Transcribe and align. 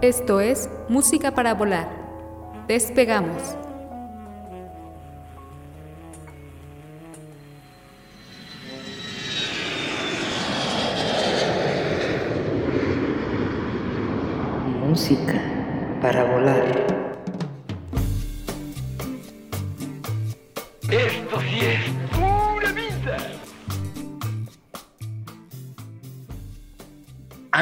Esto 0.00 0.40
es 0.40 0.70
Música 0.88 1.32
para 1.32 1.54
Volar. 1.54 1.88
Despegamos. 2.68 3.67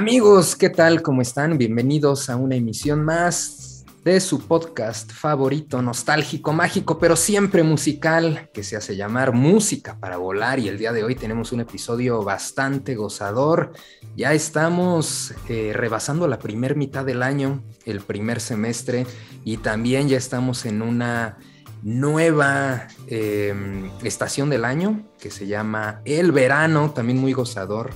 Amigos, 0.07 0.55
¿qué 0.55 0.71
tal? 0.71 1.03
¿Cómo 1.03 1.21
están? 1.21 1.59
Bienvenidos 1.59 2.31
a 2.31 2.37
una 2.37 2.55
emisión 2.55 3.05
más 3.05 3.85
de 4.05 4.21
su 4.21 4.47
podcast 4.47 5.11
favorito, 5.11 5.83
nostálgico, 5.83 6.53
mágico, 6.53 7.01
pero 7.01 7.17
siempre 7.17 7.65
musical, 7.65 8.49
que 8.55 8.63
se 8.63 8.77
hace 8.77 8.95
llamar 8.95 9.33
Música 9.33 9.99
para 9.99 10.17
Volar. 10.17 10.61
Y 10.61 10.69
el 10.69 10.79
día 10.79 10.93
de 10.93 11.03
hoy 11.03 11.17
tenemos 11.17 11.51
un 11.51 11.59
episodio 11.59 12.23
bastante 12.23 12.95
gozador. 12.95 13.73
Ya 14.17 14.33
estamos 14.33 15.35
eh, 15.49 15.73
rebasando 15.75 16.29
la 16.29 16.39
primera 16.39 16.77
mitad 16.77 17.05
del 17.05 17.25
año, 17.25 17.65
el 17.85 17.99
primer 17.99 18.41
semestre, 18.41 19.09
y 19.43 19.57
también 19.57 20.09
ya 20.09 20.19
estamos 20.19 20.67
en 20.67 20.83
una 20.83 21.37
nueva 21.83 22.87
eh, 23.09 23.91
estación 24.05 24.51
del 24.51 24.67
año 24.67 25.05
que 25.19 25.33
se 25.33 25.49
llama 25.49 26.01
el 26.05 26.31
verano, 26.31 26.93
también 26.93 27.19
muy 27.19 27.33
gozador 27.33 27.91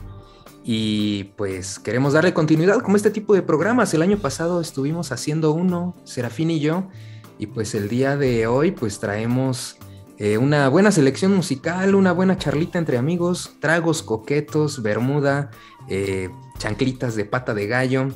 y 0.65 1.25
pues 1.37 1.79
queremos 1.79 2.13
darle 2.13 2.35
continuidad 2.35 2.81
como 2.81 2.97
este 2.97 3.11
tipo 3.11 3.35
de 3.35 3.43
programas. 3.43 3.95
El 3.95 4.03
año 4.03 4.19
pasado 4.19 4.61
estuvimos 4.61 5.13
haciendo 5.13 5.53
uno, 5.53 5.95
Serafín 6.05 6.51
y 6.51 6.61
yo, 6.61 6.89
y 7.39 7.47
pues 7.47 7.75
el 7.75 7.89
día 7.89 8.17
de 8.17 8.47
hoy 8.47 8.71
pues 8.71 9.01
traemos 9.01 9.77
eh, 10.19 10.37
una 10.37 10.69
buena 10.69 10.93
selección 10.93 11.35
musical, 11.35 11.95
una 11.95 12.13
buena 12.13 12.37
charlita 12.37 12.79
entre 12.79 12.99
amigos, 12.99 13.53
tragos 13.61 14.03
coquetos, 14.03 14.83
bermuda, 14.83 15.51
eh, 15.89 16.29
chanclitas 16.59 17.17
de 17.17 17.25
pata 17.25 17.55
de 17.55 17.67
gallo 17.67 18.09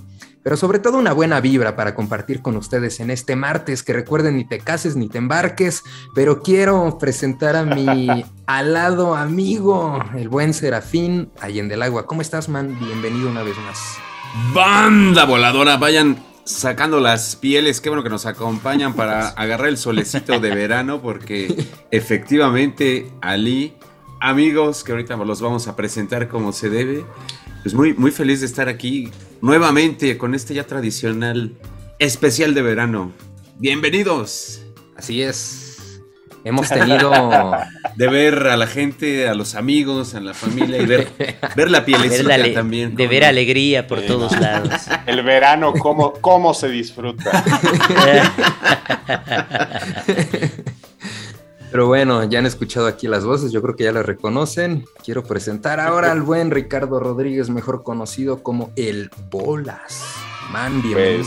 pero 0.44 0.58
sobre 0.58 0.78
todo 0.78 0.98
una 0.98 1.14
buena 1.14 1.40
vibra 1.40 1.74
para 1.74 1.94
compartir 1.94 2.42
con 2.42 2.56
ustedes 2.56 3.00
en 3.00 3.10
este 3.10 3.34
martes, 3.34 3.82
que 3.82 3.94
recuerden 3.94 4.36
ni 4.36 4.44
te 4.44 4.60
cases 4.60 4.94
ni 4.94 5.08
te 5.08 5.16
embarques, 5.16 5.82
pero 6.14 6.42
quiero 6.42 6.98
presentar 6.98 7.56
a 7.56 7.64
mi 7.64 8.24
alado 8.46 9.16
amigo, 9.16 9.98
el 10.16 10.28
buen 10.28 10.52
Serafín 10.52 11.30
Allende 11.40 11.72
del 11.72 11.82
Agua. 11.82 12.06
¿Cómo 12.06 12.20
estás, 12.20 12.50
man? 12.50 12.78
Bienvenido 12.78 13.30
una 13.30 13.42
vez 13.42 13.56
más. 13.56 13.96
Banda 14.52 15.24
voladora, 15.24 15.78
vayan 15.78 16.22
sacando 16.44 17.00
las 17.00 17.36
pieles, 17.36 17.80
qué 17.80 17.88
bueno 17.88 18.02
que 18.02 18.10
nos 18.10 18.26
acompañan 18.26 18.92
para 18.92 19.28
agarrar 19.36 19.68
el 19.68 19.78
solecito 19.78 20.40
de 20.40 20.54
verano, 20.54 21.00
porque 21.00 21.66
efectivamente, 21.90 23.10
Ali, 23.22 23.72
amigos, 24.20 24.84
que 24.84 24.92
ahorita 24.92 25.16
los 25.16 25.40
vamos 25.40 25.68
a 25.68 25.74
presentar 25.76 26.28
como 26.28 26.52
se 26.52 26.68
debe, 26.68 27.06
pues 27.64 27.74
muy, 27.74 27.94
muy 27.94 28.10
feliz 28.10 28.40
de 28.40 28.46
estar 28.46 28.68
aquí 28.68 29.08
nuevamente 29.40 30.18
con 30.18 30.34
este 30.34 30.52
ya 30.52 30.66
tradicional 30.66 31.54
especial 31.98 32.52
de 32.52 32.60
verano. 32.60 33.10
Bienvenidos. 33.56 34.60
Así 34.94 35.22
es. 35.22 36.02
Hemos 36.44 36.68
tenido 36.68 37.10
de 37.96 38.08
ver 38.08 38.48
a 38.48 38.58
la 38.58 38.66
gente, 38.66 39.28
a 39.28 39.34
los 39.34 39.54
amigos, 39.54 40.14
a 40.14 40.20
la 40.20 40.34
familia 40.34 40.76
y 40.76 40.84
ver, 40.84 41.08
ver 41.56 41.70
la 41.70 41.86
pielecita 41.86 42.52
también. 42.52 42.94
De 42.96 43.08
ver 43.08 43.24
alegría 43.24 43.86
por 43.86 44.02
todos 44.02 44.38
lados. 44.38 44.82
El 45.06 45.22
verano, 45.22 45.72
cómo, 45.72 46.12
cómo 46.12 46.52
se 46.52 46.68
disfruta. 46.68 47.42
Pero 51.74 51.88
bueno, 51.88 52.22
ya 52.22 52.38
han 52.38 52.46
escuchado 52.46 52.86
aquí 52.86 53.08
las 53.08 53.24
voces, 53.24 53.50
yo 53.50 53.60
creo 53.60 53.74
que 53.74 53.82
ya 53.82 53.90
las 53.90 54.06
reconocen. 54.06 54.84
Quiero 55.04 55.24
presentar 55.24 55.80
ahora 55.80 56.12
al 56.12 56.22
buen 56.22 56.52
Ricardo 56.52 57.00
Rodríguez, 57.00 57.50
mejor 57.50 57.82
conocido 57.82 58.44
como 58.44 58.70
El 58.76 59.10
Bolas. 59.28 60.14
Man, 60.52 60.80
bienvenido. 60.82 61.24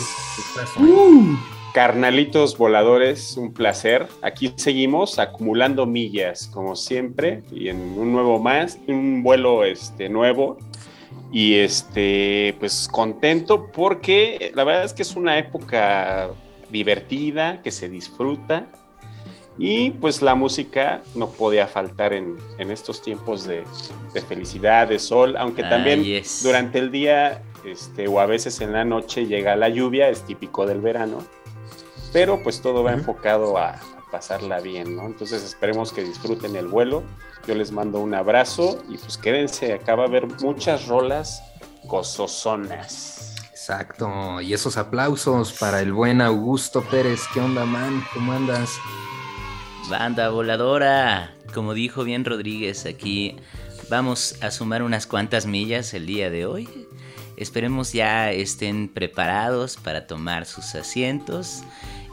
Pues, 0.53 0.69
uh, 0.80 1.35
carnalitos 1.74 2.58
voladores, 2.58 3.35
un 3.35 3.52
placer. 3.52 4.08
Aquí 4.22 4.53
seguimos 4.56 5.19
acumulando 5.19 5.85
millas, 5.85 6.47
como 6.47 6.78
siempre, 6.78 7.44
y 7.52 7.68
en 7.68 7.81
un 8.00 8.14
nuevo 8.14 8.40
más, 8.40 8.79
un 8.88 9.24
vuelo 9.24 9.66
este, 9.66 10.08
nuevo. 10.08 10.58
Y 11.29 11.56
este, 11.56 12.56
pues 12.58 12.88
contento 12.90 13.69
porque 13.69 14.53
la 14.56 14.64
verdad 14.64 14.85
es 14.85 14.94
que 14.94 15.02
es 15.02 15.14
una 15.18 15.38
época 15.38 16.29
divertida, 16.72 17.62
que 17.62 17.72
se 17.72 17.90
disfruta 17.90 18.69
y 19.57 19.91
pues 19.91 20.22
la 20.22 20.35
música 20.35 21.01
no 21.16 21.29
podía 21.29 21.68
faltar 21.68 22.13
en, 22.13 22.38
estos 22.59 23.01
tiempos 23.01 23.45
de, 23.45 23.63
felicidad, 24.28 24.88
de 24.88 25.00
sol, 25.00 25.35
aunque 25.38 25.63
también 25.63 26.03
durante 26.44 26.79
el 26.79 26.91
día 26.91 27.44
este, 27.66 28.07
o 28.07 28.19
a 28.19 28.25
veces 28.25 28.62
en 28.62 28.73
la 28.73 28.85
noche 28.85 29.25
llega 29.25 29.56
la 29.56 29.69
lluvia, 29.69 30.09
es 30.09 30.22
típico 30.22 30.66
del 30.66 30.81
verano, 30.81 31.19
pero 32.13 32.41
pues 32.44 32.62
todo 32.62 32.84
va 32.84 32.94
enfocado 32.94 33.57
a, 33.57 33.79
pasarla 34.12 34.59
bien, 34.59 34.96
¿no? 34.96 35.06
Entonces 35.06 35.44
esperemos 35.44 35.91
que 35.91 36.03
disfruten 36.03 36.56
el 36.56 36.67
vuelo, 36.67 37.03
yo 37.46 37.56
les 37.56 37.72
mando 37.72 38.00
un 38.00 38.13
abrazo 38.13 38.81
y 38.90 38.97
pues 38.97 39.17
quédense, 39.17 39.73
acá 39.73 39.96
va 39.96 40.03
a 40.03 40.07
haber 40.07 40.28
muchas 40.41 40.88
rolas 40.88 41.44
gozosonas. 41.84 43.35
Exacto, 43.51 44.40
y 44.40 44.53
esos 44.53 44.78
aplausos 44.78 45.51
para 45.53 45.81
el 45.81 45.91
buen 45.91 46.22
Augusto 46.22 46.81
Pérez, 46.84 47.22
¿qué 47.34 47.41
onda, 47.41 47.66
man? 47.66 48.01
¿Cómo 48.13 48.31
andas? 48.31 48.79
Banda 49.90 50.29
voladora, 50.29 51.34
como 51.53 51.73
dijo 51.73 52.03
bien 52.03 52.26
Rodríguez, 52.26 52.85
aquí 52.85 53.38
vamos 53.90 54.35
a 54.41 54.52
sumar 54.52 54.84
unas 54.84 55.08
cuantas 55.08 55.46
millas 55.46 55.94
el 55.94 56.06
día 56.06 56.29
de 56.29 56.46
hoy. 56.46 56.67
Esperemos 57.38 57.94
ya 57.94 58.34
estén 58.34 58.90
preparados 58.90 59.78
para 59.78 60.06
tomar 60.06 60.46
sus 60.46 60.76
asientos, 60.76 61.64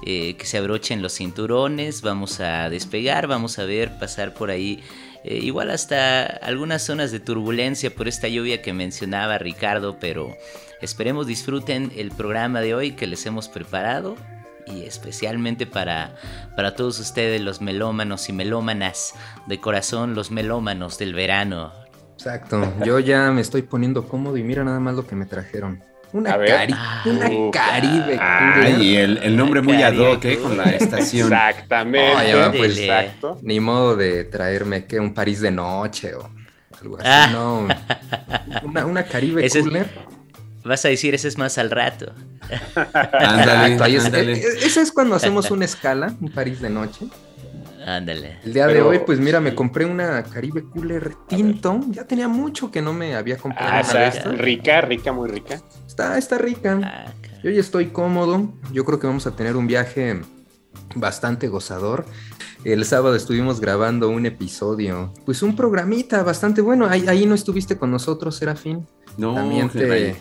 eh, 0.06 0.36
que 0.36 0.46
se 0.46 0.58
abrochen 0.58 1.02
los 1.02 1.14
cinturones, 1.14 2.02
vamos 2.02 2.38
a 2.38 2.70
despegar, 2.70 3.26
vamos 3.26 3.58
a 3.58 3.64
ver 3.64 3.98
pasar 3.98 4.34
por 4.34 4.50
ahí 4.50 4.80
eh, 5.24 5.38
igual 5.38 5.70
hasta 5.70 6.26
algunas 6.26 6.82
zonas 6.82 7.10
de 7.10 7.18
turbulencia 7.18 7.92
por 7.92 8.06
esta 8.06 8.28
lluvia 8.28 8.62
que 8.62 8.72
mencionaba 8.72 9.38
Ricardo, 9.38 9.98
pero 9.98 10.36
esperemos 10.80 11.26
disfruten 11.26 11.90
el 11.96 12.12
programa 12.12 12.60
de 12.60 12.74
hoy 12.74 12.92
que 12.92 13.08
les 13.08 13.26
hemos 13.26 13.48
preparado 13.48 14.16
y 14.66 14.84
especialmente 14.84 15.66
para, 15.66 16.16
para 16.56 16.74
todos 16.74 16.98
ustedes 17.00 17.40
los 17.40 17.60
melómanos 17.60 18.28
y 18.28 18.32
melómanas 18.32 19.14
de 19.46 19.60
corazón, 19.60 20.14
los 20.14 20.30
melómanos 20.30 20.98
del 20.98 21.14
verano. 21.14 21.72
Exacto, 22.14 22.72
yo 22.84 22.98
ya 23.00 23.30
me 23.30 23.40
estoy 23.40 23.62
poniendo 23.62 24.08
cómodo 24.08 24.36
y 24.36 24.42
mira 24.42 24.64
nada 24.64 24.80
más 24.80 24.94
lo 24.94 25.06
que 25.06 25.16
me 25.16 25.26
trajeron. 25.26 25.82
Una, 26.14 26.38
cari 26.38 26.72
una 27.06 27.50
Caribe. 27.50 28.20
y 28.80 28.94
el, 28.94 29.36
nombre 29.36 29.62
muy 29.62 29.82
ad 29.82 29.96
hoc 29.96 30.24
¿eh? 30.26 30.38
con 30.38 30.56
la 30.56 30.70
estación. 30.70 31.32
Exactamente. 31.32 32.56
pues, 32.56 32.78
Exacto. 32.78 33.40
Ni 33.42 33.58
modo 33.58 33.96
de 33.96 34.22
traerme 34.22 34.86
que 34.86 35.00
un 35.00 35.12
París 35.12 35.40
de 35.40 35.50
noche 35.50 36.14
o 36.14 36.30
algo 36.80 36.98
así, 36.98 37.08
ah. 37.10 37.28
no. 37.32 37.66
Una, 38.62 38.86
una 38.86 39.02
Caribe 39.02 39.48
Cooler. 39.50 39.90
Vas 40.64 40.84
a 40.84 40.88
decir, 40.88 41.16
ese 41.16 41.26
es 41.26 41.36
más 41.36 41.58
al 41.58 41.72
rato. 41.72 42.12
ándale, 43.12 43.98
ándale. 43.98 44.32
Eso 44.32 44.80
es 44.80 44.92
cuando 44.92 45.14
hacemos 45.14 45.50
una 45.50 45.64
escala, 45.64 46.14
un 46.20 46.30
París 46.30 46.60
de 46.60 46.70
noche. 46.70 47.06
Ándale. 47.86 48.38
El 48.44 48.54
día 48.54 48.66
de 48.66 48.80
hoy, 48.80 49.00
pues 49.04 49.20
mira, 49.20 49.40
me 49.40 49.54
compré 49.54 49.84
una 49.84 50.22
Caribe 50.22 50.64
Cooler 50.64 51.14
tinto. 51.28 51.80
Ya 51.90 52.04
tenía 52.04 52.28
mucho 52.28 52.70
que 52.70 52.80
no 52.80 52.94
me 52.94 53.14
había 53.14 53.36
comprado 53.36 53.70
ah, 53.70 53.82
una 53.90 54.10
de 54.10 54.36
Rica, 54.36 54.80
rica, 54.80 55.12
muy 55.12 55.28
rica. 55.28 55.60
Está, 55.86 56.16
está 56.16 56.38
rica. 56.38 56.80
Ah, 56.82 57.12
Yo 57.42 57.50
ya 57.50 57.60
estoy 57.60 57.88
cómodo. 57.88 58.54
Yo 58.72 58.84
creo 58.86 58.98
que 58.98 59.06
vamos 59.06 59.26
a 59.26 59.36
tener 59.36 59.56
un 59.56 59.66
viaje 59.66 60.22
bastante 60.94 61.48
gozador. 61.48 62.06
El 62.64 62.86
sábado 62.86 63.14
estuvimos 63.14 63.60
grabando 63.60 64.08
un 64.08 64.24
episodio, 64.24 65.12
pues 65.26 65.42
un 65.42 65.54
programita 65.54 66.22
bastante 66.22 66.62
bueno. 66.62 66.86
Ahí, 66.86 67.06
ahí 67.06 67.26
no 67.26 67.34
estuviste 67.34 67.76
con 67.76 67.90
nosotros, 67.90 68.36
Serafín. 68.36 68.86
No, 69.18 69.34
También 69.34 69.68
te, 69.68 70.16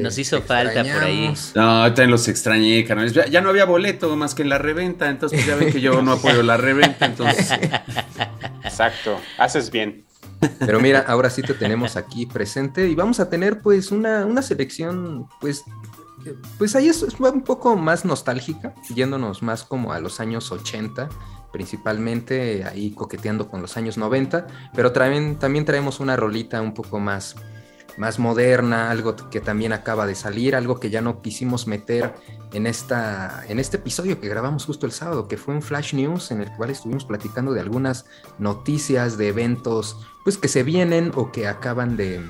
Nos 0.00 0.18
hizo 0.18 0.42
falta 0.42 0.82
por 0.82 1.04
ahí. 1.04 1.32
No, 1.54 1.84
también 1.86 2.10
los 2.10 2.28
extrañé, 2.28 2.84
carnales. 2.84 3.12
Ya, 3.12 3.26
ya, 3.26 3.40
no 3.40 3.50
había 3.50 3.64
boleto 3.64 4.14
más 4.16 4.34
que 4.34 4.42
en 4.42 4.48
la 4.48 4.58
reventa, 4.58 5.08
entonces 5.08 5.40
pues, 5.40 5.46
ya 5.46 5.56
ven 5.56 5.72
que 5.72 5.80
yo 5.80 6.02
no 6.02 6.12
apoyo 6.12 6.42
la 6.42 6.56
reventa, 6.56 7.06
entonces. 7.06 7.50
Exacto, 8.64 9.20
haces 9.38 9.70
bien. 9.70 10.04
Pero 10.58 10.80
mira, 10.80 11.04
ahora 11.06 11.30
sí 11.30 11.42
te 11.42 11.54
tenemos 11.54 11.96
aquí 11.96 12.26
presente 12.26 12.88
y 12.88 12.94
vamos 12.94 13.20
a 13.20 13.30
tener 13.30 13.60
pues 13.60 13.90
una, 13.90 14.26
una 14.26 14.42
selección 14.42 15.26
pues 15.40 15.64
pues 16.58 16.74
ahí 16.76 16.88
es, 16.88 17.02
un 17.02 17.42
poco 17.42 17.76
más 17.76 18.04
nostálgica, 18.04 18.74
yéndonos 18.94 19.42
más 19.42 19.64
como 19.64 19.92
a 19.92 20.00
los 20.00 20.20
años 20.20 20.50
80, 20.50 21.08
principalmente 21.52 22.64
ahí 22.64 22.92
coqueteando 22.92 23.48
con 23.48 23.60
los 23.60 23.76
años 23.76 23.98
90, 23.98 24.46
pero 24.74 24.92
también, 24.92 25.38
también 25.38 25.64
traemos 25.64 26.00
una 26.00 26.16
rolita 26.16 26.62
un 26.62 26.74
poco 26.74 26.98
más, 26.98 27.36
más 27.96 28.18
moderna, 28.18 28.90
algo 28.90 29.16
que 29.30 29.40
también 29.40 29.72
acaba 29.72 30.06
de 30.06 30.14
salir, 30.14 30.56
algo 30.56 30.80
que 30.80 30.90
ya 30.90 31.00
no 31.00 31.22
quisimos 31.22 31.66
meter 31.66 32.14
en, 32.52 32.66
esta, 32.66 33.44
en 33.48 33.58
este 33.58 33.76
episodio 33.76 34.20
que 34.20 34.28
grabamos 34.28 34.64
justo 34.64 34.86
el 34.86 34.92
sábado, 34.92 35.28
que 35.28 35.36
fue 35.36 35.54
un 35.54 35.62
Flash 35.62 35.94
News 35.94 36.30
en 36.30 36.40
el 36.40 36.50
cual 36.56 36.70
estuvimos 36.70 37.04
platicando 37.04 37.52
de 37.52 37.60
algunas 37.60 38.06
noticias 38.38 39.18
de 39.18 39.28
eventos 39.28 39.96
pues 40.24 40.38
que 40.38 40.48
se 40.48 40.62
vienen 40.62 41.12
o 41.14 41.32
que 41.32 41.46
acaban 41.46 41.96
de, 41.96 42.20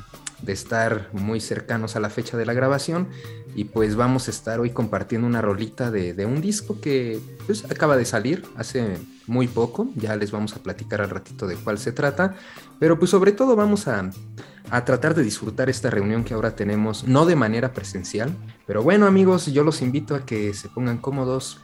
de 0.44 0.52
estar 0.52 1.08
muy 1.12 1.40
cercanos 1.40 1.96
a 1.96 2.00
la 2.00 2.10
fecha 2.10 2.36
de 2.36 2.46
la 2.46 2.52
grabación. 2.52 3.08
Y 3.56 3.64
pues 3.64 3.94
vamos 3.94 4.26
a 4.26 4.32
estar 4.32 4.58
hoy 4.58 4.70
compartiendo 4.70 5.26
una 5.26 5.40
rolita 5.40 5.90
de, 5.90 6.26
un 6.26 6.40
disco 6.40 6.80
que 6.80 7.20
pues 7.46 7.64
acaba 7.64 7.96
de 7.96 8.04
salir 8.04 8.44
hace 8.56 8.98
muy 9.26 9.46
poco, 9.46 9.88
ya 9.94 10.16
les 10.16 10.32
vamos 10.32 10.54
a 10.56 10.62
platicar 10.62 11.00
al 11.00 11.10
ratito 11.10 11.46
de 11.46 11.54
cuál 11.54 11.78
se 11.78 11.92
trata, 11.92 12.34
pero 12.80 12.98
pues 12.98 13.12
sobre 13.12 13.32
todo 13.32 13.54
vamos 13.54 13.86
a, 13.86 14.10
a 14.70 14.84
tratar 14.84 15.14
de 15.14 15.22
disfrutar 15.22 15.68
esta 15.68 15.90
reunión 15.90 16.24
que 16.24 16.34
ahora 16.34 16.56
tenemos, 16.56 17.06
no 17.06 17.26
de 17.26 17.36
manera 17.36 17.72
presencial, 17.72 18.34
pero 18.66 18.82
bueno 18.82 19.06
amigos, 19.06 19.46
yo 19.46 19.62
los 19.62 19.82
invito 19.82 20.14
a 20.14 20.24
que 20.24 20.54
se 20.54 20.68
pongan 20.68 20.98
cómodos, 20.98 21.60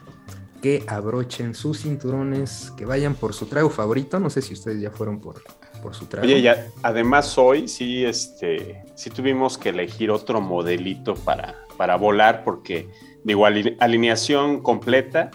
que 0.61 0.83
abrochen 0.87 1.55
sus 1.55 1.81
cinturones, 1.81 2.71
que 2.77 2.85
vayan 2.85 3.15
por 3.15 3.33
su 3.33 3.47
trago 3.47 3.69
favorito, 3.69 4.19
no 4.19 4.29
sé 4.29 4.41
si 4.41 4.53
ustedes 4.53 4.79
ya 4.79 4.91
fueron 4.91 5.19
por, 5.19 5.41
por 5.81 5.95
su 5.95 6.05
trago. 6.05 6.25
Oye, 6.25 6.41
ya, 6.41 6.67
además 6.83 7.37
hoy 7.37 7.67
sí, 7.67 8.05
este, 8.05 8.83
sí 8.95 9.09
tuvimos 9.09 9.57
que 9.57 9.69
elegir 9.69 10.11
otro 10.11 10.39
modelito 10.39 11.15
para, 11.15 11.65
para 11.77 11.95
volar 11.95 12.43
porque, 12.43 12.87
digo, 13.23 13.45
alineación 13.45 14.61
completa. 14.61 15.31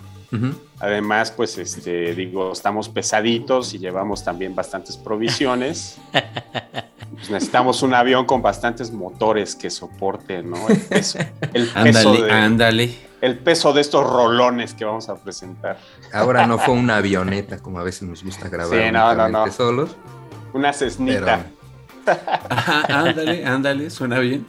Además, 0.81 1.31
pues, 1.31 1.57
este, 1.59 2.15
digo, 2.15 2.53
estamos 2.53 2.89
pesaditos 2.89 3.73
y 3.75 3.79
llevamos 3.79 4.25
también 4.25 4.55
bastantes 4.55 4.97
provisiones. 4.97 5.99
Pues 7.17 7.31
necesitamos 7.31 7.83
un 7.83 7.95
avión 7.95 8.27
con 8.27 8.43
bastantes 8.43 8.93
motores 8.93 9.55
que 9.55 9.71
soporten, 9.71 10.51
¿no? 10.51 10.69
El 10.69 10.81
peso, 10.81 11.19
el 11.55 11.67
peso 11.69 12.11
ándale, 12.11 12.33
ándale. 12.33 12.99
El 13.23 13.39
peso 13.39 13.73
de 13.73 13.81
estos 13.81 14.05
rolones 14.05 14.75
que 14.75 14.85
vamos 14.85 15.09
a 15.09 15.17
presentar. 15.17 15.79
Ahora 16.13 16.47
no 16.47 16.59
fue 16.59 16.75
una 16.75 16.97
avioneta, 16.97 17.59
como 17.59 17.79
a 17.79 17.85
veces 17.85 18.03
nos 18.03 18.23
gusta 18.23 18.49
grabar 18.51 18.79
sí, 18.79 18.93
no, 18.93 19.15
no, 19.15 19.29
no. 19.29 19.51
solos. 19.51 19.97
Una 20.53 20.73
cesnita. 20.75 21.47
ándale, 22.89 23.47
ándale, 23.47 23.89
suena 23.89 24.19
bien. 24.19 24.45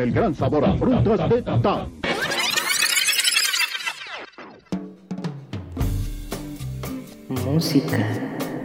el 0.04 0.12
gran 0.12 0.34
sabor 0.34 0.66
a 0.66 0.76
frutas 0.76 1.30
de 1.30 1.42
Tang. 1.42 1.88
Música 7.46 7.98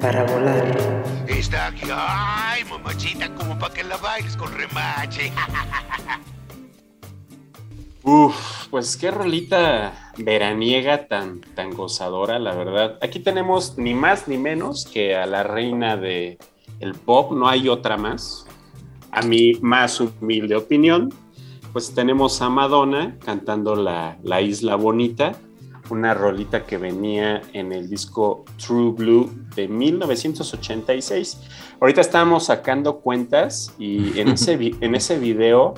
para 0.02 0.26
volar. 0.26 1.04
Está 1.28 1.68
aquí. 1.68 1.88
Ay, 1.94 2.66
mamachita, 2.66 3.34
como 3.36 3.58
para 3.58 3.74
que 3.74 3.86
la 3.86 3.96
bailes 3.98 4.36
con 4.36 4.52
remache. 4.54 5.32
Uf, 8.04 8.68
pues 8.70 8.98
qué 8.98 9.12
rolita 9.12 10.12
veraniega 10.18 11.08
tan, 11.08 11.40
tan 11.56 11.72
gozadora, 11.72 12.38
la 12.40 12.54
verdad. 12.54 12.98
Aquí 13.02 13.20
tenemos 13.20 13.78
ni 13.78 13.94
más 13.94 14.28
ni 14.28 14.38
menos 14.38 14.86
que 14.86 15.16
a 15.16 15.26
la 15.26 15.44
reina 15.44 15.96
de 15.96 16.38
el 16.82 16.96
pop, 16.96 17.32
no 17.32 17.48
hay 17.48 17.70
otra 17.70 17.96
más. 17.96 18.46
A 19.12 19.22
mi 19.22 19.54
más 19.62 20.00
humilde 20.00 20.56
opinión, 20.56 21.14
pues 21.74 21.94
tenemos 21.94 22.42
a 22.42 22.50
Madonna 22.50 23.18
cantando 23.24 23.76
la, 23.76 24.18
la 24.24 24.42
Isla 24.42 24.76
Bonita, 24.76 25.34
una 25.90 26.14
rolita 26.14 26.66
que 26.66 26.78
venía 26.78 27.42
en 27.54 27.72
el 27.72 27.90
disco 27.90 28.46
True 28.64 28.92
Blue 28.92 29.32
de 29.56 29.68
1986. 29.68 31.38
Ahorita 31.82 32.02
estábamos 32.02 32.46
sacando 32.46 33.00
cuentas 33.00 33.74
y 33.80 34.20
en 34.20 34.28
ese, 34.34 34.56
vi- 34.58 34.76
en 34.82 34.96
ese 34.96 35.18
video 35.18 35.74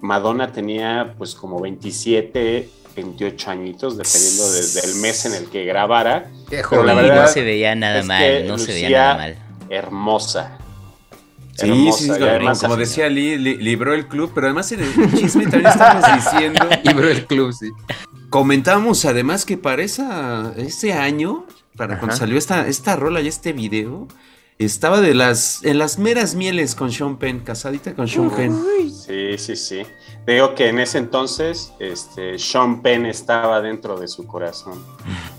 Madonna 0.00 0.52
tenía 0.52 1.14
pues 1.18 1.34
como 1.34 1.60
27, 1.60 2.68
28 2.94 3.50
añitos, 3.50 3.96
dependiendo 3.96 4.50
de- 4.52 4.80
del 4.82 4.94
mes 5.00 5.24
en 5.26 5.34
el 5.34 5.46
que 5.50 5.64
grabara. 5.64 6.30
Qué 6.48 6.62
Pero 6.68 6.84
la 6.84 6.92
Y 6.92 6.96
verdad 6.96 7.22
no 7.22 7.28
se 7.28 7.42
veía 7.42 7.74
nada 7.74 8.02
mal, 8.04 8.46
no 8.46 8.58
se 8.58 8.72
veía 8.72 8.88
lucía 8.88 8.98
nada 9.00 9.16
mal. 9.16 9.36
Hermosa. 9.70 10.58
Sí, 11.56 11.66
Hermosa, 11.68 11.98
sí, 11.98 12.04
sí, 12.06 12.10
además 12.22 12.60
como 12.60 12.76
decía 12.76 13.08
Lee, 13.08 13.38
li- 13.38 13.56
libró 13.58 13.94
el 13.94 14.08
club, 14.08 14.32
pero 14.34 14.48
además 14.48 14.70
en 14.72 14.80
el 14.80 15.14
chisme 15.14 15.44
también 15.44 15.66
estamos 15.66 16.04
diciendo, 16.14 16.66
Libró 16.84 17.08
el 17.08 17.26
club, 17.26 17.52
sí. 17.52 17.70
comentábamos 18.28 19.04
además 19.04 19.44
que 19.44 19.56
para 19.56 19.82
esa- 19.82 20.52
ese 20.56 20.92
año, 20.94 21.46
para 21.76 21.98
cuando 21.98 22.16
salió 22.16 22.38
esta, 22.38 22.66
esta 22.66 22.96
rola 22.96 23.20
y 23.20 23.28
este 23.28 23.52
video, 23.52 24.08
estaba 24.58 25.00
de 25.00 25.14
las, 25.14 25.64
en 25.64 25.78
las 25.78 25.98
meras 25.98 26.34
mieles 26.34 26.74
con 26.74 26.90
Sean 26.92 27.16
Penn, 27.18 27.40
casadita 27.40 27.94
con 27.94 28.08
Sean 28.08 28.30
Penn. 28.30 28.56
Sí, 29.06 29.36
sí, 29.38 29.56
sí. 29.56 29.82
Digo 30.26 30.54
que 30.54 30.68
en 30.68 30.78
ese 30.78 30.98
entonces 30.98 31.72
este, 31.80 32.38
Sean 32.38 32.80
Penn 32.82 33.04
estaba 33.06 33.60
dentro 33.60 33.98
de 33.98 34.08
su 34.08 34.26
corazón. 34.26 34.82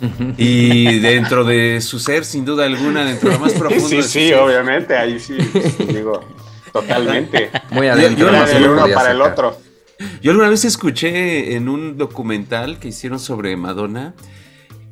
Y 0.38 1.00
dentro 1.00 1.44
de 1.46 1.80
su 1.82 1.98
ser, 2.00 2.26
sin 2.26 2.46
duda 2.46 2.66
alguna, 2.66 3.06
dentro 3.06 3.30
de 3.30 3.36
lo 3.36 3.42
más 3.42 3.54
profundo 3.54 3.88
Sí, 3.88 3.96
de 3.98 4.04
su 4.04 4.10
sí, 4.10 4.28
ser. 4.30 4.38
obviamente, 4.40 4.96
ahí 4.98 5.20
sí, 5.20 5.36
digo, 5.88 6.20
totalmente. 6.74 7.50
Muy 7.72 7.88
Yo- 7.88 7.94
adentro. 7.94 8.32
yo 8.32 8.48
se 8.48 8.54
del 8.56 8.70
uno 8.70 8.86
para 8.94 9.12
el 9.12 9.22
otro. 9.22 9.58
Yo 10.22 10.32
alguna 10.32 10.50
vez 10.50 10.66
escuché 10.66 11.56
en 11.56 11.70
un 11.70 11.98
documental 11.98 12.80
que 12.80 12.90
hicieron 12.90 13.18
sobre 13.18 13.56
Madonna 13.56 14.14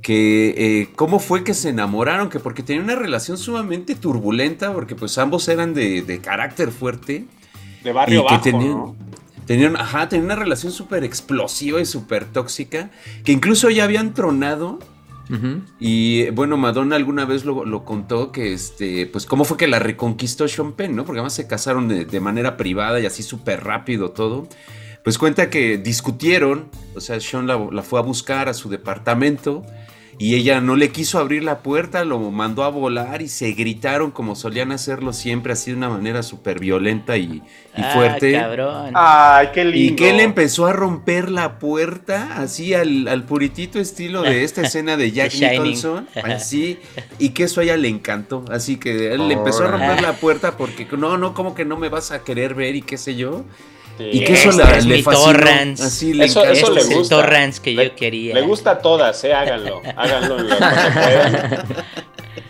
que 0.04 0.54
eh, 0.58 0.90
cómo 0.96 1.18
fue 1.18 1.44
que 1.44 1.54
se 1.56 1.70
enamoraron, 1.70 2.30
que 2.30 2.40
porque 2.40 2.62
tenían 2.62 2.84
una 2.84 2.96
relación 2.96 3.38
sumamente 3.38 3.96
turbulenta, 3.96 4.74
porque 4.74 4.96
pues 4.96 5.18
ambos 5.18 5.48
eran 5.48 5.74
de, 5.74 6.02
de 6.04 6.20
carácter 6.20 6.72
fuerte 6.72 7.26
De 7.84 7.94
barrio 7.94 8.22
y 8.22 8.28
que 8.28 8.36
bajo, 8.36 8.44
tenían, 8.44 8.72
¿no? 8.72 8.96
tenían, 9.46 9.78
ajá, 9.78 10.10
tenían 10.10 10.26
una 10.26 10.36
relación 10.36 10.74
súper 10.74 11.06
explosiva 11.06 11.80
y 11.82 11.86
súper 11.86 12.26
tóxica, 12.26 12.92
que 13.24 13.32
incluso 13.32 13.70
ya 13.70 13.86
habían 13.86 14.14
tronado 14.14 14.80
Ujú. 15.30 15.62
y 15.80 16.30
bueno, 16.32 16.58
Madonna 16.58 16.98
alguna 16.98 17.24
vez 17.24 17.46
lo, 17.46 17.64
lo 17.64 17.86
contó 17.86 18.34
que 18.34 18.52
este, 18.52 19.06
pues 19.08 19.26
cómo 19.26 19.46
fue 19.46 19.56
que 19.56 19.68
la 19.68 19.80
reconquistó 19.80 20.50
Sean 20.50 20.74
Penn, 20.74 20.98
¿no? 20.98 21.06
Porque 21.06 21.20
además 21.20 21.34
se 21.34 21.48
casaron 21.48 21.88
de, 21.88 22.04
de 22.04 22.20
manera 22.20 22.58
privada 22.58 23.00
y 23.00 23.06
así 23.06 23.24
súper 23.24 23.64
rápido 23.64 24.12
todo. 24.12 24.50
Pues 25.04 25.18
cuenta 25.18 25.50
que 25.50 25.78
discutieron, 25.78 26.70
o 26.94 27.00
sea, 27.00 27.22
Sean 27.22 27.48
la, 27.48 27.58
la 27.72 27.84
fue 27.84 28.00
a 28.00 28.04
buscar 28.04 28.50
a 28.50 28.54
su 28.54 28.70
departamento 28.70 29.64
y 30.20 30.36
ella 30.36 30.62
no 30.62 30.76
le 30.76 30.92
quiso 30.92 31.20
abrir 31.20 31.44
la 31.44 31.60
puerta, 31.60 32.06
lo 32.06 32.20
mandó 32.32 32.64
a 32.64 32.70
volar 32.70 33.22
y 33.22 33.28
se 33.28 33.52
gritaron 33.52 34.12
como 34.12 34.36
solían 34.36 34.72
hacerlo 34.72 35.12
siempre, 35.14 35.54
así 35.54 35.72
de 35.72 35.78
una 35.78 35.90
manera 35.90 36.24
súper 36.24 36.60
violenta 36.60 37.18
y, 37.18 37.42
y 37.76 37.82
Ah, 37.82 37.92
fuerte. 37.94 38.32
cabrón. 38.34 38.92
Ay, 38.94 39.48
qué 39.54 39.66
lindo. 39.66 39.94
Y 39.94 39.96
que 39.96 40.12
él 40.12 40.20
empezó 40.20 40.68
a 40.68 40.74
romper 40.74 41.30
la 41.32 41.60
puerta, 41.60 42.38
así 42.38 42.74
al, 42.74 43.08
al 43.08 43.24
puritito 43.26 43.80
estilo 43.80 44.22
de 44.22 44.44
esta 44.44 44.62
escena 44.68 44.98
de 44.98 45.12
Jack. 45.12 45.34
Nicholson, 45.34 46.08
así, 46.24 46.80
y 47.20 47.30
que 47.30 47.44
eso 47.44 47.62
a 47.62 47.64
ella 47.64 47.78
le 47.78 47.88
encantó, 47.90 48.46
así 48.52 48.78
que 48.78 49.14
él 49.14 49.28
le 49.28 49.34
empezó 49.34 49.64
a 49.64 49.68
romper 49.68 50.02
la 50.02 50.14
puerta 50.14 50.58
porque 50.58 50.88
no, 50.98 51.18
no, 51.18 51.34
como 51.34 51.56
que 51.56 51.66
no 51.66 51.78
me 51.78 51.90
vas 51.90 52.12
a 52.12 52.24
querer 52.24 52.54
ver 52.54 52.76
y 52.76 52.82
qué 52.82 52.98
sé 52.98 53.16
yo, 53.16 53.46
Sí. 53.98 54.10
y 54.12 54.26
que 54.26 54.34
eso 54.34 54.50
Este 54.50 54.78
es 54.78 54.86
le 54.86 54.96
mi 54.98 55.04
fascinó, 55.04 55.26
Torrance. 55.26 55.84
así 55.84 56.14
le 56.14 56.26
Eso- 56.26 56.44
este 56.46 56.72
le 56.72 56.82
es 56.82 56.90
el 56.90 56.96
gusta. 56.98 57.16
torrance 57.16 57.62
que 57.62 57.72
Le- 57.74 57.86
yo 57.90 57.96
quería. 57.96 58.34
Le 58.34 58.42
gusta 58.42 58.72
a 58.72 58.80
todas, 58.80 59.24
¿eh? 59.24 59.34
Háganlo. 59.34 59.82
Háganlo 59.96 60.40
lo. 60.40 60.56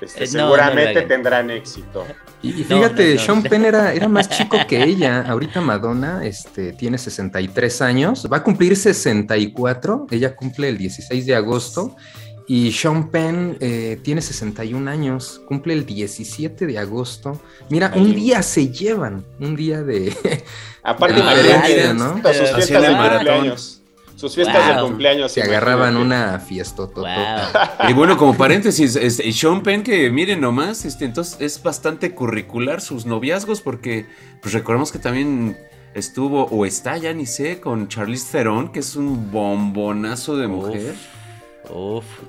Este, 0.02 0.24
Eh, 0.24 0.28
no, 0.34 0.40
seguramente 0.48 1.02
tendrán 1.04 1.50
éxito. 1.52 2.06
Y, 2.42 2.52
fíjate, 2.52 3.10
no, 3.16 3.16
no. 3.16 3.26
Sean 3.26 3.44
Penn 3.44 3.66
era, 3.66 3.94
era 3.94 4.08
más 4.10 4.30
chico 4.30 4.58
que 4.68 4.84
ella. 4.84 5.22
Ahorita 5.28 5.62
Madonna 5.62 6.26
este, 6.26 6.74
tiene 6.74 6.98
63 6.98 7.82
años. 7.82 8.28
Va 8.32 8.38
a 8.38 8.44
cumplir 8.44 8.76
64. 8.76 10.08
Ella 10.12 10.36
cumple 10.36 10.68
el 10.70 10.78
16 10.78 11.26
de 11.26 11.36
agosto. 11.36 11.96
Y 12.48 12.72
Sean 12.72 13.10
Penn 13.10 13.58
eh, 13.60 14.00
tiene 14.04 14.22
61 14.22 14.90
años. 14.90 15.42
Cumple 15.48 15.74
el 15.74 15.86
17 15.86 16.66
de 16.66 16.78
agosto. 16.78 17.40
Mira, 17.70 17.94
un 17.96 18.14
día 18.14 18.44
se 18.44 18.70
llevan. 18.70 19.26
Un 19.40 19.56
día 19.56 19.82
de... 19.82 20.14
Aparte, 20.84 21.20
imagínate 21.20 21.78
ya, 21.78 21.94
¿no? 21.94 22.16
sus 22.16 22.52
fiestas 22.52 22.82
de 22.82 22.88
cumpleaños. 22.90 23.82
Sus 24.16 24.36
fiestas 24.36 24.76
de 24.76 24.82
cumpleaños. 24.82 25.32
Se 25.32 25.42
agarraban 25.42 25.96
una 25.96 26.40
fiesta. 26.40 26.84
Wow. 26.84 27.06
Y 27.90 27.94
bueno, 27.94 28.18
como 28.18 28.36
paréntesis, 28.36 28.96
este, 28.96 29.32
Sean 29.32 29.64
Penn, 29.64 29.84
que 29.84 30.10
miren 30.10 30.42
nomás, 30.42 30.86
este, 30.86 31.06
entonces 31.06 31.38
es 31.40 31.62
bastante 31.64 32.14
curricular 32.14 32.82
sus 32.82 33.06
noviazgos, 33.06 33.62
porque 33.62 34.06
pues 34.42 34.54
recordemos 34.54 34.92
que 34.92 35.00
también 35.00 35.58
estuvo, 35.94 36.46
o 36.46 36.66
está, 36.66 36.98
ya 36.98 37.14
ni 37.14 37.26
sé, 37.26 37.60
con 37.60 37.88
Charlize 37.88 38.32
Theron, 38.32 38.72
que 38.72 38.80
es 38.80 38.96
un 38.96 39.32
bombonazo 39.32 40.36
de 40.38 40.48
mujer. 40.48 40.92
Uf. 40.92 41.13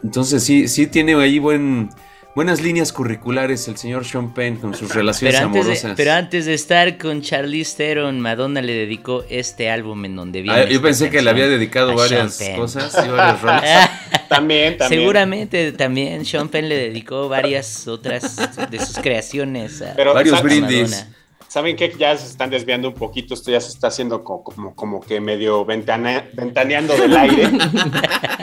Entonces 0.03 0.43
sí, 0.43 0.69
sí 0.69 0.87
tiene 0.87 1.15
ahí 1.15 1.39
buen, 1.39 1.91
buenas 2.35 2.61
líneas 2.63 2.93
curriculares 2.93 3.69
el 3.69 3.77
señor 3.77 4.05
Sean 4.05 4.33
Penn 4.35 4.57
con 4.57 4.75
sus 4.75 4.95
relaciones 4.95 5.35
Pero 5.35 5.47
antes, 5.47 5.65
de, 5.65 5.71
amorosas. 5.73 5.93
pero 5.97 6.13
antes 6.13 6.47
de 6.47 6.55
estar 6.55 6.99
con 6.99 7.23
Charlize 7.23 7.77
Theron, 7.77 8.21
Madonna 8.21 8.61
le 8.63 8.73
dedicó 8.73 9.25
este 9.29 9.71
álbum 9.71 10.05
en 10.05 10.17
donde 10.17 10.43
viene. 10.43 10.59
Ah, 10.59 10.69
yo 10.69 10.81
pensé 10.83 11.11
que 11.11 11.23
le 11.23 11.31
había 11.31 11.47
dedicado 11.47 11.95
varias 11.95 12.41
cosas 12.57 12.93
y 13.05 13.09
varias 13.09 13.41
rolas. 13.43 13.91
También, 14.29 14.77
también. 14.79 15.01
Seguramente 15.03 15.73
también 15.73 16.25
Sean 16.25 16.49
Penn 16.49 16.69
le 16.69 16.77
dedicó 16.77 17.29
varias 17.29 17.87
otras 17.87 18.37
de 18.71 18.79
sus 18.81 18.97
creaciones 19.03 19.81
a, 19.81 19.95
Pero, 19.95 20.13
Varios 20.15 20.39
a 20.39 20.43
brindis. 20.43 20.91
Madonna. 20.91 21.14
¿Saben 21.55 21.77
qué? 21.77 21.95
Ya 21.97 22.17
se 22.17 22.27
están 22.27 22.51
desviando 22.51 22.89
un 22.89 22.95
poquito. 22.95 23.33
Esto 23.33 23.53
ya 23.53 23.61
se 23.61 23.69
está 23.69 23.87
haciendo 23.87 24.25
como, 24.25 24.43
como, 24.43 24.75
como 24.75 25.01
que 25.01 25.21
medio 25.21 25.65
ventaneando 25.65 26.97
del 26.97 27.17
aire. 27.17 27.49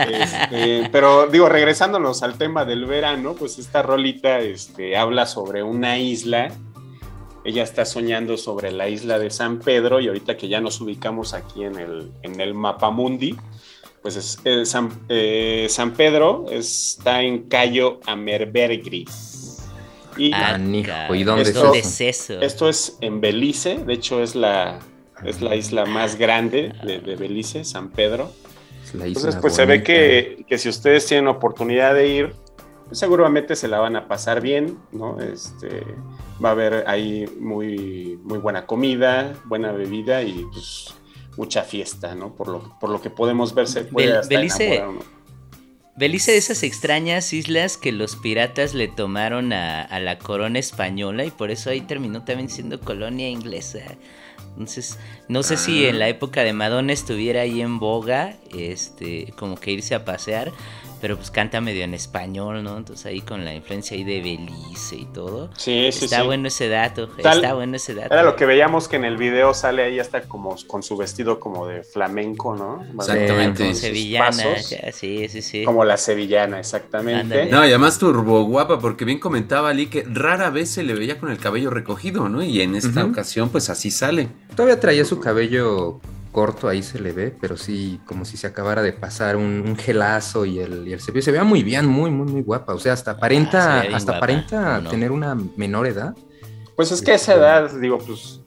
Este, 0.01 0.89
pero 0.91 1.27
digo, 1.27 1.49
regresándonos 1.49 2.23
al 2.23 2.37
tema 2.37 2.63
del 2.63 2.85
verano, 2.85 3.35
pues 3.37 3.59
esta 3.59 3.81
rolita 3.81 4.39
este, 4.39 4.95
habla 4.95 5.25
sobre 5.25 5.61
una 5.61 5.97
isla. 5.97 6.53
Ella 7.43 7.63
está 7.63 7.83
soñando 7.83 8.37
sobre 8.37 8.71
la 8.71 8.87
isla 8.87 9.19
de 9.19 9.29
San 9.29 9.59
Pedro 9.59 9.99
y 9.99 10.07
ahorita 10.07 10.37
que 10.37 10.47
ya 10.47 10.61
nos 10.61 10.79
ubicamos 10.79 11.33
aquí 11.33 11.65
en 11.65 11.77
el, 11.77 12.11
en 12.23 12.39
el 12.39 12.53
mapamundi, 12.53 13.35
pues 14.01 14.15
es, 14.15 14.39
eh, 14.45 14.65
San, 14.65 14.89
eh, 15.09 15.67
San 15.69 15.91
Pedro 15.91 16.45
está 16.49 17.21
en 17.21 17.49
Cayo 17.49 17.99
Amerbergri. 18.05 19.05
Y 20.17 20.31
Ah, 20.33 20.51
Canijo, 20.51 20.87
cabrón, 20.89 21.17
¿y 21.17 21.23
dónde 21.23 21.41
es 21.43 21.53
¿Dónde 21.53 21.79
eso? 21.79 21.87
es 21.89 22.01
eso? 22.01 22.41
esto 22.41 22.69
es 22.69 22.97
en 23.01 23.21
Belice, 23.21 23.77
de 23.77 23.93
hecho 23.93 24.21
es 24.21 24.35
la, 24.35 24.79
es 25.23 25.41
la 25.41 25.55
isla 25.55 25.85
más 25.85 26.15
grande 26.17 26.73
de, 26.83 26.99
de 26.99 27.15
Belice, 27.15 27.63
San 27.63 27.89
Pedro. 27.91 28.31
Entonces, 28.93 29.37
pues 29.37 29.53
se 29.55 29.65
ve 29.65 29.83
que, 29.83 30.43
que 30.47 30.57
si 30.57 30.67
ustedes 30.67 31.05
tienen 31.05 31.27
oportunidad 31.29 31.93
de 31.93 32.07
ir, 32.09 32.33
pues, 32.87 32.99
seguramente 32.99 33.55
se 33.55 33.69
la 33.69 33.79
van 33.79 33.95
a 33.95 34.07
pasar 34.07 34.41
bien, 34.41 34.77
¿no? 34.91 35.17
Este, 35.21 35.83
va 36.43 36.49
a 36.49 36.51
haber 36.51 36.83
ahí 36.87 37.25
muy, 37.39 38.19
muy 38.23 38.39
buena 38.39 38.65
comida, 38.65 39.33
buena 39.45 39.71
bebida 39.71 40.23
y 40.23 40.45
pues 40.51 40.93
mucha 41.37 41.63
fiesta, 41.63 42.15
¿no? 42.15 42.35
Por 42.35 42.49
lo, 42.49 42.77
por 42.81 42.89
lo 42.89 42.99
que 43.01 43.09
podemos 43.09 43.53
ver 43.55 43.67
se 43.67 43.85
puede 43.85 44.09
Bel- 44.09 44.17
hasta 44.19 44.35
Belice- 44.35 44.65
enamorar 44.65 44.89
uno. 44.89 45.20
Belice 45.95 46.31
de 46.31 46.37
esas 46.37 46.63
extrañas 46.63 47.33
islas 47.33 47.77
que 47.77 47.91
los 47.91 48.15
piratas 48.15 48.73
le 48.73 48.87
tomaron 48.87 49.51
a, 49.51 49.83
a, 49.83 49.99
la 49.99 50.17
corona 50.17 50.57
española 50.57 51.25
y 51.25 51.31
por 51.31 51.51
eso 51.51 51.69
ahí 51.69 51.81
terminó 51.81 52.23
también 52.23 52.49
siendo 52.49 52.79
colonia 52.79 53.29
inglesa. 53.29 53.79
Entonces, 54.51 54.99
no 55.27 55.43
sé 55.43 55.57
si 55.57 55.85
en 55.85 55.99
la 55.99 56.09
época 56.09 56.43
de 56.43 56.53
Madonna 56.53 56.93
estuviera 56.93 57.41
ahí 57.41 57.61
en 57.61 57.79
boga, 57.79 58.35
este, 58.55 59.33
como 59.37 59.55
que 59.55 59.71
irse 59.71 59.95
a 59.95 60.03
pasear, 60.03 60.51
pero 61.01 61.17
pues 61.17 61.31
canta 61.31 61.59
medio 61.59 61.83
en 61.83 61.93
español, 61.93 62.63
¿no? 62.63 62.77
Entonces 62.77 63.05
ahí 63.07 63.21
con 63.21 63.43
la 63.43 63.53
influencia 63.53 63.97
ahí 63.97 64.03
de 64.03 64.21
Belice 64.21 64.95
y 64.95 65.05
todo. 65.05 65.49
Sí, 65.57 65.89
sí, 65.91 66.05
Está 66.05 66.21
sí. 66.21 66.25
bueno 66.25 66.47
ese 66.47 66.69
dato, 66.69 67.09
está 67.17 67.53
bueno 67.53 67.75
ese 67.75 67.95
dato. 67.95 68.13
Era 68.13 68.23
lo 68.23 68.35
que 68.35 68.45
veíamos 68.45 68.87
que 68.87 68.97
en 68.97 69.05
el 69.05 69.17
video 69.17 69.53
sale 69.53 69.83
ahí 69.83 69.99
hasta 69.99 70.21
como 70.21 70.55
con 70.67 70.83
su 70.83 70.95
vestido 70.95 71.39
como 71.39 71.65
de 71.65 71.83
flamenco, 71.83 72.55
¿no? 72.55 72.83
Exactamente. 72.99 73.63
Como 73.63 73.75
sevillana, 73.75 74.29
pasos. 74.29 74.75
sí, 74.93 75.27
sí, 75.27 75.41
sí. 75.41 75.63
Como 75.63 75.83
la 75.83 75.97
sevillana, 75.97 76.59
exactamente. 76.59 77.21
Ándale. 77.21 77.51
No, 77.51 77.65
y 77.65 77.69
además 77.69 77.97
turbo 77.97 78.43
guapa, 78.43 78.79
porque 78.79 79.03
bien 79.03 79.19
comentaba 79.19 79.69
Ali 79.69 79.87
que 79.87 80.05
rara 80.07 80.49
vez 80.51 80.69
se 80.69 80.83
le 80.83 80.93
veía 80.93 81.17
con 81.17 81.31
el 81.31 81.39
cabello 81.39 81.71
recogido, 81.71 82.29
¿no? 82.29 82.43
Y 82.43 82.61
en 82.61 82.75
esta 82.75 83.03
ocasión, 83.03 83.49
pues 83.49 83.69
así 83.69 83.89
sale. 83.89 84.29
Todavía 84.55 84.79
traía 84.79 85.05
su 85.05 85.19
cabello 85.19 85.99
corto, 86.31 86.67
ahí 86.67 86.81
se 86.83 86.99
le 86.99 87.11
ve, 87.11 87.35
pero 87.39 87.57
sí, 87.57 87.99
como 88.05 88.25
si 88.25 88.37
se 88.37 88.47
acabara 88.47 88.81
de 88.81 88.93
pasar 88.93 89.35
un, 89.35 89.63
un 89.65 89.75
gelazo 89.75 90.45
y 90.45 90.59
el, 90.59 90.87
y 90.87 90.93
el 90.93 91.01
cepillo. 91.01 91.21
Se 91.21 91.31
veía 91.31 91.43
muy 91.43 91.63
bien, 91.63 91.85
muy, 91.85 92.09
muy, 92.11 92.31
muy 92.31 92.41
guapa. 92.41 92.73
O 92.73 92.79
sea, 92.79 92.93
hasta 92.93 93.11
Ah, 93.11 93.13
se 93.13 93.17
aparenta, 93.17 93.81
hasta 93.81 93.99
guapa, 94.13 94.17
aparenta 94.17 94.81
¿no? 94.81 94.89
tener 94.89 95.11
una 95.11 95.35
menor 95.55 95.87
edad. 95.87 96.15
Pues 96.75 96.91
es 96.91 97.01
que 97.01 97.11
a 97.11 97.15
esa 97.15 97.35
edad, 97.35 97.71
digo, 97.79 97.97
pues 97.99 98.41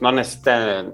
no 0.00 0.10
necesita 0.12 0.86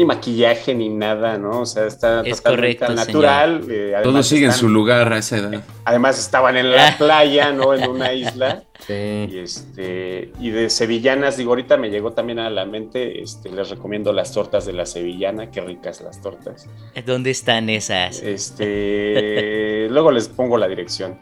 ni 0.00 0.06
maquillaje 0.06 0.74
ni 0.74 0.88
nada, 0.88 1.36
¿no? 1.38 1.60
O 1.60 1.66
sea, 1.66 1.86
está 1.86 2.22
Es 2.22 2.38
totalmente 2.38 2.78
correcto, 2.78 2.94
natural. 2.94 3.62
eh, 3.70 3.94
Todo 4.02 4.22
sigue 4.22 4.44
en 4.44 4.50
están- 4.50 4.60
su 4.60 4.68
lugar 4.68 5.12
a 5.12 5.18
esa 5.18 5.36
edad. 5.36 5.62
Además 5.84 6.18
estaban 6.18 6.56
en 6.56 6.70
la 6.70 6.94
playa, 6.98 7.52
¿no? 7.52 7.74
En 7.74 7.88
una 7.88 8.12
isla. 8.14 8.64
Sí. 8.86 9.28
Y 9.30 9.38
este, 9.38 10.32
y 10.40 10.50
de 10.50 10.70
sevillanas, 10.70 11.36
digo, 11.36 11.50
ahorita 11.50 11.76
me 11.76 11.90
llegó 11.90 12.12
también 12.12 12.38
a 12.38 12.48
la 12.48 12.64
mente, 12.64 13.20
este, 13.22 13.50
les 13.50 13.68
recomiendo 13.68 14.12
las 14.14 14.32
tortas 14.32 14.64
de 14.64 14.72
la 14.72 14.86
sevillana, 14.86 15.50
qué 15.50 15.60
ricas 15.60 16.00
las 16.00 16.22
tortas. 16.22 16.66
¿Dónde 17.04 17.30
están 17.30 17.68
esas? 17.68 18.22
Este, 18.22 19.86
luego 19.90 20.10
les 20.12 20.28
pongo 20.28 20.56
la 20.56 20.66
dirección. 20.68 21.18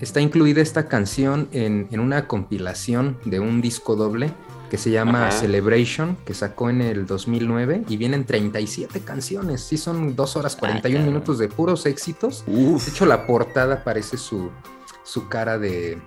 Está 0.00 0.20
incluida 0.20 0.62
esta 0.62 0.88
canción 0.88 1.48
en, 1.52 1.88
en 1.90 2.00
una 2.00 2.26
compilación 2.26 3.18
de 3.24 3.40
un 3.40 3.60
disco 3.60 3.96
doble 3.96 4.30
que 4.70 4.78
se 4.78 4.90
llama 4.90 5.26
Ajá. 5.28 5.32
Celebration, 5.40 6.16
que 6.24 6.32
sacó 6.32 6.70
en 6.70 6.80
el 6.80 7.04
2009 7.04 7.84
y 7.88 7.96
vienen 7.98 8.24
37 8.24 9.00
canciones. 9.00 9.60
Sí, 9.62 9.76
son 9.76 10.16
2 10.16 10.36
horas 10.36 10.56
41 10.56 10.98
cabrón. 11.00 11.12
minutos 11.12 11.38
de 11.38 11.48
puros 11.48 11.84
éxitos. 11.84 12.44
Uf. 12.46 12.86
De 12.86 12.90
hecho, 12.92 13.04
la 13.04 13.26
portada 13.26 13.84
parece 13.84 14.16
su, 14.16 14.50
su 15.04 15.28
cara 15.28 15.58
de. 15.58 15.98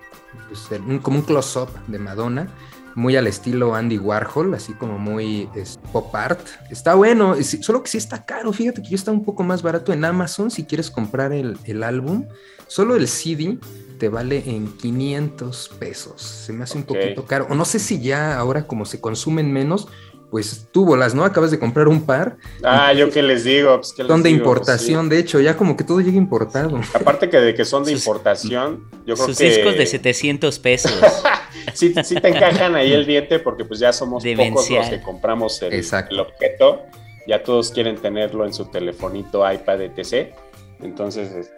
pues, 0.47 0.79
un- 0.81 0.97
como 0.99 1.19
un 1.19 1.23
close-up 1.25 1.69
de 1.87 1.99
Madonna. 1.99 2.47
Muy 2.95 3.15
al 3.15 3.25
estilo 3.25 3.73
Andy 3.73 3.97
Warhol, 3.97 4.53
así 4.53 4.73
como 4.73 4.99
muy 4.99 5.49
es, 5.55 5.79
pop 5.91 6.13
art. 6.15 6.39
Está 6.69 6.93
bueno, 6.93 7.33
es- 7.33 7.57
solo 7.61 7.81
que 7.81 7.89
sí 7.89 7.97
está 7.97 8.23
caro. 8.23 8.53
Fíjate 8.53 8.81
que 8.83 8.89
ya 8.89 8.95
está 8.95 9.11
un 9.11 9.25
poco 9.25 9.41
más 9.43 9.61
barato 9.63 9.91
en 9.93 10.05
Amazon 10.05 10.51
si 10.51 10.63
quieres 10.65 10.91
comprar 10.91 11.33
el, 11.33 11.57
el 11.65 11.81
álbum. 11.83 12.25
Solo 12.67 12.95
el 12.95 13.07
CD 13.07 13.57
te 14.03 14.09
vale 14.09 14.43
en 14.47 14.67
500 14.75 15.71
pesos. 15.79 16.21
Se 16.21 16.51
me 16.51 16.65
hace 16.65 16.77
un 16.77 16.83
poquito 16.83 17.23
caro. 17.23 17.47
O 17.49 17.55
no 17.55 17.63
sé 17.63 17.79
si 17.79 18.01
ya 18.01 18.37
ahora, 18.37 18.67
como 18.67 18.83
se 18.83 18.99
consumen 18.99 19.49
menos, 19.53 19.87
pues 20.29 20.67
tú 20.73 20.83
bolas, 20.83 21.15
¿no? 21.15 21.23
Acabas 21.23 21.51
de 21.51 21.57
comprar 21.59 21.87
un 21.87 22.05
par. 22.05 22.35
Ah, 22.65 22.91
yo 22.91 23.09
qué 23.11 23.21
les 23.23 23.45
digo, 23.45 23.77
pues, 23.77 23.93
¿qué 23.93 24.03
les 24.03 24.09
Son 24.11 24.21
de 24.21 24.27
digo? 24.27 24.39
importación, 24.41 25.07
de 25.07 25.19
hecho, 25.19 25.39
ya 25.39 25.55
como 25.55 25.77
que 25.77 25.85
todo 25.85 26.01
llega 26.01 26.17
importado. 26.17 26.81
Aparte 26.93 27.29
que 27.29 27.37
de 27.37 27.53
que 27.55 27.63
son 27.63 27.85
de 27.85 27.91
Sus- 27.93 28.05
importación, 28.05 28.89
yo 29.05 29.15
creo 29.15 29.27
Sus 29.27 29.37
que 29.37 29.45
discos 29.45 29.77
de 29.77 29.85
700 29.85 30.59
pesos. 30.59 30.91
sí, 31.73 31.93
sí 32.03 32.15
te 32.15 32.27
encajan 32.27 32.75
ahí 32.75 32.91
el 32.91 33.05
diente 33.05 33.39
porque 33.39 33.63
pues 33.63 33.79
ya 33.79 33.93
somos 33.93 34.21
pocos 34.21 34.37
Demencial. 34.37 34.81
los 34.81 34.89
que 34.89 35.01
compramos 35.01 35.61
el, 35.61 35.71
Exacto. 35.71 36.13
el 36.13 36.19
objeto. 36.19 36.81
Ya 37.25 37.41
todos 37.41 37.71
quieren 37.71 37.95
tenerlo 37.95 38.45
en 38.45 38.53
su 38.53 38.65
telefonito, 38.65 39.49
iPad, 39.49 39.79
etc. 39.83 40.33
Entonces, 40.81 41.31
es- 41.31 41.51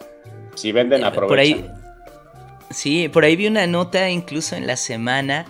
si 0.54 0.72
venden, 0.72 1.04
aprovechan. 1.04 1.28
por 1.28 1.40
ahí- 1.40 1.72
Sí, 2.69 3.10
por 3.10 3.23
ahí 3.25 3.36
vi 3.36 3.47
una 3.47 3.67
nota 3.67 4.10
incluso 4.10 4.56
en 4.56 4.67
la 4.67 4.75
semana 4.78 5.45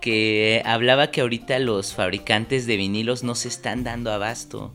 que 0.00 0.62
hablaba 0.64 1.10
que 1.10 1.20
ahorita 1.22 1.58
los 1.58 1.94
fabricantes 1.94 2.66
de 2.66 2.76
vinilos 2.76 3.22
no 3.24 3.34
se 3.34 3.48
están 3.48 3.84
dando 3.84 4.12
abasto. 4.12 4.72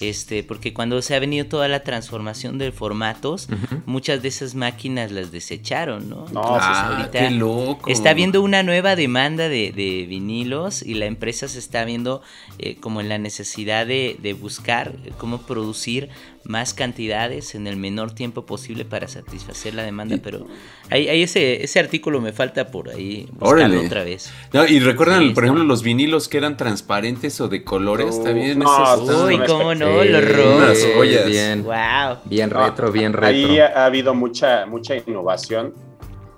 Este, 0.00 0.42
porque 0.42 0.74
cuando 0.74 1.00
se 1.00 1.14
ha 1.14 1.20
venido 1.20 1.46
toda 1.46 1.68
la 1.68 1.84
transformación 1.84 2.58
de 2.58 2.72
formatos, 2.72 3.46
muchas 3.86 4.20
de 4.20 4.28
esas 4.28 4.56
máquinas 4.56 5.12
las 5.12 5.30
desecharon, 5.30 6.08
¿no? 6.10 6.26
No, 6.32 6.40
Entonces, 6.42 6.68
Ah, 6.72 6.96
ahorita 6.96 7.18
qué 7.20 7.30
loco. 7.30 7.88
Está 7.88 8.10
habiendo 8.10 8.42
una 8.42 8.64
nueva 8.64 8.96
demanda 8.96 9.48
de, 9.48 9.70
de 9.70 10.04
vinilos 10.08 10.82
y 10.82 10.94
la 10.94 11.06
empresa 11.06 11.46
se 11.46 11.60
está 11.60 11.84
viendo 11.84 12.20
eh, 12.58 12.74
como 12.80 13.00
en 13.00 13.08
la 13.08 13.18
necesidad 13.18 13.86
de, 13.86 14.16
de 14.20 14.32
buscar 14.32 14.96
cómo 15.18 15.42
producir 15.42 16.08
más 16.44 16.74
cantidades 16.74 17.54
en 17.54 17.66
el 17.66 17.76
menor 17.76 18.12
tiempo 18.14 18.44
posible 18.46 18.84
para 18.84 19.06
satisfacer 19.08 19.74
la 19.74 19.82
demanda, 19.84 20.16
pero 20.22 20.46
ahí, 20.90 21.08
ahí 21.08 21.22
ese, 21.22 21.62
ese 21.62 21.78
artículo 21.80 22.20
me 22.20 22.32
falta 22.32 22.68
por 22.68 22.88
ahí 22.90 23.28
buscarlo 23.32 23.64
Órale. 23.66 23.86
otra 23.86 24.04
vez. 24.04 24.32
No, 24.52 24.66
y 24.66 24.80
recuerdan, 24.80 25.28
Sí, 25.28 25.30
por 25.34 25.44
ejemplo, 25.44 25.64
los 25.64 25.82
vinilos 25.82 26.28
que 26.28 26.38
eran 26.38 26.56
transparentes 26.56 27.40
o 27.40 27.48
de 27.48 27.62
colores 27.64 28.16
Uh, 28.20 28.24
también. 28.24 28.58
no, 28.58 28.94
esos 28.94 29.24
Uy, 29.24 29.38
cómo 29.46 29.74
no, 29.74 30.02
Sí, 30.02 30.08
los 30.08 30.32
rojos. 30.36 30.86
Bien, 31.28 31.62
Wow. 31.64 32.18
bien 32.24 32.50
retro, 32.50 32.90
bien 32.90 33.12
retro. 33.12 33.26
Ahí 33.28 33.58
ha, 33.60 33.66
ha 33.68 33.86
habido 33.86 34.14
mucha, 34.14 34.66
mucha 34.66 34.96
innovación. 34.96 35.74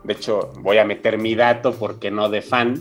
De 0.03 0.13
hecho, 0.13 0.53
voy 0.61 0.77
a 0.79 0.85
meter 0.85 1.17
mi 1.19 1.35
dato 1.35 1.73
porque 1.75 2.11
no 2.11 2.29
de 2.29 2.43
fan. 2.43 2.81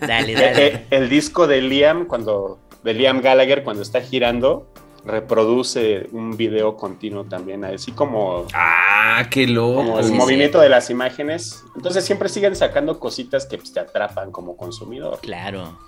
Dale, 0.00 0.32
Eh, 0.32 0.36
dale. 0.36 0.66
eh, 0.66 0.86
el 0.90 1.08
disco 1.08 1.46
de 1.46 1.60
Liam, 1.62 2.06
cuando, 2.06 2.58
de 2.82 2.92
Liam 2.94 3.20
Gallagher, 3.20 3.62
cuando 3.62 3.82
está 3.82 4.00
girando, 4.00 4.66
reproduce 5.04 6.08
un 6.12 6.36
video 6.36 6.76
continuo 6.76 7.24
también, 7.24 7.64
así 7.64 7.92
como, 7.92 8.46
Ah, 8.54 9.26
qué 9.30 9.46
loco. 9.46 9.76
como 9.76 9.98
el 9.98 10.06
sí, 10.06 10.12
movimiento 10.12 10.60
de 10.60 10.68
las 10.68 10.88
imágenes. 10.90 11.62
Entonces 11.76 12.04
siempre 12.04 12.28
siguen 12.28 12.56
sacando 12.56 12.98
cositas 12.98 13.46
que 13.46 13.58
pues, 13.58 13.72
te 13.72 13.80
atrapan 13.80 14.30
como 14.32 14.56
consumidor. 14.56 15.18
Claro, 15.20 15.78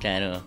claro. 0.00 0.42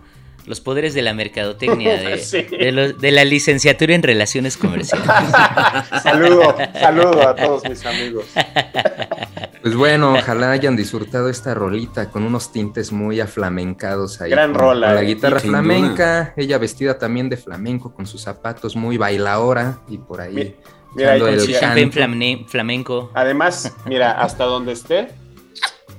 Los 0.45 0.59
poderes 0.59 0.93
de 0.93 1.01
la 1.01 1.13
mercadotecnia, 1.13 1.93
de, 2.01 2.17
Sí. 2.17 2.43
de 2.43 2.71
los- 2.73 2.99
de 2.99 3.12
la 3.12 3.23
licenciatura 3.23 3.95
en 3.95 4.03
relaciones 4.03 4.57
comerciales. 4.57 5.07
saludo, 6.03 6.55
saludo 6.79 7.27
a 7.29 7.36
todos 7.36 7.63
mis 7.69 7.86
amigos. 7.86 8.25
Pues 9.63 9.76
bueno, 9.76 10.13
ojalá 10.13 10.52
hayan 10.52 10.76
disfrutado 10.76 11.30
esta 11.30 11.54
rolita 11.54 12.12
con 12.12 12.23
unos 12.23 12.52
tintes 12.52 12.91
muy 12.91 13.21
aflamencados 13.21 14.19
ahí. 14.21 14.30
Gran 14.30 14.52
con- 14.52 14.60
rola, 14.62 14.88
con 14.88 14.95
la 14.95 15.02
eh. 15.02 15.06
guitarra 15.06 15.39
flamenca, 15.39 16.34
ella 16.36 16.58
vestida 16.58 16.99
también 16.99 17.30
de 17.30 17.38
flamenco 17.38 17.93
con 17.93 18.06
sus 18.06 18.21
zapatos 18.21 18.76
muy 18.76 18.97
bailaora 18.97 19.80
y 19.88 19.97
por 19.97 20.19
ahí. 20.19 20.34
Mi- 20.36 20.56
Mira, 20.95 21.15
el 21.15 21.39
flamne- 21.39 22.45
flamenco. 22.45 23.10
Además, 23.15 23.73
mira, 23.86 24.12
hasta 24.21 24.43
donde 24.43 24.73
esté, 24.73 25.08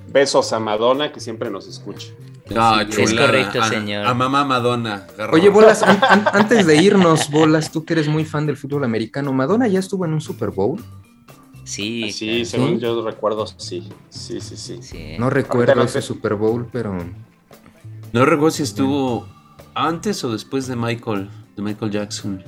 besos 0.08 0.52
a 0.52 0.60
Madonna 0.60 1.10
que 1.10 1.18
siempre 1.18 1.50
nos 1.50 1.66
escucha. 1.66 2.08
Ah, 2.54 2.84
Es 2.86 3.14
correcto, 3.14 3.62
A- 3.62 3.68
señor. 3.70 4.06
A, 4.06 4.12
mamá 4.12 4.44
Madonna. 4.44 5.06
Oye, 5.32 5.48
Bolas, 5.48 5.82
an- 5.82 5.98
an- 6.06 6.26
antes 6.34 6.66
de 6.66 6.76
irnos, 6.76 7.30
Bolas, 7.30 7.72
tú 7.72 7.84
que 7.86 7.94
eres 7.94 8.06
muy 8.08 8.26
fan 8.26 8.44
del 8.46 8.58
fútbol 8.58 8.84
americano, 8.84 9.32
¿Madonna 9.32 9.66
ya 9.66 9.78
estuvo 9.80 10.04
en 10.04 10.12
un 10.12 10.20
Super 10.20 10.50
Bowl? 10.50 10.78
Sí, 11.64 12.12
Sí, 12.12 12.26
claro. 12.28 12.44
según 12.44 12.78
yo 12.80 13.04
recuerdo, 13.04 13.46
sí. 13.46 13.88
Sí, 14.10 14.40
sí, 14.40 14.56
sí. 14.56 14.78
Sí. 14.82 15.16
No 15.18 15.30
recuerdo 15.30 15.74
no 15.74 15.82
ese 15.82 16.02
Super 16.02 16.34
Bowl, 16.34 16.68
pero 16.72 16.94
No 18.12 18.24
recuerdo 18.24 18.50
si 18.52 18.62
estuvo 18.62 19.26
antes 19.74 20.22
o 20.24 20.30
después 20.32 20.66
de 20.68 20.76
Michael, 20.76 21.28
de 21.56 21.62
Michael 21.62 21.90
Jackson. 21.90 22.44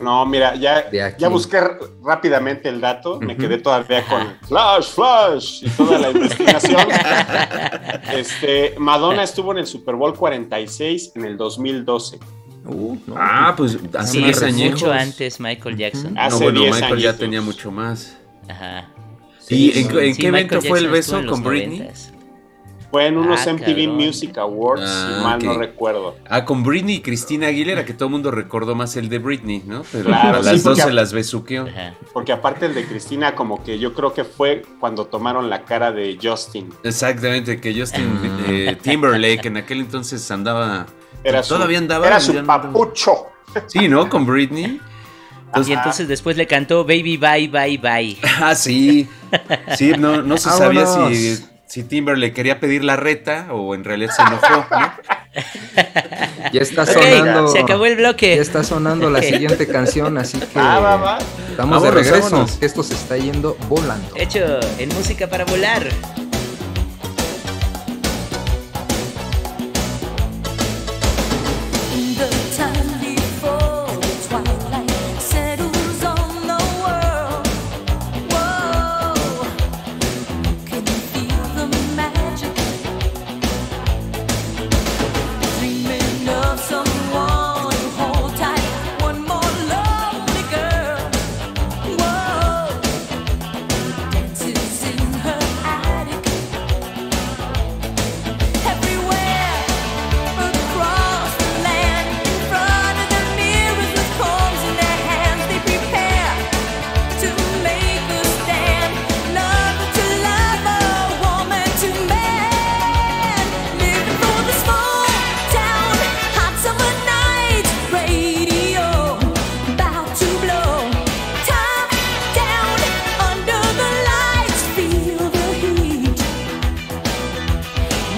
No, 0.00 0.24
mira, 0.26 0.54
ya, 0.54 0.88
ya 1.18 1.28
busqué 1.28 1.60
rápidamente 2.04 2.68
el 2.68 2.80
dato, 2.80 3.18
me 3.20 3.36
quedé 3.36 3.58
todavía 3.58 4.06
con 4.06 4.28
Flash, 4.46 4.90
Flash 4.92 5.64
y 5.64 5.70
toda 5.70 5.98
la 5.98 6.10
investigación. 6.12 6.86
este, 8.14 8.74
Madonna 8.78 9.22
estuvo 9.24 9.50
en 9.52 9.58
el 9.58 9.66
Super 9.66 9.96
Bowl 9.96 10.14
46 10.14 11.12
en 11.16 11.24
el 11.24 11.36
2012. 11.36 12.18
uh, 12.66 12.96
no, 13.06 13.14
Ah, 13.18 13.54
pues 13.56 13.76
hace 13.96 14.12
Sí, 14.12 14.18
más 14.20 14.26
10 14.26 14.38
fue 14.38 14.46
años. 14.48 14.70
mucho 14.72 14.92
antes 14.92 15.40
Michael 15.40 15.76
Jackson. 15.76 16.14
Ah, 16.16 16.28
No, 16.28 16.36
Hace 16.36 16.44
bueno, 16.44 16.60
10 16.60 16.74
Michael 16.74 16.90
ya 17.00 17.08
añitos. 17.08 17.18
tenía 17.18 17.40
mucho 17.40 17.70
más. 17.72 18.17
Ajá. 18.48 18.88
¿Y 19.48 19.70
Sí, 19.72 19.72
en, 19.80 19.88
sí. 19.90 19.98
en 19.98 20.14
Sí, 20.14 20.20
qué 20.20 20.26
evento 20.28 20.60
fue 20.62 20.78
el 20.78 20.88
beso 20.88 21.24
con 21.26 21.42
Britney? 21.42 21.80
90s. 21.80 22.12
Fue 22.90 23.06
en 23.06 23.18
unos 23.18 23.46
Ah, 23.46 23.52
MTV 23.52 23.66
cabrón. 23.66 23.96
Music 23.96 24.38
Awards, 24.38 24.82
Ah, 24.86 25.14
si 25.18 25.22
mal 25.22 25.44
no 25.44 25.58
recuerdo. 25.58 26.16
Ah, 26.26 26.46
con 26.46 26.62
Britney 26.62 26.96
y 26.96 27.00
Cristina 27.02 27.48
Aguilera, 27.48 27.84
que 27.84 27.92
todo 27.92 28.06
el 28.06 28.12
mundo 28.12 28.30
recordó 28.30 28.74
más 28.74 28.96
el 28.96 29.10
de 29.10 29.18
Britney, 29.18 29.62
¿no? 29.66 29.82
Pero 29.92 30.04
Claro, 30.06 30.38
a 30.38 30.42
sí, 30.42 30.46
las 30.52 30.62
dos 30.62 30.78
se 30.78 30.90
las 30.92 31.12
besuqueó. 31.12 31.66
Ajá. 31.68 31.92
Porque 32.14 32.32
aparte 32.32 32.64
el 32.64 32.74
de 32.74 32.86
Cristina, 32.86 33.34
como 33.34 33.62
que 33.62 33.78
yo 33.78 33.92
creo 33.92 34.14
que 34.14 34.24
fue 34.24 34.62
cuando 34.80 35.04
tomaron 35.06 35.50
la 35.50 35.64
cara 35.66 35.92
de 35.92 36.18
Justin. 36.22 36.70
Exactamente, 36.82 37.60
que 37.60 37.78
Justin 37.78 38.18
eh, 38.48 38.76
Timberlake 38.80 39.46
en 39.48 39.58
aquel 39.58 39.80
entonces 39.80 40.30
andaba. 40.30 40.86
Era 41.22 41.42
su, 41.42 41.54
Todavía 41.54 41.76
andaba. 41.78 42.06
Era 42.06 42.20
su 42.20 42.32
papucho. 42.42 43.26
Sí, 43.66 43.86
¿no? 43.88 44.08
Con 44.08 44.24
Britney. 44.24 44.80
Y 45.66 45.72
entonces 45.72 46.08
después 46.08 46.36
le 46.36 46.46
cantó 46.46 46.84
Baby 46.84 47.16
Bye 47.16 47.48
Bye 47.48 47.78
Bye. 47.78 48.16
Ah, 48.40 48.54
sí. 48.54 49.08
Sí, 49.76 49.92
no, 49.98 50.22
no 50.22 50.36
se 50.36 50.50
sabía 50.50 50.84
Vámonos. 50.84 51.16
si, 51.16 51.38
si 51.66 51.82
Timber 51.84 52.16
le 52.18 52.32
quería 52.32 52.60
pedir 52.60 52.84
la 52.84 52.96
reta 52.96 53.48
o 53.52 53.74
en 53.74 53.84
realidad 53.84 54.12
se 54.14 54.22
enojó. 54.22 54.66
¿no? 54.70 54.92
Ya 56.52 56.62
está 56.62 56.86
sonando. 56.86 57.48
se 57.48 57.58
acabó 57.60 57.84
el 57.86 57.92
Ya 57.94 57.98
bloque. 57.98 58.38
está 58.38 58.64
sonando 58.64 59.10
la 59.10 59.22
siguiente 59.22 59.66
canción, 59.66 60.16
así 60.18 60.38
que 60.38 60.46
Ah, 60.58 60.78
va, 60.80 60.96
va. 60.96 61.18
estamos 61.50 61.82
de 61.82 61.90
regreso. 61.90 62.22
vámonos. 62.30 62.58
Esto 62.60 62.82
se 62.82 62.94
está 62.94 63.16
yendo 63.18 63.56
volando. 63.68 64.08
Hecho 64.16 64.58
en 64.78 64.88
música 64.90 65.28
para 65.28 65.44
volar. 65.44 65.86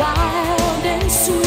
Wild 0.00 0.86
and 0.86 1.12
sweet. 1.12 1.39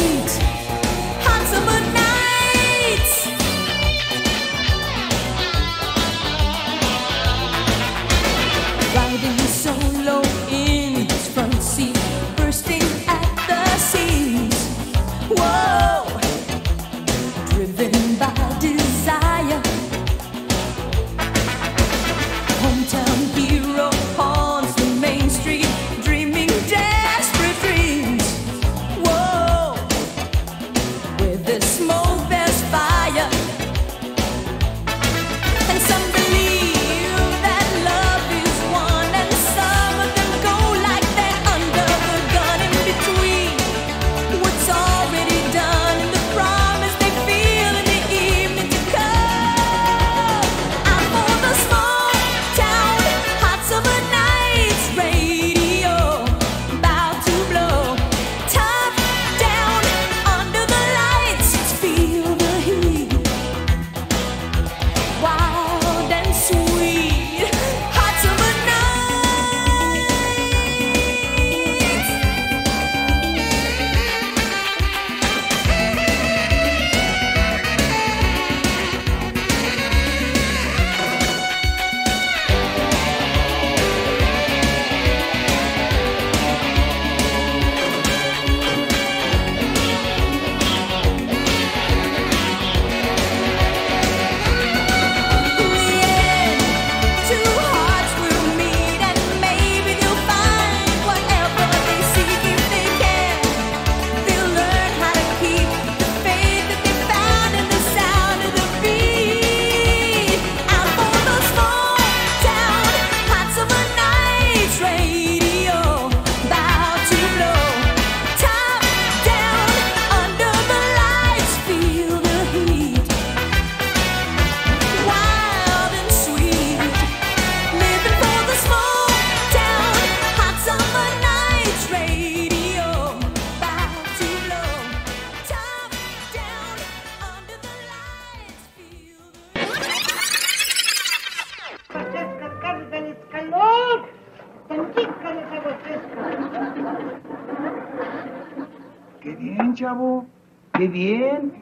Qué 150.76 150.88
bien. 150.88 151.52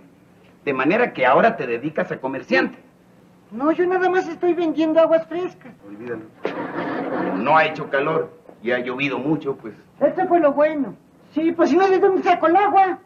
De 0.65 0.73
manera 0.73 1.13
que 1.13 1.27
ahora 1.27 1.57
te 1.57 1.67
dedicas 1.67 2.11
a 2.11 2.19
comerciante. 2.19 2.79
No, 3.51 3.71
yo 3.73 3.87
nada 3.87 4.09
más 4.09 4.27
estoy 4.27 4.55
vendiendo 4.55 5.01
aguas 5.01 5.27
frescas. 5.27 5.75
Olvídalo. 5.87 6.23
Como 6.43 7.39
no 7.43 7.57
ha 7.57 7.67
hecho 7.67 7.91
calor 7.91 8.33
y 8.63 8.71
ha 8.71 8.79
llovido 8.79 9.19
mucho, 9.19 9.57
pues. 9.57 9.75
Eso 10.01 10.27
fue 10.27 10.41
lo 10.41 10.53
bueno. 10.53 10.95
Sí, 11.35 11.53
pues 11.53 11.71
si 11.71 11.77
no, 11.77 11.87
¿de 11.89 11.99
dónde 11.99 12.23
saco 12.23 12.47
el 12.47 12.57
agua? 12.57 12.99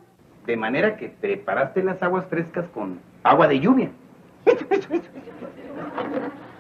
De 0.47 0.57
manera 0.57 0.97
que 0.97 1.09
preparaste 1.09 1.83
las 1.83 2.01
aguas 2.03 2.27
frescas 2.27 2.67
con 2.73 3.01
agua 3.25 3.49
de 3.49 3.59
lluvia. 3.59 3.91
Eso, 4.45 4.65
eso, 4.71 4.95
eso. 4.95 5.11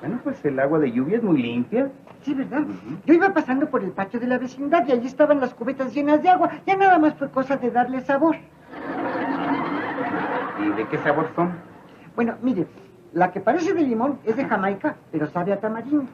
Bueno, 0.00 0.20
pues 0.24 0.44
el 0.44 0.59
agua 0.59 0.80
de 0.80 0.90
lluvia 0.90 1.18
es 1.18 1.22
muy 1.22 1.40
limpia. 1.40 1.88
Sí, 2.22 2.35
¿verdad? 2.35 2.64
Yo 3.04 3.14
iba 3.14 3.32
pasando 3.32 3.70
por 3.70 3.85
el 3.85 3.92
patio 3.92 4.18
de 4.18 4.26
la 4.26 4.38
vecindad 4.38 4.85
y 4.88 4.92
allí 4.92 5.06
estaban 5.06 5.38
las 5.38 5.54
cubetas 5.54 5.94
llenas 5.94 6.20
de 6.22 6.30
agua. 6.30 6.50
Ya 6.66 6.76
nada 6.76 6.98
más 6.98 7.14
fue 7.14 7.30
cosa 7.30 7.56
de 7.56 7.70
darle 7.70 8.00
sabor. 8.00 8.37
¿Y 10.66 10.70
de 10.70 10.88
qué 10.88 10.98
sabor 10.98 11.31
son? 11.37 11.55
Bueno, 12.16 12.35
mire, 12.42 12.66
la 13.12 13.31
que 13.31 13.40
parece 13.40 13.72
de 13.72 13.83
limón 13.83 14.18
es 14.24 14.37
de 14.37 14.46
Jamaica, 14.46 14.96
pero 15.12 15.29
sabe 15.29 15.52
a 15.52 15.61
tamarindo. 15.61 16.07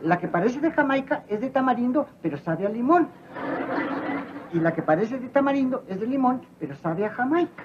La 0.00 0.18
que 0.18 0.26
parece 0.26 0.58
de 0.60 0.70
Jamaica 0.70 1.22
es 1.28 1.42
de 1.42 1.50
tamarindo, 1.50 2.06
pero 2.22 2.38
sabe 2.38 2.66
a 2.66 2.70
limón. 2.70 3.08
Y 4.54 4.58
la 4.58 4.72
que 4.72 4.80
parece 4.80 5.18
de 5.18 5.28
tamarindo 5.28 5.84
es 5.86 6.00
de 6.00 6.06
limón, 6.06 6.40
pero 6.58 6.74
sabe 6.76 7.04
a 7.04 7.10
Jamaica. 7.10 7.64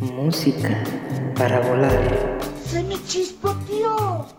Música 0.00 0.70
para 1.36 1.60
volar. 1.60 2.38
¡Se 2.64 2.82
me 2.82 2.94
chispoteó! 3.04 4.37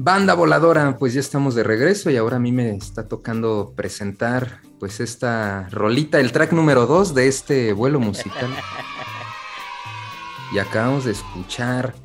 Banda 0.00 0.34
voladora, 0.34 0.96
pues 0.96 1.12
ya 1.12 1.18
estamos 1.18 1.56
de 1.56 1.64
regreso 1.64 2.08
y 2.08 2.16
ahora 2.16 2.36
a 2.36 2.38
mí 2.38 2.52
me 2.52 2.70
está 2.70 3.08
tocando 3.08 3.72
presentar 3.74 4.60
pues 4.78 5.00
esta 5.00 5.68
rolita, 5.72 6.20
el 6.20 6.30
track 6.30 6.52
número 6.52 6.86
2 6.86 7.16
de 7.16 7.26
este 7.26 7.72
vuelo 7.72 7.98
musical. 7.98 8.48
Y 10.54 10.60
acabamos 10.60 11.04
de 11.04 11.10
escuchar 11.10 11.96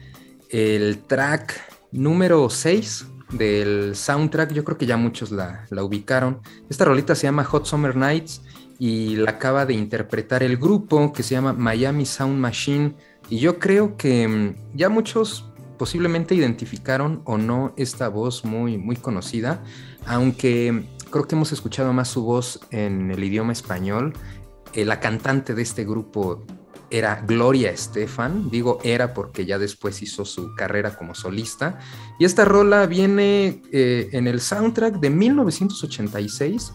el 0.50 1.04
track 1.04 1.54
número 1.92 2.50
6 2.50 3.06
del 3.34 3.96
soundtrack, 3.96 4.54
yo 4.54 4.64
creo 4.64 4.80
que 4.80 4.88
ya 4.88 4.98
muchos 4.98 5.32
la, 5.32 5.68
la 5.70 5.84
ubicaron. 5.84 6.42
Esta 6.72 6.86
rolita 6.86 7.14
se 7.14 7.28
llama 7.28 7.44
Hot 7.44 7.68
Summer 7.68 7.96
Nights 7.96 8.42
y 8.80 9.18
la 9.18 9.30
acaba 9.30 9.68
de 9.68 9.76
interpretar 9.76 10.42
el 10.42 10.58
grupo 10.58 11.14
que 11.14 11.22
se 11.22 11.36
llama 11.36 11.54
Miami 11.54 12.08
Sound 12.08 12.40
Machine. 12.40 12.96
Y 13.30 13.38
yo 13.38 13.60
creo 13.60 13.98
que 13.98 14.28
mm, 14.28 14.76
ya 14.76 14.90
muchos 14.90 15.53
posiblemente 15.84 16.34
identificaron 16.34 17.22
o 17.26 17.38
no 17.38 17.74
esta 17.76 18.08
voz 18.08 18.46
muy, 18.46 18.78
muy 18.78 18.96
conocida, 18.96 19.66
aunque 20.06 20.86
creo 21.12 21.28
que 21.28 21.36
hemos 21.36 21.52
escuchado 21.52 21.92
más 21.92 22.08
su 22.08 22.24
voz 22.24 22.62
en 22.72 23.12
el 23.12 23.22
idioma 23.22 23.52
español. 23.52 24.14
Eh, 24.72 24.86
la 24.86 25.02
cantante 25.02 25.54
de 25.54 25.62
este 25.62 25.84
grupo 25.84 26.46
era 26.90 27.22
Gloria 27.28 27.70
Estefan, 27.70 28.50
digo 28.50 28.80
era 28.86 29.14
porque 29.14 29.46
ya 29.46 29.60
después 29.60 30.02
hizo 30.02 30.24
su 30.24 30.56
carrera 30.56 30.96
como 30.96 31.16
solista, 31.16 31.80
y 32.18 32.24
esta 32.24 32.46
rola 32.46 32.86
viene 32.86 33.62
eh, 33.74 34.08
en 34.14 34.28
el 34.28 34.40
soundtrack 34.40 35.02
de 35.02 35.10
1986 35.10 36.72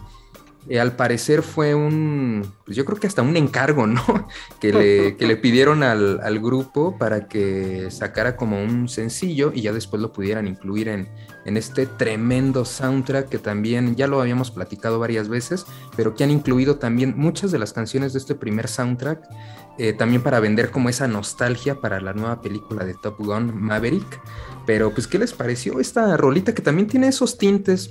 eh, 0.67 0.79
al 0.79 0.95
parecer 0.95 1.41
fue 1.41 1.73
un, 1.73 2.51
pues 2.65 2.75
yo 2.75 2.83
creo 2.83 2.99
que 2.99 3.07
hasta 3.07 3.21
un 3.21 3.37
encargo, 3.37 3.87
¿no? 3.87 4.03
Que 4.59 4.73
le, 4.73 5.15
que 5.15 5.25
le 5.25 5.37
pidieron 5.37 5.83
al, 5.83 6.19
al, 6.21 6.39
grupo 6.39 6.97
para 6.97 7.29
que 7.29 7.89
sacara 7.91 8.35
como 8.35 8.61
un 8.61 8.89
sencillo 8.89 9.53
y 9.55 9.61
ya 9.61 9.71
después 9.71 10.01
lo 10.01 10.11
pudieran 10.11 10.47
incluir 10.47 10.89
en, 10.89 11.07
en, 11.45 11.55
este 11.55 11.85
tremendo 11.85 12.65
soundtrack 12.65 13.29
que 13.29 13.37
también 13.37 13.95
ya 13.95 14.07
lo 14.07 14.19
habíamos 14.19 14.51
platicado 14.51 14.99
varias 14.99 15.29
veces, 15.29 15.65
pero 15.95 16.13
que 16.13 16.25
han 16.25 16.31
incluido 16.31 16.75
también 16.75 17.13
muchas 17.15 17.51
de 17.51 17.59
las 17.59 17.71
canciones 17.71 18.11
de 18.11 18.19
este 18.19 18.35
primer 18.35 18.67
soundtrack, 18.67 19.21
eh, 19.77 19.93
también 19.93 20.21
para 20.21 20.41
vender 20.41 20.71
como 20.71 20.89
esa 20.89 21.07
nostalgia 21.07 21.75
para 21.79 22.01
la 22.01 22.11
nueva 22.11 22.41
película 22.41 22.83
de 22.83 22.95
Top 22.95 23.17
Gun 23.17 23.55
Maverick. 23.55 24.19
Pero 24.65 24.91
pues, 24.91 25.07
¿qué 25.07 25.17
les 25.17 25.31
pareció 25.31 25.79
esta 25.79 26.17
rolita 26.17 26.53
que 26.53 26.61
también 26.61 26.89
tiene 26.89 27.07
esos 27.07 27.37
tintes 27.37 27.89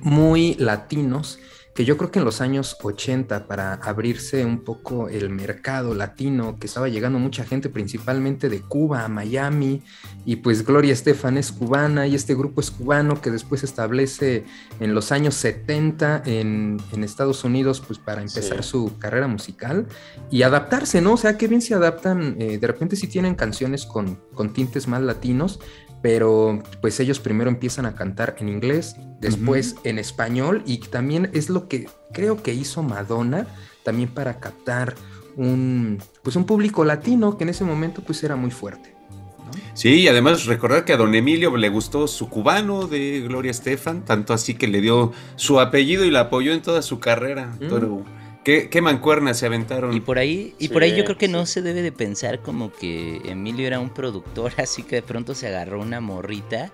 muy 0.00 0.54
latinos? 0.54 1.38
Que 1.74 1.84
yo 1.84 1.96
creo 1.96 2.12
que 2.12 2.20
en 2.20 2.24
los 2.24 2.40
años 2.40 2.76
80, 2.80 3.48
para 3.48 3.74
abrirse 3.74 4.44
un 4.44 4.60
poco 4.60 5.08
el 5.08 5.28
mercado 5.30 5.92
latino, 5.94 6.56
que 6.60 6.68
estaba 6.68 6.88
llegando 6.88 7.18
mucha 7.18 7.44
gente 7.44 7.68
principalmente 7.68 8.48
de 8.48 8.60
Cuba 8.60 9.04
a 9.04 9.08
Miami, 9.08 9.82
y 10.24 10.36
pues 10.36 10.64
Gloria 10.64 10.92
Estefan 10.92 11.36
es 11.36 11.50
cubana 11.50 12.06
y 12.06 12.14
este 12.14 12.34
grupo 12.36 12.60
es 12.60 12.70
cubano 12.70 13.20
que 13.20 13.32
después 13.32 13.60
se 13.60 13.66
establece 13.66 14.44
en 14.78 14.94
los 14.94 15.10
años 15.10 15.34
70 15.34 16.22
en, 16.26 16.80
en 16.92 17.04
Estados 17.04 17.42
Unidos, 17.42 17.82
pues 17.84 17.98
para 17.98 18.22
empezar 18.22 18.62
sí. 18.62 18.70
su 18.70 18.96
carrera 18.98 19.26
musical 19.26 19.86
y 20.30 20.42
adaptarse, 20.42 21.00
¿no? 21.00 21.14
O 21.14 21.16
sea, 21.16 21.36
qué 21.36 21.48
bien 21.48 21.60
se 21.60 21.74
adaptan, 21.74 22.36
eh, 22.38 22.58
de 22.58 22.66
repente 22.68 22.94
sí 22.94 23.08
tienen 23.08 23.34
canciones 23.34 23.84
con, 23.84 24.20
con 24.34 24.52
tintes 24.52 24.86
más 24.86 25.02
latinos, 25.02 25.58
pero 26.04 26.62
pues 26.82 27.00
ellos 27.00 27.18
primero 27.18 27.48
empiezan 27.48 27.86
a 27.86 27.94
cantar 27.94 28.36
en 28.38 28.50
inglés, 28.50 28.96
después 29.22 29.72
uh 29.72 29.76
-huh. 29.76 29.88
en 29.88 29.98
español 29.98 30.62
y 30.66 30.76
también 30.76 31.30
es 31.32 31.48
lo 31.48 31.63
que 31.68 31.88
creo 32.12 32.42
que 32.42 32.54
hizo 32.54 32.82
Madonna 32.82 33.46
también 33.82 34.08
para 34.08 34.40
captar 34.40 34.94
un 35.36 36.00
pues 36.22 36.36
un 36.36 36.44
público 36.44 36.84
latino 36.84 37.36
que 37.36 37.44
en 37.44 37.50
ese 37.50 37.64
momento 37.64 38.02
pues 38.02 38.22
era 38.24 38.36
muy 38.36 38.50
fuerte. 38.50 38.94
¿no? 39.08 39.52
Sí, 39.74 40.00
y 40.00 40.08
además 40.08 40.46
recordar 40.46 40.84
que 40.84 40.92
a 40.92 40.96
don 40.96 41.14
Emilio 41.14 41.56
le 41.56 41.68
gustó 41.68 42.06
su 42.06 42.28
cubano 42.28 42.86
de 42.86 43.20
Gloria 43.20 43.50
Estefan, 43.50 44.04
tanto 44.04 44.32
así 44.32 44.54
que 44.54 44.68
le 44.68 44.80
dio 44.80 45.12
su 45.36 45.60
apellido 45.60 46.04
y 46.04 46.10
la 46.10 46.20
apoyó 46.20 46.52
en 46.52 46.62
toda 46.62 46.82
su 46.82 47.00
carrera. 47.00 47.56
Mm. 47.60 47.68
Todo, 47.68 48.04
¿Qué, 48.44 48.68
qué 48.68 48.82
mancuernas 48.82 49.38
se 49.38 49.46
aventaron. 49.46 49.94
Y 49.94 50.00
por 50.00 50.18
ahí, 50.18 50.54
y 50.58 50.66
sí, 50.66 50.72
por 50.72 50.82
ahí 50.82 50.94
yo 50.94 51.04
creo 51.04 51.16
que 51.16 51.26
sí. 51.26 51.32
no 51.32 51.46
se 51.46 51.62
debe 51.62 51.80
de 51.80 51.92
pensar 51.92 52.40
como 52.40 52.70
que 52.70 53.22
Emilio 53.24 53.66
era 53.66 53.80
un 53.80 53.88
productor, 53.88 54.52
así 54.58 54.82
que 54.82 54.96
de 54.96 55.02
pronto 55.02 55.34
se 55.34 55.48
agarró 55.48 55.80
una 55.80 56.00
morrita. 56.00 56.70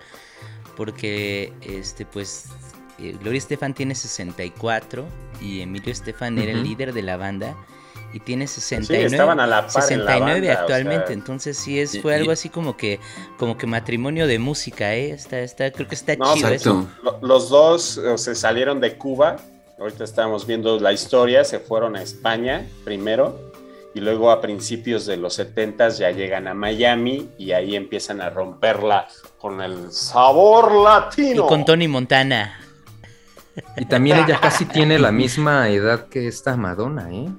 Porque 0.75 1.53
este, 1.61 2.05
pues, 2.05 2.45
eh, 3.01 3.17
Gloria 3.19 3.37
Estefan 3.37 3.73
tiene 3.73 3.95
64 3.95 5.05
y 5.41 5.61
Emilio 5.61 5.91
Estefan 5.91 6.37
era 6.37 6.51
el 6.51 6.63
líder 6.63 6.93
de 6.93 7.01
la 7.01 7.17
banda 7.17 7.55
y 8.13 8.19
tiene 8.19 8.45
69, 8.45 9.07
sí, 9.09 9.15
estaban 9.15 9.39
a 9.39 9.47
la 9.47 9.61
par 9.61 9.71
69 9.71 10.37
en 10.39 10.43
la 10.45 10.49
banda, 10.49 10.61
actualmente, 10.61 11.03
o 11.03 11.07
sea, 11.07 11.13
entonces 11.13 11.57
sí 11.57 11.79
es 11.79 11.95
y- 11.95 12.01
fue 12.01 12.13
algo 12.15 12.31
y- 12.31 12.33
así 12.33 12.49
como 12.49 12.75
que 12.75 12.99
como 13.37 13.57
que 13.57 13.67
matrimonio 13.67 14.27
de 14.27 14.37
música, 14.37 14.93
eh, 14.95 15.11
está 15.11 15.39
está 15.39 15.71
creo 15.71 15.87
que 15.87 15.95
está 15.95 16.15
No, 16.17 16.33
chido 16.33 16.49
eso. 16.49 16.87
Lo- 17.03 17.19
Los 17.21 17.49
dos 17.49 17.99
se 18.17 18.35
salieron 18.35 18.79
de 18.81 18.97
Cuba. 18.97 19.37
Ahorita 19.79 20.03
estamos 20.03 20.45
viendo 20.45 20.79
la 20.79 20.91
historia. 20.93 21.43
Se 21.43 21.57
fueron 21.59 21.95
a 21.95 22.01
España 22.03 22.67
primero. 22.83 23.51
Y 23.95 23.99
luego 23.99 24.29
a 24.31 24.39
principios 24.39 25.05
de 25.05 25.17
los 25.17 25.33
70 25.35 25.89
ya 25.89 26.11
llegan 26.11 26.47
a 26.47 26.53
Miami. 26.53 27.29
Y 27.39 27.51
ahí 27.53 27.75
empiezan 27.75 28.21
a 28.21 28.29
romperla 28.29 29.07
con 29.39 29.59
el 29.61 29.91
sabor 29.91 30.71
Y 30.79 30.83
latino. 30.83 31.47
con 31.47 31.65
Tony 31.65 31.87
Montana. 31.87 32.59
Y 33.77 33.85
también 33.85 34.17
ella 34.17 34.39
casi 34.41 34.65
tiene 34.65 34.97
la 34.99 35.11
misma 35.11 35.69
edad 35.69 36.07
que 36.07 36.27
esta 36.27 36.55
Madonna, 36.57 37.11
¿eh? 37.11 37.29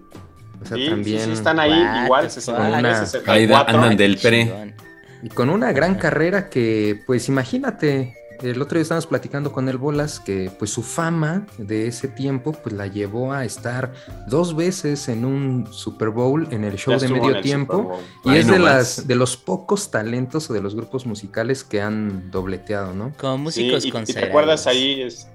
O 0.61 0.65
sea, 0.67 0.77
Sí, 0.77 0.85
sí, 0.85 0.91
también... 0.91 1.21
sí, 1.25 1.33
están 1.33 1.59
ahí 1.59 1.71
What 1.73 2.05
igual. 2.05 2.25
the 2.25 2.31
69, 2.31 2.89
fuck? 2.95 3.07
64. 3.07 3.33
Ahí 3.33 3.47
da- 3.47 3.61
andan 3.63 3.97
del 3.97 4.17
pre. 4.19 4.75
Y 5.23 5.29
con 5.29 5.51
una 5.51 5.73
gran 5.73 5.95
carrera 5.97 6.49
que, 6.51 7.01
pues 7.07 7.29
imagínate, 7.29 8.17
el 8.43 8.61
otro 8.61 8.77
día 8.77 8.83
estábamos 8.83 9.07
platicando 9.07 9.53
con 9.53 9.69
el 9.69 9.77
Bolas 9.79 10.19
que 10.19 10.51
pues 10.59 10.73
su 10.73 10.83
fama 10.83 11.47
de 11.59 11.87
ese 11.87 12.09
tiempo 12.09 12.51
pues 12.53 12.75
la 12.75 12.89
llevó 12.89 13.33
a 13.33 13.45
estar 13.45 13.93
dos 14.27 14.57
veces 14.57 15.09
en 15.09 15.25
un 15.25 15.69
Super 15.73 16.09
Bowl 16.09 16.49
en 16.51 16.65
el 16.65 16.75
show 16.77 16.95
Ya 16.95 17.07
de 17.07 17.09
medio 17.09 17.41
tiempo 17.41 18.01
y 18.25 18.31
Ay, 18.31 18.39
es 18.39 18.47
no 18.49 18.55
de 18.55 18.59
más. 18.59 18.73
las 18.73 19.07
de 19.07 19.15
los 19.15 19.37
pocos 19.37 19.93
talentos 19.93 20.51
o 20.51 20.55
de 20.55 20.61
los 20.61 20.75
grupos 20.75 21.07
musicales 21.07 21.63
que 21.63 21.81
han 21.83 22.33
dobleteado, 22.33 22.93
¿no? 22.95 23.13
Como 23.17 23.37
Sí, 23.53 23.63
músicos 23.63 23.85
y- 23.85 23.89
y, 23.89 23.91
te 23.91 23.97
consagrados. 23.97 24.29
acuerdas 24.31 24.67
ahí, 24.67 25.03
es, 25.03 25.29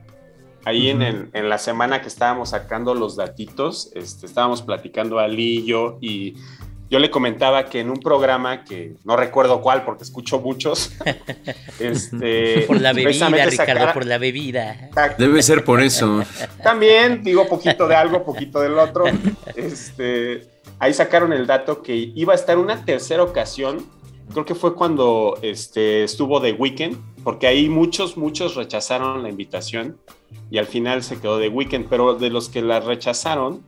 ahí 0.67 0.89
en, 0.89 0.97
Ujú. 0.97 1.05
el- 1.07 1.29
en 1.33 1.49
la 1.49 1.57
semana 1.57 2.01
que 2.01 2.07
estábamos 2.07 2.49
sacando 2.49 2.93
los 2.93 3.15
datitos, 3.15 3.89
este, 3.95 4.25
estábamos 4.25 4.61
platicando 4.61 5.19
Ali 5.19 5.59
y 5.59 5.65
yo 5.65 5.97
y 6.01 6.35
yo 6.89 6.99
le 6.99 7.09
comentaba 7.11 7.65
que 7.65 7.81
en 7.81 7.89
un 7.89 7.99
programa 7.99 8.63
que 8.63 8.93
no 9.03 9.17
recuerdo 9.17 9.61
cuál 9.61 9.83
porque 9.83 10.03
escucho 10.05 10.39
muchos, 10.39 10.93
este, 11.79 12.61
Por 12.67 12.79
la 12.81 12.93
bebida, 12.93 13.27
Ricardo, 13.29 13.51
sacara- 13.55 13.93
por 13.93 14.05
la 14.05 14.17
bebida. 14.17 14.89
Debe 15.17 15.41
ser 15.43 15.63
por 15.63 15.81
eso. 15.81 16.23
También 16.63 17.23
digo 17.23 17.47
poquito 17.47 17.87
de 17.87 17.95
algo, 17.95 18.23
poquito 18.23 18.61
del 18.61 18.77
otro. 18.79 19.05
Este, 19.55 20.47
ahí 20.79 20.93
sacaron 20.93 21.33
el 21.33 21.45
dato 21.47 21.81
que 21.81 21.93
iba 22.15 22.33
a 22.33 22.35
estar 22.35 22.57
una 22.57 22.83
tercera 22.85 23.23
ocasión. 23.23 23.85
Creo 24.31 24.45
que 24.45 24.55
fue 24.55 24.75
cuando 24.75 25.37
este, 25.41 26.03
estuvo 26.03 26.41
The 26.41 26.53
Weeknd, 26.53 26.95
porque 27.23 27.47
ahí 27.47 27.69
muchos, 27.69 28.17
muchos 28.17 28.55
rechazaron 28.55 29.23
la 29.23 29.29
invitación 29.29 29.97
y 30.49 30.57
al 30.57 30.65
final 30.65 31.03
se 31.03 31.19
quedó 31.19 31.39
The 31.39 31.49
Weeknd, 31.49 31.85
pero 31.89 32.15
de 32.15 32.29
los 32.29 32.49
que 32.49 32.61
la 32.61 32.79
rechazaron 32.79 33.61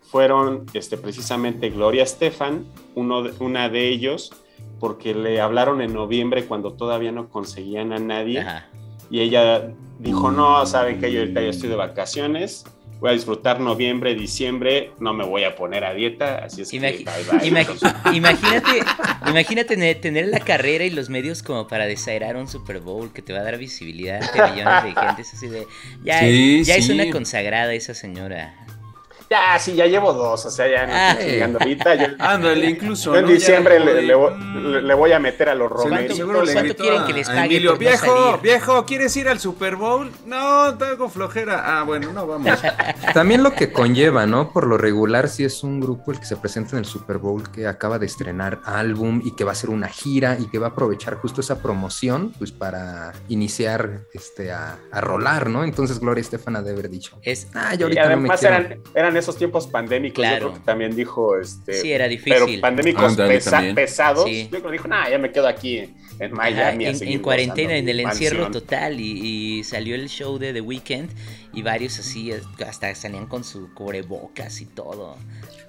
fueron 0.00 0.66
este, 0.74 0.96
precisamente 0.96 1.70
Gloria 1.70 2.02
Estefan, 2.02 2.64
uno 2.94 3.22
de- 3.22 3.32
una 3.44 3.68
de 3.68 3.88
ellos, 3.88 4.32
porque 4.80 5.14
le 5.14 5.40
hablaron 5.40 5.80
en 5.80 5.92
noviembre 5.92 6.44
cuando 6.46 6.72
todavía 6.72 7.12
no 7.12 7.28
conseguían 7.28 7.92
a 7.92 7.98
nadie. 7.98 8.40
Ajá. 8.40 8.66
Y 9.10 9.20
ella 9.20 9.72
dijo, 9.98 10.30
no, 10.30 10.64
saben 10.66 11.00
que 11.00 11.12
yo 11.12 11.20
ahorita 11.20 11.40
ya 11.40 11.48
estoy 11.48 11.68
de 11.68 11.76
vacaciones, 11.76 12.64
voy 13.04 13.10
a 13.10 13.14
disfrutar 13.16 13.60
noviembre, 13.60 14.14
diciembre, 14.14 14.92
no 14.98 15.12
me 15.12 15.26
voy 15.26 15.44
a 15.44 15.54
poner 15.54 15.84
a 15.84 15.92
dieta, 15.92 16.38
así 16.42 16.62
es 16.62 16.70
que 16.70 16.78
Imagi- 16.78 17.04
bye 17.04 17.38
bye. 17.38 17.46
imagínate, 18.16 18.80
imagínate 19.28 19.94
tener, 19.96 20.28
la 20.28 20.40
carrera 20.40 20.84
y 20.84 20.90
los 20.90 21.10
medios 21.10 21.42
como 21.42 21.68
para 21.68 21.84
desairar 21.86 22.36
un 22.36 22.48
Super 22.48 22.80
Bowl 22.80 23.12
que 23.12 23.20
te 23.20 23.34
va 23.34 23.40
a 23.40 23.42
dar 23.42 23.58
visibilidad 23.58 24.22
ante 24.22 24.40
millones 24.50 24.84
de 24.84 24.92
gente. 25.02 25.20
Es 25.20 25.34
así 25.34 25.48
de, 25.48 25.66
ya, 26.02 26.20
Sí, 26.20 26.64
ya 26.64 26.76
es 26.76 26.88
una 26.88 27.10
consagrada 27.10 27.74
esa 27.74 27.92
señora. 27.92 28.54
Ya, 29.30 29.58
sí, 29.58 29.74
ya 29.74 29.86
llevo 29.86 30.12
dos, 30.12 30.44
o 30.46 30.50
sea, 30.50 30.68
ya 30.68 30.86
no 30.86 30.92
Ah. 30.94 31.10
estoy 31.12 31.30
chingando 31.32 31.58
ahorita. 31.60 31.94
Yo, 31.94 32.06
Ándale, 32.18 32.66
incluso. 32.70 33.12
yo 33.14 33.20
en 33.20 33.26
diciembre 33.26 33.80
le, 33.80 34.14
voy, 34.14 34.32
le- 34.62 34.82
le 34.82 34.94
voy 34.94 35.12
a 35.12 35.18
meter 35.18 35.48
a 35.48 35.54
los 35.54 35.70
romeritos. 35.70 36.16
seguro 36.16 36.44
le 36.44 36.52
¿Cuánto 36.52 36.68
gritó 36.68 36.82
quieren 36.82 37.02
a- 37.02 37.06
que 37.06 37.12
les 37.14 37.28
a 37.28 37.32
pague 37.34 37.44
Emilio, 37.46 37.70
por 37.70 37.78
no 37.82 37.88
viejo, 37.88 38.06
salir?" 38.26 38.40
viejo, 38.42 38.84
¿quieres 38.86 39.16
ir 39.16 39.28
al 39.28 39.40
Super 39.40 39.76
Bowl? 39.76 40.12
No, 40.26 40.76
tengo 40.76 41.08
flojera. 41.08 41.62
Ah, 41.80 41.82
bueno, 41.84 42.12
no 42.12 42.26
vamos. 42.26 42.50
También 43.14 43.42
lo 43.42 43.52
que 43.54 43.72
conlleva, 43.72 44.26
¿no? 44.26 44.50
Por 44.52 44.66
lo 44.66 44.76
regular, 44.78 45.28
si 45.28 45.44
es 45.44 45.62
un 45.64 45.80
grupo 45.80 46.12
el 46.12 46.20
que 46.20 46.26
se 46.26 46.36
presenta 46.36 46.72
en 46.72 46.78
el 46.78 46.84
Super 46.84 47.18
Bowl 47.18 47.50
que 47.50 47.66
acaba 47.66 47.98
de 47.98 48.06
estrenar 48.06 48.60
álbum 48.64 49.20
y 49.24 49.34
que 49.34 49.44
va 49.44 49.50
a 49.50 49.54
hacer 49.54 49.70
una 49.70 49.88
gira 49.88 50.36
y 50.38 50.46
que 50.48 50.58
va 50.58 50.68
a 50.68 50.70
aprovechar 50.70 51.14
justo 51.16 51.40
esa 51.40 51.60
promoción, 51.62 52.32
pues 52.38 52.52
para 52.52 53.12
iniciar 53.28 54.00
este, 54.12 54.52
a, 54.52 54.76
a 54.92 55.00
rolar, 55.00 55.48
¿no? 55.48 55.64
Entonces 55.64 55.98
Gloria 55.98 56.20
Estefan 56.20 56.56
ha 56.56 56.62
de 56.62 56.72
haber 56.72 56.88
dicho, 56.90 57.18
Es, 57.22 57.48
ah, 57.54 57.74
yo 57.74 57.80
Y 57.88 57.96
ahorita 57.98 58.08
no 58.16 58.16
me 58.20 58.28
eran 58.94 59.13
eran 59.14 59.22
esos 59.22 59.36
tiempos 59.36 59.66
pandémicos. 59.66 60.16
Claro. 60.16 60.34
Yo 60.36 60.40
creo 60.50 60.60
que 60.60 60.66
también 60.66 60.94
dijo, 60.96 61.38
este, 61.38 61.74
Sí, 61.74 61.92
era 61.92 62.04
pero 62.24 62.40
difícil. 62.44 62.60
pandémicos 62.60 63.16
pesa- 63.16 63.50
también. 63.52 63.74
pesados. 63.74 64.24
Sí. 64.26 64.44
Yo 64.44 64.50
creo 64.50 64.62
que 64.64 64.72
dijo, 64.72 64.88
nah, 64.88 65.08
ya 65.08 65.18
me 65.18 65.30
quedo 65.32 65.48
aquí 65.48 65.78
en, 65.78 65.92
Ajá, 66.32 66.34
Miami. 66.36 66.86
en, 66.86 67.18
cuarentena, 67.20 67.76
en 67.76 67.88
el 67.88 68.00
encierro 68.00 68.42
mansión". 68.42 68.52
total 68.62 69.00
y, 69.00 69.58
y 69.58 69.64
salió 69.64 69.94
el 69.94 70.08
show 70.08 70.38
de 70.38 70.52
The 70.52 70.60
Weeknd 70.60 71.08
y 71.52 71.62
varios 71.62 71.98
así, 71.98 72.32
eh, 72.32 72.40
hasta 72.66 72.94
salían 72.94 73.26
con 73.26 73.44
su 73.44 73.72
cubrebocas 73.74 74.60
y 74.60 74.66
todo. 74.66 75.16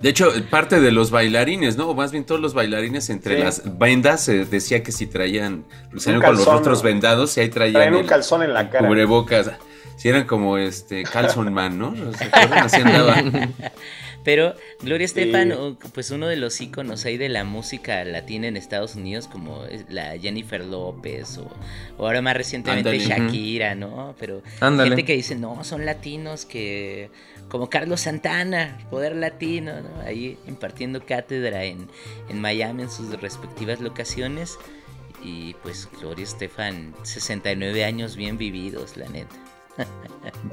De 0.01 0.09
hecho, 0.09 0.31
parte 0.49 0.79
de 0.81 0.91
los 0.91 1.09
bailarines, 1.11 1.77
¿no? 1.77 1.89
O 1.89 1.93
más 1.95 2.11
bien 2.11 2.25
todos 2.25 2.41
los 2.41 2.53
bailarines 2.53 3.09
entre 3.09 3.37
Sí. 3.37 3.41
las 3.43 3.77
vendas 3.79 4.21
se 4.23 4.45
decía 4.45 4.83
que 4.83 4.91
si 4.91 5.05
traían, 5.07 5.63
salían 5.97 6.21
con 6.21 6.35
los 6.35 6.45
rostros 6.45 6.83
vendados 6.83 7.37
y 7.37 7.41
ahí 7.41 7.49
traían, 7.49 7.73
Traen 7.75 7.93
un 7.93 8.01
el 8.01 8.05
calzón 8.07 8.43
en 8.43 8.53
la 8.53 8.69
cara. 8.69 8.87
cubrebocas. 8.87 9.51
Si 9.95 10.09
eran 10.09 10.25
como 10.25 10.57
este 10.57 11.03
Calzon 11.03 11.53
Man, 11.53 11.77
¿no? 11.77 11.95
¿Se 12.13 12.25
acuerdan? 12.25 12.63
Así 12.65 12.81
andaba. 12.81 13.15
Pero 14.25 14.55
Gloria. 14.81 15.05
Estefan, 15.05 15.77
pues 15.93 16.09
uno 16.09 16.27
de 16.27 16.35
los 16.35 16.59
íconos 16.59 17.05
ahí 17.05 17.15
de 17.15 17.29
la 17.29 17.43
música 17.43 18.03
latina 18.03 18.47
en 18.47 18.57
Estados 18.57 18.95
Unidos, 18.95 19.27
como 19.27 19.63
la 19.87 20.17
Jennifer 20.17 20.65
López, 20.65 21.37
o, 21.37 21.47
o 21.99 22.05
ahora 22.07 22.23
más 22.23 22.35
recientemente. 22.35 22.97
Shakira, 22.97 23.75
¿no? 23.75 24.15
Pero 24.19 24.41
Ándale. 24.59 24.89
gente 24.89 25.05
que 25.05 25.13
dice, 25.13 25.35
no, 25.35 25.63
son 25.63 25.85
latinos 25.85 26.45
que, 26.45 27.11
como 27.49 27.69
Carlos 27.69 28.01
Santana, 28.01 28.79
poder 28.89 29.15
latino, 29.15 29.73
¿no? 29.81 30.01
Ahí 30.01 30.39
impartiendo 30.47 31.05
cátedra 31.05 31.63
en, 31.63 31.87
en 32.27 32.41
Miami 32.41 32.83
en 32.83 32.89
sus 32.89 33.09
respectivas 33.21 33.79
locaciones. 33.79 34.57
Y 35.23 35.53
pues 35.61 35.87
Gloria 35.99 36.23
Estefan, 36.23 36.95
69 37.03 37.85
años 37.85 38.15
bien 38.15 38.39
vividos, 38.39 38.97
la 38.97 39.07
neta. 39.07 39.35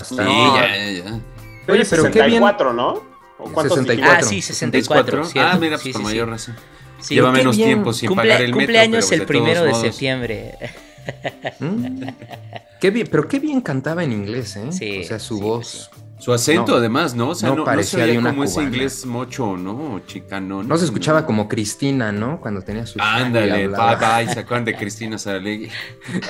Sí, 0.04 0.16
No. 0.16 0.56
ya, 0.56 0.66
ya. 0.90 1.20
Oye, 1.68 1.84
pero 1.88 2.02
qué 2.04 2.22
bien. 2.22 2.42
64, 2.42 2.72
¿no? 2.72 3.02
¿O 3.38 3.44
cuántos 3.52 3.78
64. 3.78 4.18
Ah, 4.18 4.22
sí, 4.28 4.42
64. 4.42 5.24
cierto. 5.26 5.50
Ah, 5.50 5.58
mira, 5.58 5.76
pues 5.76 5.82
Sí, 5.82 5.92
con 5.92 6.02
sí, 6.02 6.08
sí. 6.08 6.12
mayor 6.14 6.28
razón. 6.28 6.56
Sí, 7.00 7.14
Lleva 7.14 7.32
menos 7.32 7.56
bien. 7.56 7.68
tiempo 7.70 7.92
sin 7.92 8.10
Cumple- 8.10 8.16
pagar 8.16 8.40
el 8.42 8.46
metro. 8.48 8.58
cumpleaños 8.58 9.04
pero 9.06 9.14
el 9.14 9.20
de 9.20 9.26
primero 9.26 9.62
de 9.64 9.70
modos- 9.70 9.82
septiembre. 9.82 10.54
¿Mm? 11.58 12.02
Qué 12.80 12.90
bien, 12.90 13.08
pero 13.10 13.26
qué 13.28 13.38
bien 13.40 13.60
cantaba 13.60 14.04
en 14.04 14.12
inglés, 14.12 14.54
¿eh? 14.56 14.70
Sí, 14.70 15.00
o 15.00 15.04
sea, 15.04 15.18
su 15.18 15.36
sí, 15.36 15.42
voz. 15.42 15.90
Su 16.22 16.32
acento, 16.32 16.70
No, 16.70 16.78
además, 16.78 17.16
¿no? 17.16 17.30
O 17.30 17.34
sea, 17.34 17.48
no 17.48 17.56
no, 17.56 17.60
no, 17.62 17.64
parecía 17.64 17.98
se 17.98 18.04
oía 18.04 18.12
de 18.12 18.18
una 18.20 18.30
como 18.30 18.44
ese 18.44 18.62
inglés 18.62 19.04
mocho, 19.06 19.56
¿no? 19.56 20.00
Chicano. 20.06 20.62
No 20.62 20.78
se 20.78 20.84
escuchaba 20.84 21.26
como 21.26 21.48
Cristina, 21.48 22.12
¿no? 22.12 22.40
Cuando 22.40 22.62
tenía 22.62 22.86
su 22.86 23.00
Ándale, 23.02 23.66
bye 23.66 23.96
bye, 23.96 24.32
se 24.32 24.38
acuerdan 24.38 24.64
de 24.66 24.76
Cristina 24.76 25.18
Saralegui. 25.18 25.68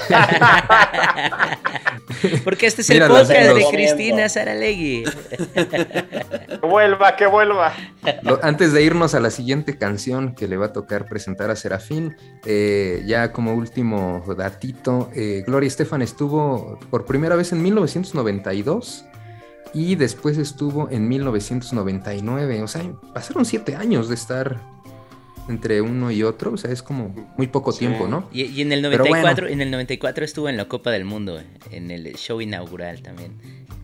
Porque 2.42 2.66
este 2.68 2.80
es 2.80 2.88
Mira, 2.88 3.04
el 3.04 3.12
podcast 3.12 3.54
de. 3.54 3.66
Cristina 3.70 4.30
Saralegui. 4.30 5.04
Que 5.52 6.58
vuelva, 6.62 7.14
que 7.14 7.26
vuelva. 7.26 7.74
Lo- 8.22 8.42
antes 8.42 8.72
de 8.72 8.82
irnos 8.82 9.14
a 9.14 9.20
la 9.20 9.30
siguiente 9.30 9.76
canción 9.76 10.34
que 10.34 10.48
le 10.48 10.56
va 10.56 10.66
a 10.66 10.72
tocar 10.72 11.04
presentar 11.04 11.50
a 11.50 11.56
Serafín, 11.56 12.16
eh, 12.46 13.02
ya 13.04 13.30
como 13.32 13.52
último 13.52 14.24
datito, 14.38 15.10
eh, 15.14 15.44
Gloria 15.46 15.68
Estefan 15.68 16.00
estuvo 16.00 16.78
por 16.88 17.04
primera 17.04 17.36
vez 17.36 17.52
en 17.52 17.62
1992 17.62 19.04
y 19.74 19.94
después 19.94 20.38
estuvo 20.38 20.88
en 20.90 21.08
1999. 21.08 22.62
O 22.62 22.68
sea, 22.68 22.82
pasaron 23.12 23.44
siete 23.44 23.76
años 23.76 24.08
de 24.08 24.14
estar 24.14 24.60
entre 25.48 25.80
uno 25.80 26.10
y 26.10 26.22
otro. 26.22 26.52
O 26.52 26.56
sea, 26.56 26.70
es 26.70 26.82
como 26.82 27.14
muy 27.36 27.46
poco 27.46 27.72
Sí. 27.72 27.80
tiempo, 27.80 28.06
¿no? 28.08 28.28
Y, 28.32 28.42
y 28.44 28.62
en 28.62 28.72
el 28.72 28.80
Pero 28.82 28.98
94, 29.04 29.44
bueno. 29.46 29.52
en 29.54 29.60
el 29.60 29.70
94 29.70 30.24
estuvo 30.24 30.48
en 30.48 30.56
la 30.56 30.66
Copa 30.66 30.90
del 30.90 31.04
Mundo, 31.04 31.40
en 31.70 31.90
el 31.90 32.14
show 32.16 32.40
inaugural 32.40 33.02
también. 33.02 33.32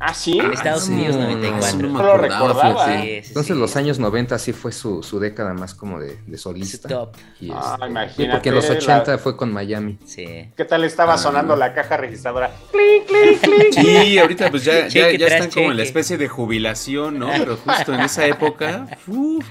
Ah, 0.00 0.14
sí. 0.14 0.38
En 0.38 0.52
Estados 0.52 0.84
sí. 0.84 0.92
Unidos 0.92 1.16
No, 1.16 1.22
94. 1.22 1.88
no 1.88 2.02
lo 2.04 2.16
recordaba. 2.18 2.86
Sí, 2.86 3.02
sí, 3.02 3.28
Entonces 3.28 3.54
sí. 3.56 3.60
los 3.60 3.74
años 3.74 3.98
90 3.98 4.38
sí 4.38 4.52
fue 4.52 4.70
su, 4.70 5.02
su 5.02 5.18
década 5.18 5.54
más 5.54 5.74
como 5.74 5.98
de, 5.98 6.16
solista. 6.38 6.88
top. 6.88 7.16
Y, 7.40 7.50
Ah, 7.52 7.72
este, 7.74 7.86
imagínate, 7.88 8.30
porque 8.32 8.48
en 8.50 8.54
los 8.54 8.68
la- 8.68 8.76
80 8.76 9.18
fue 9.18 9.36
con 9.36 9.52
Miami. 9.52 9.98
Sí. 10.06 10.24
¿Qué 10.56 10.64
tal 10.64 10.84
estaba 10.84 11.14
Ah, 11.14 11.18
sonando 11.18 11.54
no. 11.54 11.58
la 11.58 11.74
caja 11.74 11.96
registradora? 11.96 12.52
¡Clink, 12.70 13.06
clink, 13.08 13.40
clink! 13.72 13.72
Sí, 13.86 14.18
ahorita 14.18 14.50
pues 14.52 14.64
ya, 14.64 14.82
ya, 14.82 14.88
Cheque 14.88 15.18
ya 15.18 15.26
tras 15.26 15.40
están 15.40 15.50
como 15.62 15.72
en 15.72 15.76
la 15.78 15.82
especie 15.82 16.16
de 16.16 16.28
jubilación, 16.28 17.18
¿no? 17.18 17.30
Pero 17.36 17.56
justo 17.56 17.92
en 17.92 18.00
esa 18.00 18.24
época, 18.24 18.86
uf, 19.08 19.44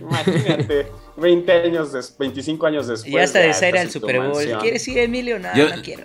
Imagínate, 0.00 0.86
20 1.16 1.52
años, 1.52 1.92
des- 1.92 2.16
25 2.18 2.66
años 2.66 2.86
después. 2.86 3.12
ya 3.12 3.22
hasta 3.22 3.38
de 3.40 3.52
ser 3.54 3.76
al 3.78 3.90
Super 3.90 4.18
Bowl. 4.18 4.28
mansión. 4.34 4.60
¿Quieres 4.60 4.86
ir, 4.88 4.98
Emilio? 4.98 5.38
No, 5.38 5.54
Yo- 5.54 5.74
no 5.74 5.82
quiero. 5.82 6.04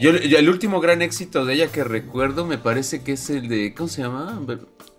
yo, 0.00 0.12
yo 0.16 0.38
el 0.38 0.48
último 0.48 0.80
gran 0.80 1.02
éxito 1.02 1.44
de 1.44 1.54
ella 1.54 1.68
que 1.68 1.84
recuerdo 1.84 2.44
me 2.46 2.58
parece 2.58 3.02
que 3.02 3.12
es 3.12 3.30
el 3.30 3.48
de, 3.48 3.74
¿cómo 3.74 3.88
se 3.88 4.02
llama? 4.02 4.40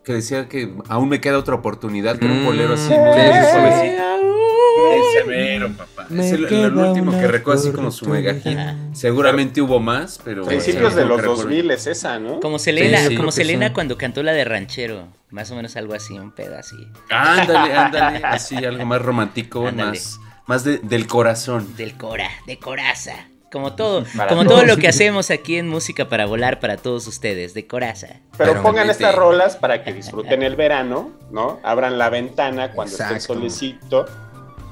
Que 0.03 0.13
decía 0.13 0.47
que 0.47 0.73
aún 0.87 1.09
me 1.09 1.21
queda 1.21 1.37
otra 1.37 1.55
oportunidad, 1.55 2.17
que 2.17 2.25
era 2.25 2.33
un 2.33 2.45
bolero 2.45 2.73
así 2.73 2.87
sí, 2.87 2.93
muy 2.97 3.13
sí, 3.13 3.19
sí. 3.19 3.51
suavecito. 3.51 4.03
Ese 5.15 5.23
mero, 5.25 5.69
papá. 5.77 6.05
Me 6.09 6.25
Es 6.25 6.31
el, 6.33 6.45
último 6.45 7.11
que 7.11 7.27
recuerdo 7.27 7.61
así 7.61 7.71
como 7.71 7.91
su 7.91 8.07
mega 8.07 8.33
hit. 8.35 8.57
Seguramente 8.93 9.61
hubo 9.61 9.79
más, 9.79 10.19
pero... 10.23 10.45
Principios 10.45 10.95
de 10.95 11.05
los 11.05 11.17
que 11.17 11.21
recuerdo. 11.23 11.43
2000 11.43 11.71
es 11.71 11.87
esa, 11.87 12.19
¿no? 12.19 12.39
Como 12.39 12.59
Selena, 12.59 12.99
Sí, 12.99 13.07
sí, 13.09 13.15
como 13.17 13.31
Selena 13.31 13.67
sí. 13.67 13.73
cuando 13.73 13.97
cantó 13.97 14.23
la 14.23 14.33
de 14.33 14.43
Ranchero. 14.45 15.07
Más 15.29 15.51
o 15.51 15.55
menos 15.55 15.75
algo 15.75 15.93
así, 15.93 16.17
un 16.17 16.31
pedo 16.31 16.57
así. 16.57 16.75
Ándale, 17.09 17.73
ándale, 17.77 18.21
así 18.25 18.55
algo 18.57 18.85
más 18.85 19.01
romántico, 19.01 19.67
Ándale. 19.67 19.91
más, 19.91 20.19
más 20.47 20.63
de- 20.63 20.79
del 20.79 21.05
corazón. 21.07 21.75
Del 21.77 21.93
Cora, 21.95 22.29
de 22.47 22.57
Coraza. 22.57 23.27
Como 23.51 23.73
todo, 23.75 24.03
Para 24.17 24.29
como 24.29 24.43
todos. 24.43 24.57
todo 24.61 24.65
lo 24.67 24.77
que 24.77 24.87
hacemos 24.87 25.31
aquí 25.31 25.57
en 25.57 25.67
Música 25.67 26.07
para 26.07 26.25
Volar 26.27 26.59
para 26.59 26.77
todos 26.77 27.07
ustedes, 27.07 27.53
de 27.55 27.65
Coraza. 27.67 28.07
Pero 28.37 28.51
Pero 28.51 28.63
pongan 28.63 28.89
estas 28.89 29.13
rolas 29.15 29.55
para 29.55 29.83
que 29.83 29.91
disfruten 29.93 30.41
el 30.43 30.55
verano, 30.55 31.11
¿no? 31.31 31.59
Abran 31.63 31.97
la 31.97 32.09
ventana 32.09 32.71
cuando 32.71 32.91
esté 32.91 33.03
Exacto. 33.05 33.33
solecito 33.35 34.05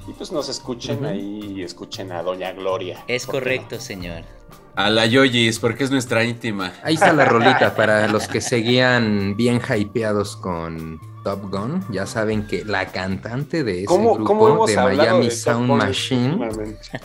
y 0.08 0.14
pues 0.14 0.32
nos 0.32 0.50
escuchen 0.50 1.06
ahí 1.06 1.54
y 1.58 1.64
escuchen 1.64 2.12
a 2.12 2.24
Doña 2.24 2.54
Gloria. 2.54 3.04
Es 3.08 3.26
¿Por 3.26 3.36
qué 3.36 3.40
correcto, 3.40 3.80
señor. 3.80 4.24
A 4.76 4.90
la 4.90 5.06
Yoyis, 5.06 5.60
porque 5.60 5.84
es 5.84 5.92
nuestra 5.92 6.24
íntima. 6.24 6.74
Ahí 6.84 6.94
está 6.94 7.12
la 7.12 7.26
rolita 7.26 7.76
para 7.76 8.08
los 8.08 8.28
que 8.28 8.42
seguían 8.42 9.36
bien 9.36 9.60
hypeados 9.60 10.38
con 10.38 11.02
Top 11.28 11.52
Gun. 11.52 11.84
Ya 11.92 12.06
saben 12.06 12.48
que 12.48 12.64
la 12.64 12.86
cantante 12.86 13.66
de 13.66 13.80
ese 13.80 13.86
¿Cómo, 13.86 14.14
grupo 14.16 14.26
cómo 14.28 14.66
de 14.66 14.78
hablado 14.78 14.98
Miami 15.10 15.26
de 15.26 15.32
Sound 15.32 15.68
Gun 15.68 15.78
Machine 15.80 16.48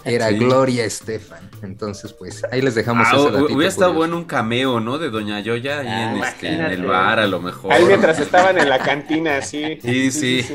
era 0.04 0.28
Sí. 0.28 0.38
Gloria 0.38 0.84
Estefan. 0.84 1.50
Entonces, 1.62 2.12
pues 2.12 2.44
ahí 2.52 2.62
les 2.62 2.76
dejamos 2.76 3.08
Ah, 3.10 3.16
ese 3.16 3.52
hubiera 3.52 3.68
estado 3.68 3.94
bueno 3.94 4.16
un 4.16 4.22
cameo, 4.24 4.78
¿no? 4.78 4.98
De 4.98 5.10
Doña 5.10 5.40
Yoya 5.40 5.80
ahí 5.80 5.88
Ah, 5.88 6.12
en, 6.14 6.22
este, 6.22 6.46
en 6.46 6.54
imagínate. 6.54 6.74
el 6.74 6.84
bar, 6.86 7.18
a 7.18 7.26
lo 7.26 7.40
mejor. 7.40 7.72
Ahí 7.72 7.84
mientras 7.84 8.20
estaban 8.20 8.56
en 8.58 8.68
la 8.68 8.78
cantina, 8.78 9.42
sí. 9.42 9.78
Sí, 9.82 10.12
sí. 10.12 10.46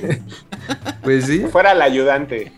Pues 1.03 1.25
sí. 1.25 1.39
Fuera 1.51 1.73
el 1.73 1.81
ayudante. 1.81 2.53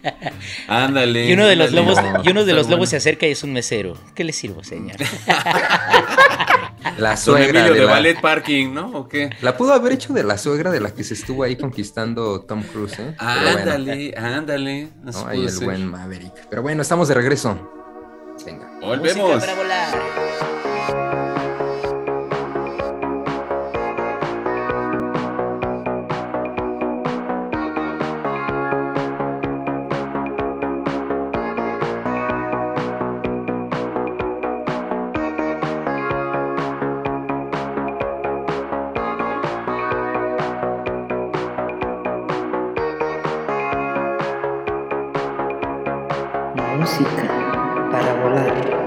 Ándale. 0.68 1.26
Y 1.28 1.34
uno 1.34 1.48
de 1.48 1.56
los 1.56 1.70
ándale. 1.70 1.88
lobos, 2.12 2.26
y 2.26 2.30
uno 2.30 2.46
de 2.46 2.54
los 2.54 2.70
lobos 2.70 2.90
se 2.90 2.98
acerca 2.98 3.26
y 3.28 3.32
es 3.32 3.44
un 3.44 3.52
mesero. 3.54 3.98
¿Qué 4.14 4.24
le 4.24 4.32
sirvo, 4.34 4.64
señor? 4.64 4.96
La 6.98 7.16
suegra 7.18 7.50
Emilio 7.62 7.74
de 7.74 7.80
de 7.82 7.86
la- 7.86 7.92
Ballet 7.92 8.20
Parking, 8.22 8.74
¿no? 8.74 8.92
¿O 8.98 9.08
qué? 9.08 9.30
La 9.42 9.56
pudo 9.58 9.74
haber 9.74 9.94
hecho 9.94 10.14
de 10.14 10.24
la 10.24 10.38
suegra 10.38 10.72
de 10.72 10.80
la 10.80 10.94
que 10.94 11.04
se 11.04 11.14
estuvo 11.14 11.44
ahí 11.44 11.56
conquistando 11.56 12.42
Tom 12.42 12.64
Cruise, 12.64 13.00
¿eh? 13.00 13.16
Pero 13.18 13.42
bueno, 13.42 13.60
Ándale, 13.72 14.14
ándale. 14.18 14.90
¿no? 15.04 15.28
Ahí 15.28 15.44
el 15.44 15.50
ser. 15.52 15.66
buen 15.66 15.86
Maverick. 15.88 16.48
Pero 16.50 16.62
bueno, 16.62 16.82
estamos 16.82 17.08
de 17.08 17.14
regreso. 17.14 17.70
Venga. 18.46 18.70
Volvemos. 18.82 19.36
Música 19.36 19.40
para 19.40 19.56
volar. 19.56 20.49
Música 46.78 47.28
para 47.92 48.14
volar. 48.22 48.79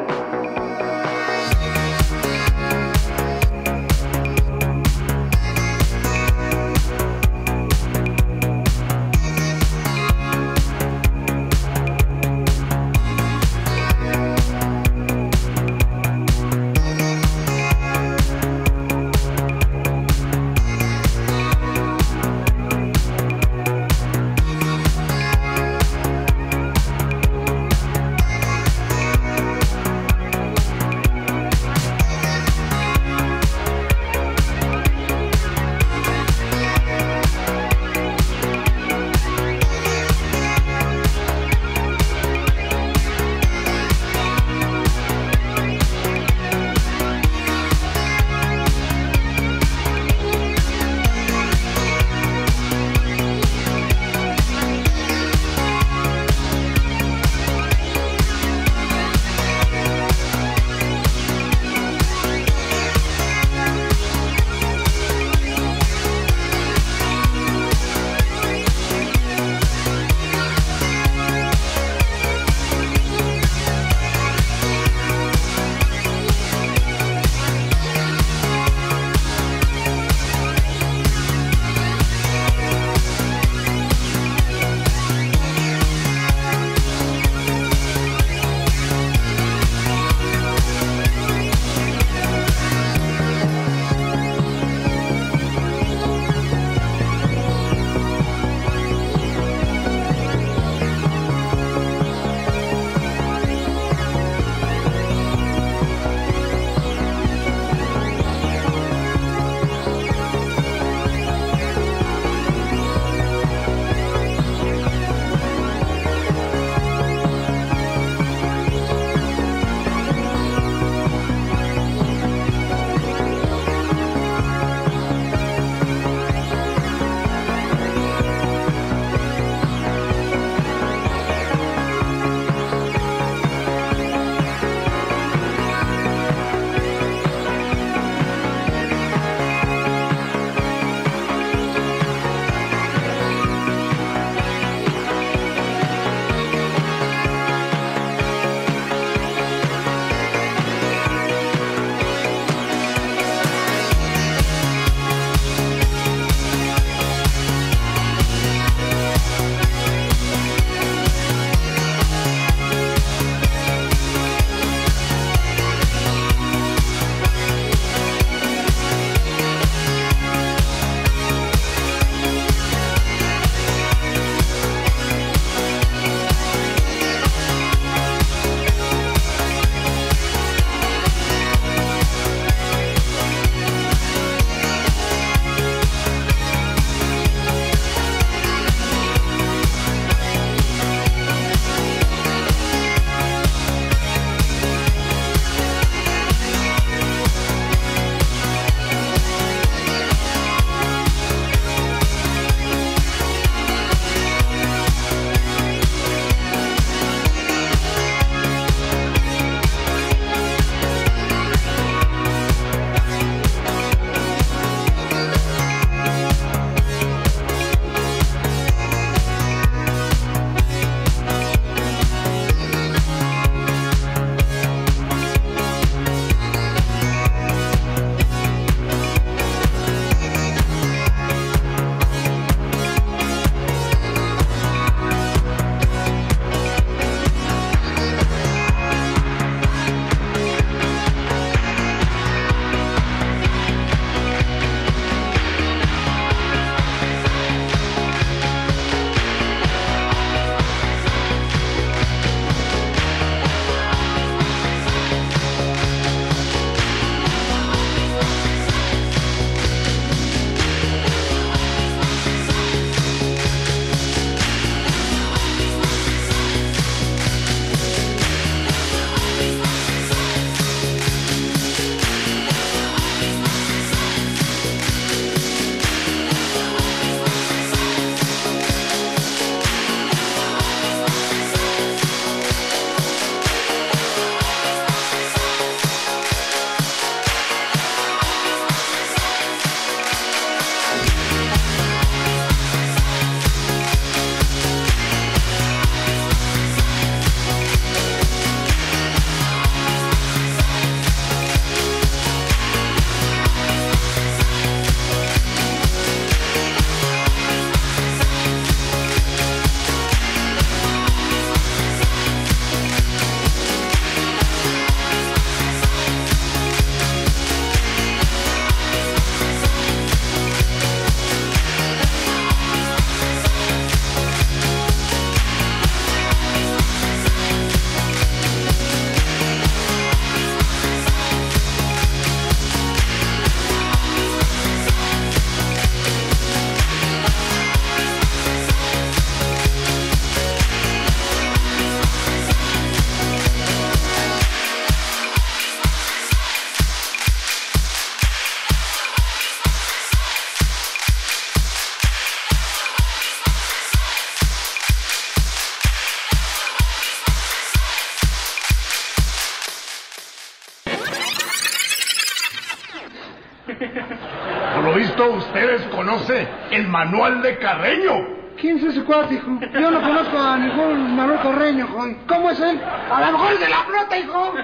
Desconoce 366.93 367.09
el 367.09 367.11
manual 367.12 367.43
de 367.43 367.59
Carreño. 367.59 368.12
¿Quién 368.61 368.76
es 368.76 368.84
ese 368.84 369.03
cuate, 369.05 369.34
hijo? 369.34 369.59
Yo 369.72 369.90
no 369.90 370.01
conozco 370.01 370.38
a 370.38 370.57
ningún 370.59 371.16
Manuel 371.16 371.40
Correño, 371.40 371.86
hijo. 371.86 372.07
¿Cómo 372.26 372.51
es 372.51 372.61
él? 372.61 372.80
A 373.11 373.20
lo 373.20 373.32
mejor 373.32 373.53
es 373.55 373.61
de 373.61 373.68
la 373.68 373.76
flota, 373.78 374.18
hijo. 374.18 374.55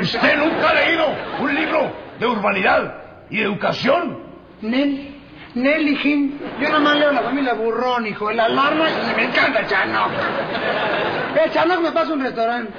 ¿Usted 0.00 0.36
nunca 0.36 0.70
ha 0.70 0.74
leído 0.74 1.06
un 1.40 1.54
libro 1.54 1.92
de 2.18 2.26
urbanidad 2.26 2.94
y 3.30 3.40
educación? 3.40 4.18
Nel, 4.62 5.14
Nel, 5.54 5.88
hijín. 5.88 6.38
Yo 6.60 6.68
nomás 6.70 6.96
leo 6.96 7.12
la 7.12 7.22
familia 7.22 7.54
Burrón, 7.54 8.06
hijo. 8.06 8.30
El 8.30 8.40
alarma 8.40 8.84
y 8.90 9.16
me 9.16 9.24
encanta 9.24 9.60
el 9.60 9.66
Chanoc. 9.66 10.10
El 11.42 11.50
Chanoc 11.52 11.80
me 11.80 11.92
pasa 11.92 12.12
un 12.12 12.22
restaurante. 12.22 12.72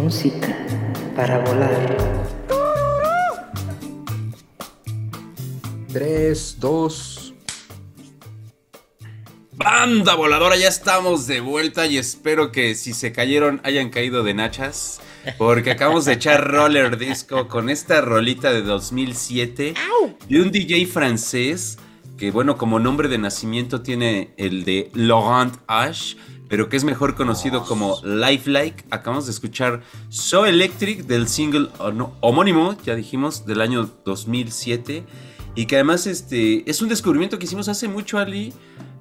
Música 0.00 0.56
para 1.16 1.40
volar. 1.40 1.96
3, 5.92 6.56
2. 6.60 7.34
Banda 9.54 10.14
voladora, 10.14 10.56
ya 10.56 10.68
estamos 10.68 11.26
de 11.26 11.40
vuelta 11.40 11.86
y 11.86 11.98
espero 11.98 12.52
que 12.52 12.76
si 12.76 12.92
se 12.92 13.10
cayeron 13.10 13.60
hayan 13.64 13.90
caído 13.90 14.22
de 14.22 14.34
nachas. 14.34 15.00
Porque 15.36 15.72
acabamos 15.72 16.04
de 16.04 16.12
echar 16.12 16.48
roller 16.48 16.96
disco 16.96 17.48
con 17.48 17.68
esta 17.68 18.00
rolita 18.00 18.52
de 18.52 18.62
2007 18.62 19.74
de 20.28 20.40
un 20.40 20.52
DJ 20.52 20.86
francés 20.86 21.76
que, 22.16 22.30
bueno, 22.30 22.56
como 22.56 22.78
nombre 22.78 23.08
de 23.08 23.18
nacimiento 23.18 23.82
tiene 23.82 24.32
el 24.36 24.64
de 24.64 24.90
Laurent 24.94 25.56
Ash, 25.66 26.14
pero 26.48 26.68
que 26.68 26.76
es 26.76 26.84
mejor 26.84 27.14
conocido 27.14 27.64
como 27.64 28.00
Lifelike. 28.04 28.84
Acabamos 28.90 29.26
de 29.26 29.32
escuchar 29.32 29.82
So 30.08 30.46
Electric 30.46 31.04
del 31.06 31.28
single 31.28 31.68
hono- 31.78 32.14
homónimo, 32.20 32.76
ya 32.84 32.94
dijimos, 32.94 33.46
del 33.46 33.60
año 33.60 33.90
2007. 34.04 35.04
Y 35.54 35.66
que 35.66 35.76
además 35.76 36.06
este, 36.06 36.68
es 36.70 36.82
un 36.82 36.88
descubrimiento 36.88 37.38
que 37.38 37.46
hicimos 37.46 37.68
hace 37.68 37.88
mucho, 37.88 38.18
Ali, 38.18 38.52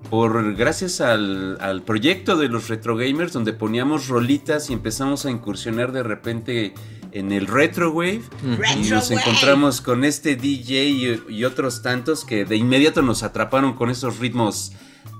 por 0.10 0.56
gracias 0.56 1.02
al, 1.02 1.58
al 1.62 1.82
proyecto 1.84 2.36
de 2.38 2.48
los 2.50 2.68
retro 2.70 2.96
gamers 2.96 3.34
donde 3.34 3.54
poníamos 3.54 4.08
rolitas 4.08 4.70
y 4.70 4.74
empezamos 4.74 5.26
a 5.26 5.32
incursionar 5.32 5.92
de 5.92 6.02
repente 6.04 6.74
en 7.12 7.32
el 7.32 7.48
retro 7.48 7.92
wave 7.92 8.22
y 8.44 8.90
nos 8.90 9.12
encontramos 9.12 9.82
con 9.82 10.04
este 10.04 10.36
DJ 10.36 10.86
y, 10.90 11.24
y 11.30 11.44
otros 11.46 11.82
tantos 11.82 12.24
que 12.26 12.46
de 12.46 12.56
inmediato 12.58 13.02
nos 13.02 13.24
atraparon 13.24 13.74
con 13.74 13.90
esos 13.90 14.20
ritmos 14.20 14.72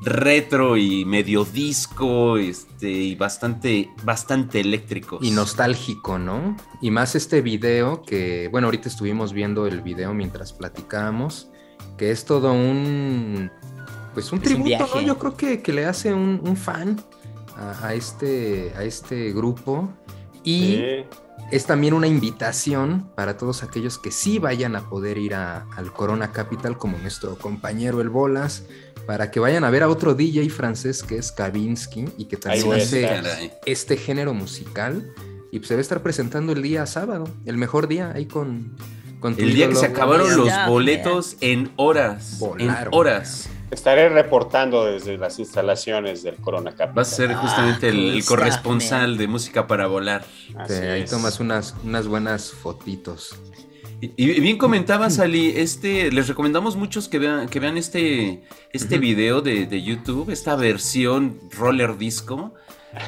retro 0.02 0.78
y 0.78 1.06
medio 1.06 1.44
disco 1.44 2.38
este 2.38 2.90
y 2.90 3.16
bastante 3.16 3.90
bastante 4.04 4.60
eléctricos 4.60 5.20
Y 5.24 5.32
nostálgico, 5.32 6.20
¿no? 6.20 6.56
Y 6.82 6.92
más 6.92 7.16
este 7.16 7.42
video 7.42 8.04
que, 8.04 8.48
bueno, 8.52 8.68
ahorita 8.68 8.90
estuvimos 8.90 9.34
viendo 9.34 9.66
el 9.68 9.82
video 9.82 10.14
mientras 10.14 10.54
platicábamos, 10.54 11.50
que 11.98 12.12
es 12.12 12.26
todo 12.26 12.54
un, 12.54 13.50
pues 14.14 14.32
un 14.32 14.40
Es 14.40 14.46
un 14.52 14.54
tributo, 14.64 14.88
¿no? 14.96 15.02
Yo 15.02 15.18
creo 15.18 15.36
que, 15.36 15.62
que 15.62 15.74
le 15.74 15.86
hace 15.86 16.14
un, 16.14 16.42
un 16.44 16.56
fan 16.56 17.02
a, 17.56 17.88
a 17.88 17.94
este, 17.94 18.74
a 18.78 18.84
este 18.84 19.34
grupo 19.34 19.90
y 20.44 20.76
Sí. 20.78 20.86
es 21.52 21.66
también 21.66 21.94
una 21.94 22.08
invitación 22.08 23.10
para 23.16 23.36
todos 23.38 23.64
aquellos 23.64 23.98
que 23.98 24.12
sí 24.12 24.38
vayan 24.40 24.76
a 24.76 24.88
poder 24.90 25.18
ir 25.18 25.34
a- 25.34 25.66
al 25.76 25.92
Corona 25.92 26.32
Capital, 26.32 26.78
como 26.78 26.98
nuestro 27.00 27.38
compañero 27.38 28.00
El 28.02 28.10
Bolas, 28.10 28.64
para 29.08 29.32
que 29.32 29.40
vayan 29.40 29.64
a 29.64 29.70
ver 29.72 29.82
a 29.84 29.88
otro 29.90 30.14
DJ 30.14 30.50
francés 30.50 31.02
que 31.02 31.18
es 31.18 31.32
Kavinsky 31.32 32.06
y 32.18 32.26
que 32.26 32.38
también 32.38 32.66
voy 32.66 32.80
a 32.80 32.84
hace 32.84 33.52
este 33.66 33.98
género 33.98 34.34
musical. 34.36 35.12
Y 35.52 35.60
pues 35.60 35.70
se 35.70 35.76
va 35.76 35.80
a 35.80 35.82
estar 35.82 36.04
presentando 36.04 36.52
el 36.52 36.62
día 36.62 36.86
sábado, 36.86 37.24
el 37.46 37.56
mejor 37.58 37.88
día 37.88 38.12
ahí 38.14 38.26
con, 38.26 38.76
con 39.22 39.34
el 39.40 39.54
día 39.56 39.70
que 39.70 39.76
se 39.76 39.86
acabaron 39.86 40.36
los 40.36 40.48
Ya, 40.48 40.68
boletos 40.68 41.38
en 41.40 41.72
horas 41.78 42.36
Volaron. 42.40 42.88
en 42.88 42.94
horas 42.94 43.50
Estaré 43.72 44.08
reportando 44.10 44.86
desde 44.86 45.18
las 45.18 45.40
instalaciones 45.40 46.24
del 46.24 46.36
Corona 46.36 46.72
Capital. 46.72 46.98
va 46.98 47.02
a 47.02 47.06
ser 47.06 47.34
justamente 47.34 47.88
Ah, 47.88 47.90
el, 47.92 47.96
cool 48.06 48.14
el 48.18 48.26
corresponsal 48.26 49.18
de 49.18 49.28
música 49.28 49.68
para 49.68 49.88
volar 49.88 50.26
Así 50.58 50.74
Te- 50.74 50.90
ahí 50.92 51.02
es. 51.04 51.10
tomas 51.12 51.40
unas, 51.40 51.76
unas 51.84 52.08
buenas 52.08 52.52
fotitos. 52.52 53.36
Y, 54.00 54.12
y 54.16 54.40
bien 54.40 54.58
comentabas, 54.58 55.20
Ali, 55.20 55.54
este, 55.56 56.12
les 56.12 56.28
recomendamos 56.28 56.76
muchos 56.76 57.08
que 57.08 57.18
vean, 57.18 57.48
que 57.50 57.60
vean 57.60 57.78
este, 57.78 58.44
este 58.72 59.00
video 59.00 59.42
de, 59.42 59.66
de 59.66 59.82
YouTube, 59.82 60.30
esta 60.30 60.56
versión 60.56 61.40
roller 61.58 61.98
disco, 61.98 62.54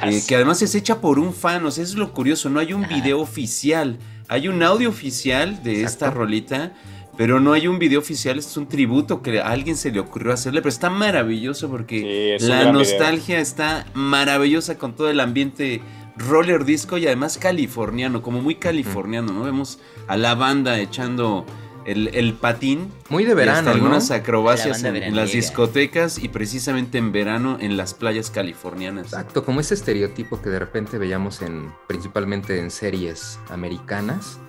eh, 0.04 0.22
que 0.28 0.36
además 0.36 0.62
es 0.62 0.74
hecha 0.74 1.00
por 1.00 1.20
un 1.20 1.34
fan, 1.34 1.64
o 1.66 1.72
sea, 1.72 1.84
es 1.84 1.94
lo 1.96 2.12
curioso, 2.12 2.50
no 2.50 2.60
hay 2.60 2.74
un 2.74 2.88
video 2.88 3.20
oficial, 3.20 4.00
hay 4.28 4.48
un 4.48 4.64
audio 4.64 4.90
oficial 4.90 5.62
de 5.62 5.84
esta 5.84 6.10
rolita, 6.10 6.74
pero 7.18 7.40
no 7.40 7.54
hay 7.54 7.68
un 7.68 7.80
video 7.80 8.00
oficial, 8.00 8.40
es 8.40 8.56
un 8.58 8.68
tributo 8.68 9.22
que 9.22 9.42
a 9.42 9.50
alguien 9.50 9.76
se 9.76 9.92
le 9.92 10.00
ocurrió 10.00 10.34
hacerle, 10.34 10.62
pero 10.62 10.70
está 10.70 10.90
maravilloso 10.90 11.70
porque 11.70 12.00
Sí, 12.00 12.08
es 12.36 12.44
un 12.44 12.50
la 12.50 12.72
nostalgia 12.72 13.40
está 13.40 13.86
maravillosa 13.94 14.78
con 14.78 14.96
todo 14.96 15.10
el 15.10 15.20
ambiente 15.20 15.82
roller 16.20 16.66
disco 16.66 16.98
y 16.98 17.08
además 17.08 17.38
californiano, 17.38 18.22
como 18.22 18.42
muy 18.42 18.56
californiano, 18.56 19.32
¿no? 19.32 19.44
Vemos 19.44 19.80
a 20.08 20.18
la 20.18 20.36
banda 20.36 20.80
echando 20.80 21.46
el, 21.86 22.10
el 22.14 22.34
patín. 22.34 22.92
Muy 23.10 23.24
de 23.24 23.32
y 23.32 23.34
hasta 23.34 23.36
verano, 23.36 23.62
¿no? 23.70 23.72
algunas 23.72 24.10
La 24.10 24.18
acrobacias 24.18 24.84
en, 24.84 24.96
en 24.96 25.16
las 25.16 25.32
discotecas 25.32 26.20
y 26.20 26.30
precisamente 26.30 26.98
en 26.98 27.12
verano 27.12 27.58
en 27.60 27.78
las 27.78 27.94
playas 27.94 28.30
californianas. 28.30 29.08
Exacto, 29.08 29.44
como 29.44 29.60
ese 29.60 29.74
estereotipo 29.74 30.42
que 30.42 30.50
de 30.50 30.60
repente 30.60 30.98
veíamos 30.98 31.42
en 31.42 31.72
principalmente 31.88 32.60
en 32.60 32.70
series 32.70 33.40
americanas. 33.50 34.40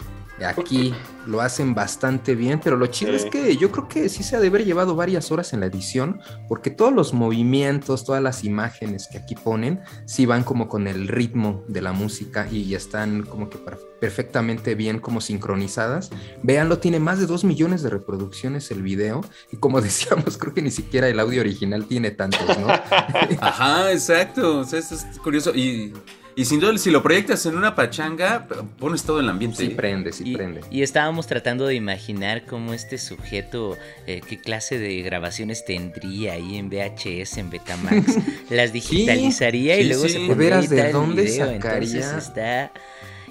Aquí 0.45 0.95
lo 1.26 1.41
hacen 1.41 1.74
bastante 1.74 2.34
bien, 2.34 2.61
pero 2.62 2.76
lo 2.76 2.86
chido 2.86 3.11
Sí. 3.12 3.16
es 3.16 3.24
que 3.26 3.57
yo 3.57 3.70
creo 3.70 3.88
que 3.88 4.09
sí 4.09 4.22
se 4.22 4.36
ha 4.36 4.41
de 4.41 4.47
haber 4.49 4.64
llevado 4.64 4.95
varias 4.97 5.30
horas 5.30 5.53
en 5.53 5.61
la 5.61 5.66
edición, 5.66 6.20
porque 6.49 6.70
todos 6.70 6.93
los 6.93 7.12
movimientos, 7.12 8.05
todas 8.05 8.22
las 8.22 8.43
imágenes 8.45 9.09
que 9.11 9.18
aquí 9.18 9.34
ponen, 9.34 9.80
sí 10.07 10.26
van 10.26 10.43
como 10.45 10.68
con 10.68 10.86
el 10.86 11.09
ritmo 11.09 11.62
de 11.68 11.82
la 11.82 11.93
música 11.93 12.49
y 12.51 12.74
están 12.74 13.22
como 13.22 13.51
que 13.51 13.59
per- 13.59 13.78
perfectamente 14.01 14.74
bien 14.74 14.99
como 14.99 15.20
sincronizadas. 15.20 16.11
Véanlo, 16.43 16.78
tiene 16.78 17.01
más 17.01 17.18
de 17.18 17.26
2 17.26 17.45
millones 17.45 17.82
de 17.82 17.91
reproducciones 17.91 18.70
el 18.70 18.82
video 18.82 19.20
y 19.53 19.57
como 19.59 19.80
decíamos, 19.82 20.38
creo 20.38 20.55
que 20.55 20.62
ni 20.62 20.70
siquiera 20.70 21.09
el 21.09 21.20
audio 21.20 21.41
original 21.43 21.84
tiene 21.84 22.11
tantos, 22.12 22.59
¿no? 22.59 22.68
Ajá, 23.41 23.93
exacto. 23.93 24.59
O 24.61 24.64
sea, 24.64 24.78
eso 24.78 24.95
es 24.95 25.05
curioso. 25.22 25.55
Y, 25.55 25.93
y 26.37 26.45
sin 26.45 26.61
duda, 26.61 26.76
si 26.78 26.91
lo 26.91 27.03
proyectas 27.03 27.45
en 27.47 27.57
una 27.57 27.74
pachanga, 27.74 28.47
pones 28.78 29.03
todo 29.03 29.20
el 29.20 29.28
ambiente. 29.28 29.57
Sí 29.59 29.66
¿eh? 29.66 29.74
prende, 29.76 30.12
sí 30.12 30.22
Y, 30.26 30.35
prende. 30.35 30.61
y 30.70 30.83
estábamos 30.83 31.26
tratando 31.26 31.66
de 31.66 31.74
imaginar 31.74 32.45
cómo 32.47 32.72
este 32.72 32.99
sujeto, 32.99 33.76
eh, 34.07 34.20
qué 34.26 34.41
clase 34.41 34.78
de 34.78 35.03
grabaciones 35.03 35.64
tendría 35.64 36.35
ahí 36.35 36.57
en 36.57 36.68
VHS, 36.70 37.39
en 37.39 37.51
Betamax, 37.51 38.16
las 38.51 38.72
digitalizaría 38.72 39.78
y 39.81 39.89
luego 39.89 40.05
sí. 40.05 40.11
se 40.11 40.18
¿De 40.20 40.26
pondría 40.28 40.61
de 40.61 40.93
dónde 40.93 41.22
video, 41.22 41.47
sacaría? 41.47 41.89
Entonces 42.01 42.28
está... 42.28 42.72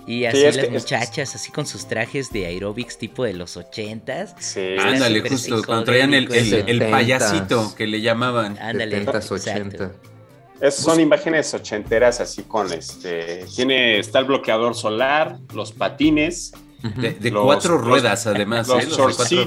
Y 0.08 0.26
así 0.26 0.42
las 0.42 0.58
que- 0.58 0.64
es- 0.66 0.72
muchachas, 0.72 1.36
así 1.36 1.52
con 1.52 1.68
sus 1.68 1.88
trajes 1.88 2.32
de 2.32 2.48
aerobics 2.48 2.98
tipo 2.98 3.24
de 3.26 3.34
los 3.34 3.58
ochentas. 3.58 4.34
Sí. 4.40 4.76
Ándale, 4.80 5.22
justo, 5.22 5.62
cuando 5.64 5.84
traían 5.86 6.16
el, 6.16 6.28
payasito 6.90 7.76
que 7.76 7.86
le 7.86 8.02
llamaban. 8.02 8.58
Ándale, 8.60 9.06
70s, 9.06 9.36
exacto. 9.38 9.92
80. 10.60 10.68
Es- 10.68 10.76
son 10.76 11.00
imágenes 11.00 11.54
ochenteras 11.54 12.20
así 12.20 12.44
con 12.44 12.72
este. 12.74 13.46
Tiene, 13.56 14.00
está 14.00 14.20
el 14.20 14.26
bloqueador 14.26 14.76
solar, 14.76 15.38
los 15.54 15.72
patines, 15.72 16.54
De, 16.98 17.12
de 17.12 17.32
Los- 17.32 17.44
cuatro 17.44 17.76
los- 17.78 17.86
ruedas, 17.86 18.26
además. 18.28 18.68
los 18.68 18.84
¿eh? 18.84 18.88
Los 18.88 18.98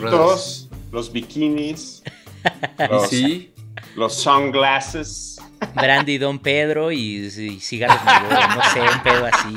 ruedas. 0.01 1.13
bikinis, 1.13 2.03
los, 2.91 3.09
Sí, 3.09 3.53
los 3.97 4.15
sunglasses. 4.15 5.39
Brandy 5.75 6.19
Don 6.19 6.41
Pedro 6.41 6.91
y, 6.91 6.99
y 7.27 7.61
cigarros 7.61 7.97
no 8.05 8.63
sé, 8.73 8.81
un 8.81 9.03
pedo 9.05 9.27
así. 9.33 9.57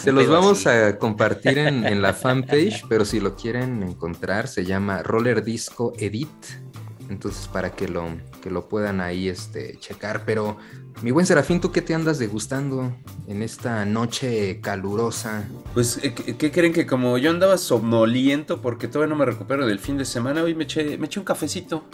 Se 0.00 0.12
los 0.12 0.28
vamos 0.28 0.64
así. 0.66 0.78
a 0.78 0.96
compartir 0.98 1.58
en, 1.58 1.84
en 1.84 2.00
la 2.00 2.14
fanpage, 2.14 2.84
pero 2.88 3.04
si 3.04 3.18
lo 3.20 3.34
quieren 3.36 3.82
encontrar, 3.82 4.46
se 4.48 4.64
llama 4.64 5.02
Roller 5.02 5.42
Disco 5.44 5.92
Edit. 5.98 6.28
Entonces, 7.10 7.48
para 7.48 7.70
que 7.72 7.88
lo, 7.88 8.06
que 8.40 8.50
lo 8.50 8.68
puedan 8.68 9.00
ahí 9.00 9.28
este, 9.28 9.76
checar. 9.80 10.22
Pero, 10.24 10.56
mi 11.02 11.10
buen 11.10 11.26
Serafín, 11.26 11.60
¿tú 11.60 11.72
qué 11.72 11.82
te 11.82 11.94
andas 11.94 12.18
degustando 12.18 12.96
en 13.28 13.42
esta 13.42 13.84
noche 13.84 14.60
calurosa? 14.62 15.44
Pues, 15.74 15.98
eh, 16.02 16.14
¿qué, 16.14 16.36
qué 16.36 16.50
creen 16.52 16.72
que 16.72 16.86
como 16.86 17.18
yo 17.18 17.30
andaba 17.30 17.58
somnoliento 17.58 18.62
porque 18.62 18.86
todavía 18.88 19.10
no 19.10 19.18
me 19.18 19.26
recupero 19.26 19.66
del 19.66 19.80
fin 19.80 19.98
de 19.98 20.04
semana, 20.04 20.42
hoy 20.42 20.54
me 20.54 20.64
eché, 20.64 20.96
me 20.98 21.06
eché 21.06 21.18
un 21.18 21.26
cafecito. 21.26 21.84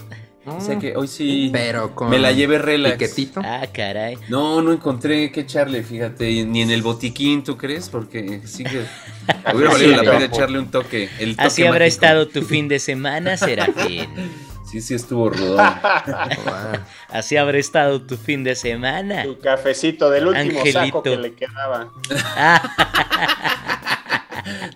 O 0.48 0.60
sea 0.60 0.78
que 0.78 0.96
hoy 0.96 1.08
sí 1.08 1.50
Pero 1.52 1.92
con 1.96 2.08
me 2.08 2.20
la 2.20 2.30
llevé 2.30 2.58
relax. 2.58 2.94
piquetito. 2.96 3.40
Ah, 3.44 3.66
caray. 3.72 4.16
No, 4.28 4.62
no 4.62 4.72
encontré 4.72 5.32
qué 5.32 5.40
echarle, 5.40 5.82
fíjate, 5.82 6.44
ni 6.44 6.62
en 6.62 6.70
el 6.70 6.82
botiquín, 6.82 7.42
¿tú 7.42 7.56
crees? 7.56 7.88
Porque 7.88 8.42
sí 8.44 8.62
que 8.62 8.84
hubiera 9.54 9.72
Sí, 9.72 9.86
valido 9.86 10.02
la 10.04 10.12
pena 10.12 10.24
echarle 10.26 10.60
un 10.60 10.70
toque. 10.70 11.08
El 11.18 11.34
toque 11.34 11.46
Así 11.48 11.64
habrá 11.64 11.86
estado 11.86 12.28
tu 12.28 12.42
fin 12.42 12.68
de 12.68 12.78
semana, 12.78 13.36
Serafín. 13.36 14.06
Sí, 14.70 14.80
sí 14.80 14.94
estuvo 14.94 15.30
rudo. 15.30 15.58
Así 17.08 17.36
habrá 17.36 17.58
estado 17.58 18.02
tu 18.02 18.16
fin 18.16 18.42
de 18.44 18.54
semana. 18.56 19.22
Tu 19.22 19.38
cafecito 19.38 20.10
del 20.10 20.28
último 20.28 20.58
Angelito. 20.58 20.84
saco 20.86 21.02
que 21.02 21.16
le 21.16 21.34
quedaba. 21.34 21.88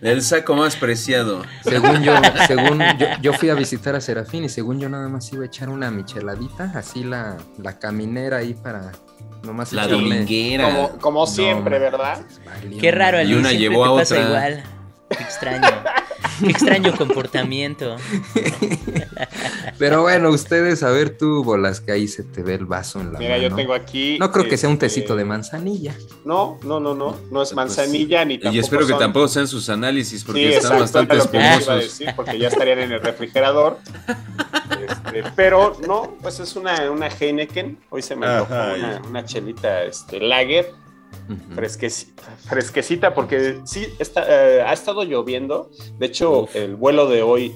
El 0.01 0.23
saco 0.23 0.55
más 0.57 0.77
preciado. 0.77 1.43
Según 1.63 2.03
yo, 2.03 2.15
según 2.47 2.81
yo, 2.99 3.07
yo 3.21 3.33
fui 3.35 3.51
a 3.51 3.55
visitar 3.55 3.95
a 3.95 4.01
Serafín 4.01 4.45
y 4.45 4.49
según 4.49 4.81
yo 4.81 4.89
nada 4.89 5.09
más 5.09 5.33
iba 5.33 5.45
a 5.45 5.47
echar 5.47 5.69
una 5.69 5.91
micheladita, 5.91 6.73
así 6.75 7.05
la, 7.05 7.37
la 7.59 7.79
caminera 7.79 8.39
ahí 8.39 8.55
para 8.55 8.93
nomás 9.45 9.73
La 9.73 9.85
echarle- 9.85 9.91
dominguera. 9.91 10.65
Como, 10.65 10.89
como 10.99 11.27
siempre, 11.27 11.79
¿verdad? 11.79 12.23
Qué 12.81 12.91
raro, 12.91 13.19
Y 13.19 13.23
Ali, 13.23 13.35
una 13.35 13.53
llevó 13.53 13.85
a 13.85 13.97
pasa 13.99 14.15
otra. 14.17 14.27
igual. 14.29 14.63
Qué 15.17 15.23
extraño. 15.23 15.69
Qué 16.41 16.51
extraño 16.51 16.97
comportamiento. 16.97 17.97
Pero 19.79 20.03
bueno, 20.03 20.31
ustedes, 20.31 20.83
a 20.83 20.91
ver 20.91 21.17
tú, 21.19 21.43
bolas, 21.45 21.81
que 21.81 21.93
ahí 21.93 22.07
se 22.09 22.23
te 22.23 22.43
ve 22.43 22.55
el 22.55 22.67
vaso 22.67 23.01
en 23.01 23.13
la 23.13 23.19
Mira, 23.19 23.37
yo 23.39 23.45
mano. 23.45 23.57
tengo 23.57 23.75
aquí. 23.75 24.19
No 24.19 24.31
creo 24.31 24.49
que 24.49 24.57
sea 24.57 24.69
un 24.69 24.75
este, 24.75 24.87
tecito 24.87 25.17
de 25.17 25.25
manzanilla. 25.25 25.95
No, 26.25 26.59
no, 26.63 26.81
no, 26.81 26.95
no. 26.95 27.17
No 27.31 27.43
es 27.43 27.53
manzanilla 27.55 28.25
ni 28.25 28.39
tampoco. 28.39 28.57
Y 28.57 28.59
espero 28.61 28.83
que 28.87 28.93
son- 28.93 28.99
tampoco 29.01 29.29
sean 29.29 29.49
sus 29.49 29.69
análisis 29.69 30.25
porque 30.25 30.41
Sí, 30.41 30.47
están 30.49 30.79
exacto, 30.79 30.83
bastante 30.83 31.15
era 31.15 31.25
lo 31.25 31.31
que 31.31 31.39
les 31.39 31.45
iba 31.47 31.55
a 31.55 31.59
espumosos. 31.59 31.99
decir, 31.99 32.13
porque 32.17 32.39
ya 32.39 32.49
estarían 32.49 32.79
en 32.81 32.93
el 32.93 33.01
refrigerador. 33.01 33.79
Este, 34.89 35.25
pero 35.37 35.77
no, 35.87 36.17
pues 36.23 36.41
es 36.41 36.57
una, 36.57 36.91
una 36.91 37.09
Heineken. 37.09 37.79
Hoy 37.91 38.03
se 38.03 38.17
me 38.17 38.27
antojó 38.27 38.55
Ajá, 38.55 38.75
una, 38.75 39.03
una 39.09 39.25
chelita 39.25 39.83
este, 39.85 40.21
lager. 40.21 40.73
Fresquecita, 41.55 42.23
fresquecita, 42.49 43.15
porque 43.15 43.61
sí 43.65 43.87
está, 43.99 44.25
eh, 44.29 44.63
ha 44.63 44.73
estado 44.73 45.05
lloviendo. 45.05 45.71
De 45.99 46.07
hecho, 46.07 46.49
el 46.55 46.75
vuelo 46.77 47.07
de 47.09 47.23
hoy, 47.23 47.55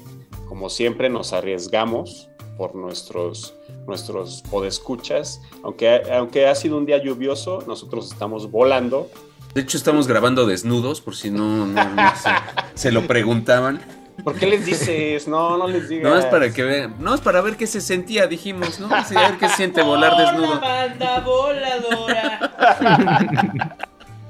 como 0.48 0.68
siempre, 0.70 1.08
nos 1.08 1.32
arriesgamos 1.32 2.28
por 2.56 2.74
nuestros, 2.76 3.54
nuestros 3.86 4.42
podescuchas. 4.50 5.40
Aunque, 5.64 6.02
aunque 6.12 6.46
ha 6.46 6.54
sido 6.54 6.76
un 6.78 6.86
día 6.86 7.02
lluvioso, 7.02 7.64
nosotros 7.66 8.12
estamos 8.12 8.50
volando. 8.50 9.10
De 9.54 9.60
hecho, 9.62 9.76
estamos 9.76 10.06
grabando 10.06 10.46
desnudos, 10.46 11.00
por 11.00 11.16
si 11.16 11.30
no, 11.30 11.66
no- 11.66 11.84
no 11.94 12.12
se, 12.16 12.30
se 12.74 12.92
lo 12.92 13.06
preguntaban. 13.06 13.80
¿Por 14.22 14.36
qué 14.36 14.46
les 14.46 14.64
dices? 14.64 15.26
No, 15.26 15.58
no 15.58 15.66
les 15.66 15.88
digas. 15.88 16.10
No 16.10 16.18
es 16.18 16.24
para 16.26 16.52
que 16.52 16.62
vean, 16.62 16.94
no 16.98 17.14
es 17.14 17.20
para 17.20 17.40
ver 17.40 17.56
qué 17.56 17.66
se 17.66 17.80
sentía, 17.80 18.26
dijimos, 18.26 18.78
¿no? 18.78 18.88
Sí, 19.04 19.16
a 19.16 19.30
ver 19.30 19.38
qué 19.38 19.48
se 19.48 19.56
siente 19.56 19.82
volar 19.82 20.16
desnudo. 20.16 20.60
banda 20.60 21.20
voladora! 21.20 23.76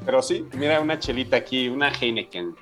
Pero 0.07 0.23
sí, 0.23 0.47
mira 0.55 0.81
una 0.81 0.99
chelita 0.99 1.37
aquí, 1.37 1.69
una 1.69 1.91
Heineken. 1.91 2.55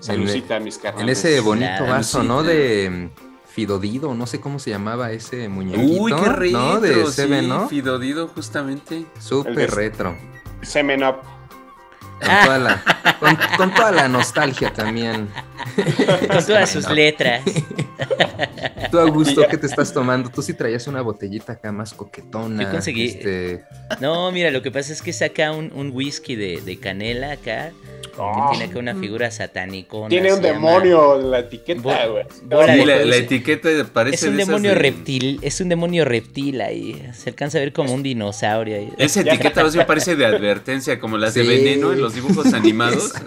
Salucita, 0.00 0.60
mis 0.60 0.76
En 0.76 0.82
carnales. 0.82 1.24
ese 1.24 1.40
bonito 1.40 1.84
La 1.84 1.90
vaso, 1.90 2.22
¿no? 2.22 2.42
De 2.42 2.88
mm, 2.90 3.10
Fidodido, 3.48 4.14
no 4.14 4.26
sé 4.26 4.40
cómo 4.40 4.58
se 4.60 4.70
llamaba 4.70 5.10
ese 5.10 5.48
muñequito. 5.48 6.02
Uy, 6.02 6.12
qué 6.12 6.28
retro, 6.28 6.58
¿no? 6.60 6.80
De 6.80 7.06
sí, 7.06 7.12
Seven, 7.12 7.48
¿no? 7.48 7.68
Fidodido, 7.68 8.28
justamente. 8.28 9.04
Súper 9.18 9.70
retro. 9.72 10.16
Semen 10.62 11.02
Up. 11.04 11.16
Con 12.18 12.44
toda 12.44 12.58
la, 12.58 12.82
con, 13.20 13.38
con 13.56 13.74
toda 13.74 13.92
la 13.92 14.08
nostalgia 14.08 14.72
también. 14.72 15.28
Con 16.28 16.44
todas 16.46 16.70
sus 16.70 16.88
letras. 16.90 17.42
Tú, 18.90 18.98
Augusto, 18.98 19.46
¿qué 19.50 19.56
te 19.56 19.66
estás 19.66 19.92
tomando? 19.92 20.28
Tú 20.30 20.42
sí 20.42 20.54
traías 20.54 20.86
una 20.86 21.00
botellita 21.02 21.54
acá 21.54 21.72
más 21.72 21.92
coquetona. 21.94 22.62
Yo 22.64 22.70
conseguí- 22.70 23.08
este, 23.08 23.64
No, 24.00 24.30
mira, 24.32 24.50
lo 24.50 24.62
que 24.62 24.70
pasa 24.70 24.92
es 24.92 25.02
que 25.02 25.12
saca 25.12 25.52
un, 25.52 25.70
un 25.74 25.90
whisky 25.92 26.36
de, 26.36 26.60
de 26.60 26.78
canela 26.78 27.32
acá. 27.32 27.70
Que 28.18 28.24
tiene 28.50 28.64
acá 28.64 28.80
una 28.80 28.96
figura 28.96 29.30
satánica. 29.30 29.96
Tiene 30.08 30.32
un 30.32 30.42
demonio 30.42 31.20
en 31.20 31.30
la 31.30 31.38
etiqueta, 31.38 31.80
Bo- 31.80 31.92
güey. 32.12 32.24
bola 32.46 32.72
Sí, 32.72 32.78
de 32.84 33.04
la, 33.06 33.16
etiqueta 33.16 33.68
parece 33.92 34.16
Es 34.16 34.22
un 34.24 34.36
de 34.36 34.42
esas 34.42 34.48
demonio 34.48 34.70
de- 34.70 34.74
reptil, 34.76 35.38
es 35.40 35.60
un 35.60 35.68
demonio 35.68 36.04
reptil 36.04 36.60
ahí. 36.60 37.00
Se 37.14 37.30
alcanza 37.30 37.58
a 37.58 37.60
ver 37.60 37.72
como 37.72 37.92
un 37.94 38.02
dinosaurio 38.02 38.74
ahí. 38.76 38.92
Esa 38.98 39.20
etiqueta 39.20 39.62
más 39.62 39.72
bien 39.72 39.86
parece 39.86 40.16
de 40.16 40.26
advertencia, 40.26 40.98
como 40.98 41.16
las 41.16 41.34
de 41.34 41.44
veneno 41.44 41.92
en 41.92 42.00
los 42.00 42.07
dibujos 42.14 42.52
animados. 42.52 43.12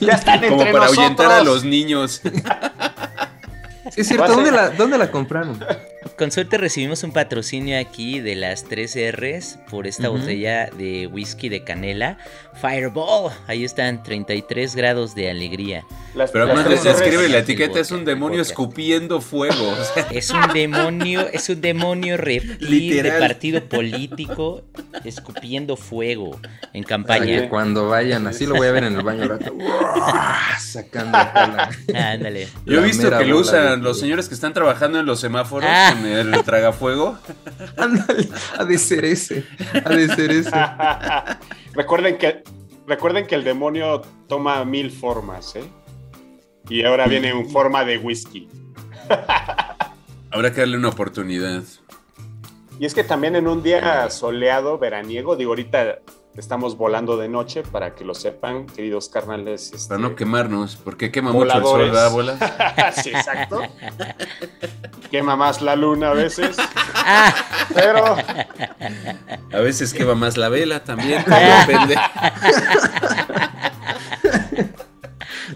Ya 0.00 0.12
están 0.12 0.40
como 0.40 0.52
entre 0.52 0.72
para 0.72 0.84
nosotros. 0.86 0.98
ahuyentar 0.98 1.32
a 1.32 1.42
los 1.42 1.64
niños. 1.64 2.20
Es 3.96 4.08
cierto, 4.08 4.28
¿dónde 4.32 4.50
la, 4.50 4.70
¿dónde 4.70 4.98
la 4.98 5.10
compraron? 5.10 5.58
Con 6.16 6.30
suerte 6.30 6.56
recibimos 6.58 7.02
un 7.02 7.12
patrocinio 7.12 7.78
aquí 7.78 8.20
de 8.20 8.36
las 8.36 8.64
3 8.64 8.96
R's 9.12 9.58
por 9.70 9.86
esta 9.86 10.08
Ujú. 10.10 10.20
botella 10.20 10.70
de 10.70 11.06
whisky 11.08 11.48
de 11.48 11.64
canela. 11.64 12.18
Fireball. 12.60 13.32
Ahí 13.46 13.64
están 13.64 14.02
33 14.02 14.74
grados 14.76 15.14
de 15.14 15.30
alegría. 15.30 15.84
Las- 16.14 16.30
Pero 16.30 16.44
además 16.44 16.68
les 16.70 16.84
escribe 16.86 17.28
la 17.28 17.38
etiqueta, 17.38 17.80
es 17.80 17.90
un 17.90 18.04
demonio 18.04 18.40
escupiendo 18.40 19.20
fuego. 19.20 19.68
o 19.70 19.84
sea, 19.94 20.06
Es 20.10 20.30
un 20.30 20.40
demonio, 20.54 21.28
es 21.32 21.48
un 21.48 21.60
demonio 21.60 22.16
reptil 22.16 23.02
de 23.02 23.12
partido 23.12 23.62
político 23.64 24.62
escupiendo 25.04 25.76
fuego 25.76 26.40
en 26.72 26.82
campaña. 26.84 27.24
que 27.42 27.48
cuando 27.48 27.88
vayan, 27.88 28.26
así 28.26 28.46
lo 28.46 28.54
voy 28.54 28.68
a 28.68 28.72
ver 28.72 28.84
en 28.84 28.96
el 28.96 29.02
baño 29.02 29.28
rato. 29.28 29.52
Sacando 30.58 31.18
Ándale. 31.94 32.48
Yo 32.64 32.80
he 32.80 32.84
visto 32.84 33.10
que 33.18 33.24
lo 33.24 33.38
usan 33.38 33.82
los 33.82 33.98
señores 34.00 34.28
que 34.28 34.34
están 34.34 34.52
trabajando 34.54 35.00
en 35.00 35.06
los 35.06 35.20
semáforos 35.20 35.68
Ah. 35.70 35.94
Con 35.96 36.34
el 36.34 36.44
tragafuego. 36.44 37.18
Ándale, 37.76 38.28
ha 38.58 38.64
de 38.64 38.78
ser 38.78 39.04
ese. 39.04 39.44
Ha 39.84 39.90
de 39.90 40.08
ser 40.08 40.30
ese. 40.30 40.50
recuerden, 41.74 42.18
que, 42.18 42.42
recuerden 42.86 43.26
que 43.26 43.34
el 43.34 43.44
demonio 43.44 44.02
toma 44.28 44.64
mil 44.64 44.90
formas, 44.90 45.56
¿eh? 45.56 45.64
Y 46.68 46.84
ahora 46.84 47.06
viene 47.06 47.28
en 47.28 47.48
forma 47.48 47.84
de 47.84 47.98
whisky. 47.98 48.48
Habrá 50.30 50.52
que 50.52 50.60
darle 50.60 50.76
una 50.76 50.88
oportunidad. 50.88 51.62
Y 52.78 52.84
es 52.84 52.94
que 52.94 53.04
también 53.04 53.36
en 53.36 53.48
un 53.48 53.62
día 53.62 54.10
soleado, 54.10 54.78
veraniego, 54.78 55.36
digo, 55.36 55.52
ahorita 55.52 56.00
estamos 56.36 56.76
volando 56.76 57.16
de 57.16 57.28
noche, 57.28 57.62
para 57.62 57.94
que 57.94 58.04
lo 58.04 58.14
sepan, 58.14 58.66
queridos 58.66 59.08
carnales. 59.08 59.72
este, 59.72 59.88
Para 59.88 60.00
no 60.00 60.14
quemarnos, 60.14 60.76
porque 60.76 61.10
quema 61.10 61.32
mucho 61.32 61.56
el 61.56 61.62
sol, 61.62 61.80
¿verdad, 61.80 62.10
bola? 62.10 62.92
sí, 63.02 63.10
exacto. 63.10 63.62
Quema 65.10 65.36
más 65.36 65.62
la 65.62 65.76
luna 65.76 66.10
a 66.10 66.14
veces. 66.14 66.56
Pero 67.74 68.16
A 69.52 69.60
veces 69.60 69.94
quema 69.94 70.14
más 70.14 70.36
la 70.36 70.48
vela 70.48 70.84
también, 70.84 71.24
depende. 71.66 71.96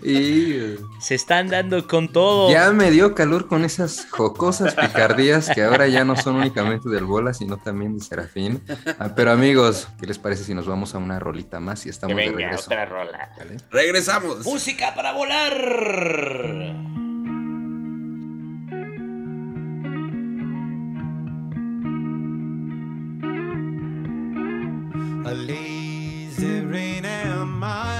Y 0.03 0.77
se 1.01 1.15
están 1.15 1.49
dando 1.49 1.87
con 1.87 2.09
todo. 2.13 2.51
ya 2.51 2.71
me 2.73 2.91
dio 2.91 3.15
calor 3.15 3.47
con 3.49 3.65
esas 3.65 4.07
jocosas 4.11 4.75
picardías 4.75 5.51
que 5.55 5.63
ahora 5.63 5.87
ya 5.89 6.05
no 6.05 6.17
son 6.17 6.37
únicamente 6.37 6.89
del 6.89 7.05
bola, 7.05 7.35
sino 7.35 7.57
también 7.57 7.97
de 7.99 8.05
Serafín. 8.05 8.63
Ah, 8.99 9.13
pero 9.15 9.33
amigos, 9.33 9.89
¿qué 10.01 10.07
les 10.07 10.19
parece 10.19 10.45
si 10.45 10.55
nos 10.55 10.67
vamos 10.67 10.95
a 10.95 10.99
una 10.99 11.19
rolita 11.19 11.61
más 11.61 11.81
y 11.83 11.85
que 11.85 11.91
estamos 11.91 12.17
de 12.17 12.23
venga 12.23 12.37
regreso? 12.39 12.65
otra 12.67 12.87
rola. 12.87 13.31
¿Vale? 13.39 13.57
Regresamos. 13.71 14.45
Música 14.45 14.95
para 14.95 15.13
volar. 15.13 15.51
A 25.23 25.33
lazy 25.35 26.61
rain 26.73 27.05
am 27.05 27.63
I. 27.63 28.00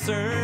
Sir. 0.00 0.39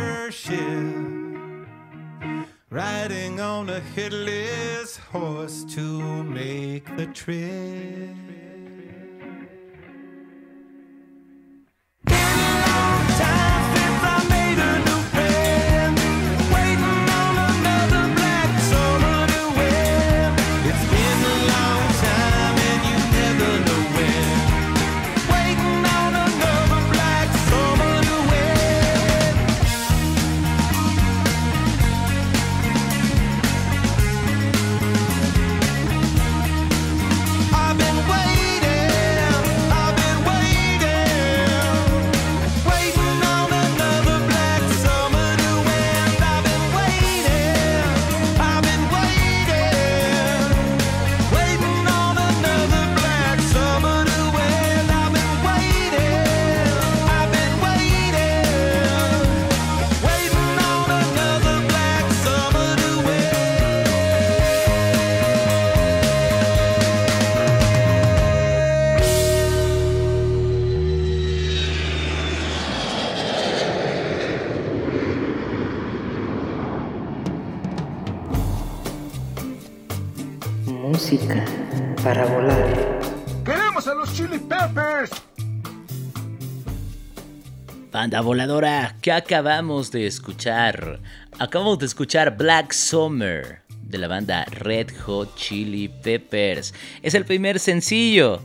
Banda 88.07 88.21
voladora, 88.21 88.95
¿qué 89.01 89.11
acabamos 89.11 89.91
de 89.91 90.07
escuchar? 90.07 91.01
Acabamos 91.39 91.77
de 91.79 91.87
escuchar 91.87 92.37
Black 92.37 92.71
Summer 92.71 93.63
de 93.81 93.97
la 93.97 94.07
banda 94.07 94.45
Red 94.45 94.97
Hot 95.01 95.35
Chili 95.35 95.89
Peppers. 95.89 96.73
Es 97.03 97.15
el 97.15 97.25
primer 97.25 97.59
sencillo 97.59 98.39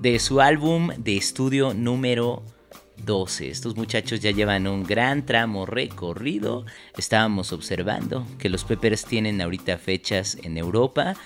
de 0.00 0.18
su 0.18 0.40
álbum 0.40 0.88
de 0.96 1.18
estudio 1.18 1.74
número 1.74 2.42
12. 2.98 3.50
Estos 3.50 3.76
muchachos 3.76 4.20
ya 4.20 4.30
llevan 4.30 4.66
un 4.66 4.84
gran 4.84 5.26
tramo 5.26 5.66
recorrido. 5.66 6.64
Estábamos 6.96 7.52
observando 7.52 8.26
que 8.38 8.48
los 8.48 8.64
Peppers 8.64 9.04
tienen 9.04 9.40
ahorita 9.40 9.78
fechas 9.78 10.38
en 10.42 10.56
Europa, 10.56 11.16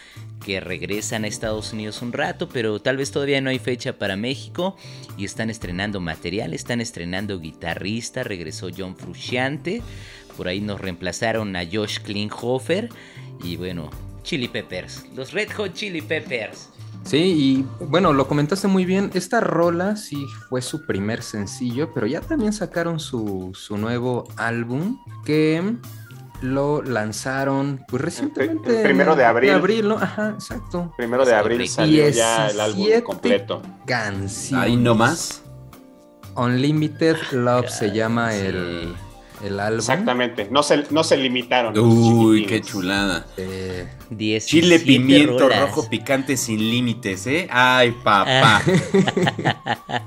que 0.44 0.60
regresan 0.60 1.24
a 1.24 1.28
Estados 1.28 1.72
Unidos 1.72 2.02
un 2.02 2.12
rato, 2.12 2.48
pero 2.48 2.80
tal 2.80 2.96
vez 2.96 3.10
todavía 3.10 3.40
no 3.40 3.50
hay 3.50 3.58
fecha 3.58 3.98
para 3.98 4.16
México 4.16 4.76
y 5.16 5.24
están 5.24 5.50
estrenando 5.50 6.00
material, 6.00 6.54
están 6.54 6.80
estrenando 6.80 7.38
guitarrista, 7.38 8.22
regresó 8.22 8.68
John 8.76 8.96
Frusciante, 8.96 9.82
por 10.36 10.48
ahí 10.48 10.60
nos 10.60 10.80
reemplazaron 10.80 11.54
a 11.56 11.64
Josh 11.70 11.98
Klinghoffer 12.00 12.88
y 13.42 13.56
bueno, 13.56 13.90
Chili 14.22 14.48
Peppers, 14.48 15.06
los 15.14 15.32
Red 15.32 15.50
Hot 15.52 15.74
Chili 15.74 16.02
Peppers. 16.02 16.68
Sí, 17.08 17.16
y 17.80 17.84
bueno, 17.86 18.12
lo 18.12 18.28
comentaste 18.28 18.68
muy 18.68 18.84
bien. 18.84 19.10
Esta 19.14 19.40
rola 19.40 19.96
sí 19.96 20.26
fue 20.50 20.60
su 20.60 20.84
primer 20.84 21.22
sencillo, 21.22 21.94
pero 21.94 22.06
ya 22.06 22.20
también 22.20 22.52
sacaron 22.52 23.00
su, 23.00 23.52
su 23.54 23.78
nuevo 23.78 24.28
álbum 24.36 24.98
que 25.24 25.78
lo 26.42 26.82
lanzaron 26.82 27.82
pues 27.88 28.02
recientemente. 28.02 28.76
el 28.76 28.82
primero 28.82 29.16
de 29.16 29.24
abril. 29.24 29.50
abril, 29.52 29.88
¿no? 29.88 29.96
Ajá, 29.96 30.34
exacto. 30.34 30.92
Primero 30.98 31.24
de 31.24 31.34
abril 31.34 31.66
salió 31.66 32.10
ya 32.10 32.48
el 32.48 32.60
álbum 32.60 32.76
17 32.76 33.02
completo. 33.02 33.62
Canciones. 33.86 34.66
Ahí 34.66 34.76
nomás. 34.76 35.42
Unlimited 36.36 37.16
Love 37.32 37.70
se 37.70 37.90
llama 37.90 38.34
el, 38.36 38.94
el 39.42 39.60
álbum. 39.60 39.78
Exactamente. 39.78 40.48
No 40.50 40.62
se, 40.62 40.84
no 40.90 41.04
se 41.04 41.16
limitaron. 41.16 41.76
Uy, 41.78 42.46
qué 42.46 42.60
chulada. 42.60 43.26
Eh, 43.36 43.88
17 44.10 44.46
Chile, 44.46 44.78
pimiento, 44.80 45.38
rolas. 45.48 45.60
rojo, 45.60 45.88
picante 45.88 46.36
sin 46.36 46.58
límites, 46.58 47.26
¿eh? 47.26 47.48
Ay, 47.50 47.92
papá. 48.02 48.62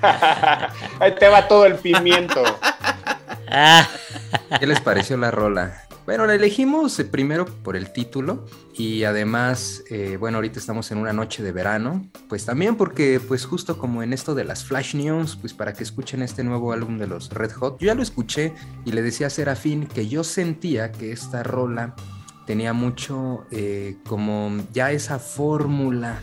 Ahí 0.99 1.13
te 1.17 1.27
va 1.27 1.47
todo 1.47 1.65
el 1.65 1.75
pimiento. 1.75 2.41
Ah, 3.53 3.85
¿Qué 4.61 4.65
les 4.65 4.79
pareció 4.79 5.17
la 5.17 5.29
rola? 5.29 5.83
Bueno, 6.11 6.25
la 6.25 6.35
elegimos 6.35 6.99
eh, 6.99 7.05
primero 7.05 7.45
por 7.45 7.77
el 7.77 7.93
título 7.93 8.45
y 8.77 9.05
además, 9.05 9.81
eh, 9.89 10.17
bueno, 10.19 10.39
ahorita 10.39 10.59
estamos 10.59 10.91
en 10.91 10.97
una 10.97 11.13
noche 11.13 11.41
de 11.41 11.53
verano, 11.53 12.05
pues 12.27 12.43
también 12.43 12.75
porque, 12.75 13.21
pues 13.25 13.45
justo 13.45 13.77
como 13.77 14.03
en 14.03 14.11
esto 14.11 14.35
de 14.35 14.43
las 14.43 14.65
Flash 14.65 14.93
News, 14.93 15.37
pues 15.37 15.53
para 15.53 15.71
que 15.71 15.83
escuchen 15.83 16.21
este 16.21 16.43
nuevo 16.43 16.73
álbum 16.73 16.97
de 16.97 17.07
los 17.07 17.29
Red 17.29 17.53
Hot, 17.53 17.79
yo 17.79 17.87
ya 17.87 17.95
lo 17.95 18.03
escuché 18.03 18.51
y 18.83 18.91
le 18.91 19.01
decía 19.03 19.27
a 19.27 19.29
Serafín 19.29 19.87
que 19.87 20.09
yo 20.09 20.25
sentía 20.25 20.91
que 20.91 21.13
esta 21.13 21.43
rola 21.43 21.95
tenía 22.45 22.73
mucho 22.73 23.45
eh, 23.49 23.95
como 24.05 24.51
ya 24.73 24.91
esa 24.91 25.17
fórmula 25.17 26.21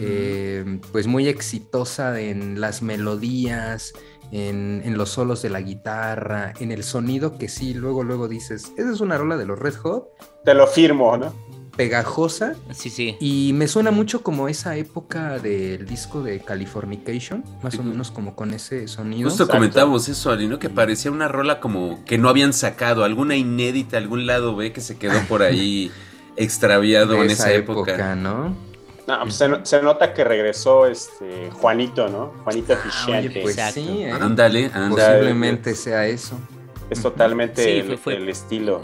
eh, 0.00 0.80
pues 0.92 1.06
muy 1.06 1.28
exitosa 1.28 2.20
en 2.20 2.60
las 2.60 2.82
melodías, 2.82 3.92
en, 4.32 4.82
en 4.84 4.96
los 4.98 5.10
solos 5.10 5.42
de 5.42 5.50
la 5.50 5.60
guitarra, 5.60 6.52
en 6.60 6.72
el 6.72 6.82
sonido 6.84 7.38
que 7.38 7.48
sí, 7.48 7.74
luego, 7.74 8.02
luego 8.04 8.28
dices, 8.28 8.72
esa 8.76 8.92
es 8.92 9.00
una 9.00 9.16
rola 9.18 9.36
de 9.36 9.46
los 9.46 9.58
Red 9.58 9.74
Hot, 9.76 10.08
Te 10.44 10.54
lo 10.54 10.66
firmo, 10.66 11.16
¿no? 11.16 11.32
pegajosa, 11.76 12.54
sí, 12.72 12.88
sí. 12.88 13.16
y 13.20 13.52
me 13.52 13.68
suena 13.68 13.90
mucho 13.90 14.22
como 14.22 14.48
esa 14.48 14.76
época 14.76 15.38
del 15.38 15.84
disco 15.84 16.22
de 16.22 16.40
Californication, 16.40 17.44
más 17.62 17.78
o 17.78 17.82
menos 17.82 18.10
como 18.10 18.34
con 18.34 18.52
ese 18.54 18.88
sonido. 18.88 19.28
Justo 19.28 19.46
comentamos 19.46 20.08
eso, 20.08 20.30
Ali, 20.30 20.48
¿no? 20.48 20.58
Que 20.58 20.70
parecía 20.70 21.10
una 21.10 21.28
rola 21.28 21.60
como 21.60 22.02
que 22.06 22.16
no 22.16 22.30
habían 22.30 22.54
sacado, 22.54 23.04
alguna 23.04 23.36
inédita, 23.36 23.98
algún 23.98 24.26
lado 24.26 24.56
B 24.56 24.72
que 24.72 24.80
se 24.80 24.96
quedó 24.96 25.20
por 25.28 25.42
ahí 25.42 25.90
extraviado 26.36 27.12
De 27.12 27.18
en 27.24 27.30
esa 27.30 27.50
esa 27.50 27.52
época. 27.52 27.90
época, 27.92 28.16
¿no? 28.16 28.56
No, 29.06 29.20
pues 29.22 29.36
se, 29.36 29.48
no- 29.48 29.64
se 29.64 29.80
nota 29.82 30.12
que 30.12 30.24
regresó 30.24 30.86
este 30.86 31.50
Juanito, 31.52 32.08
¿no? 32.08 32.32
Juanito 32.42 32.76
Fisciante. 32.76 33.28
Oye, 33.28 33.40
pues 33.42 33.56
sí, 33.72 34.02
¿eh? 34.02 34.10
Ándale, 34.12 34.70
ándale. 34.74 34.90
Posiblemente 34.90 35.74
sea 35.76 36.06
eso. 36.06 36.38
Es 36.90 37.00
totalmente 37.02 37.62
Sí, 37.62 37.70
el, 37.78 37.86
fue- 37.86 37.96
fue- 37.98 38.16
el 38.16 38.28
estilo. 38.28 38.82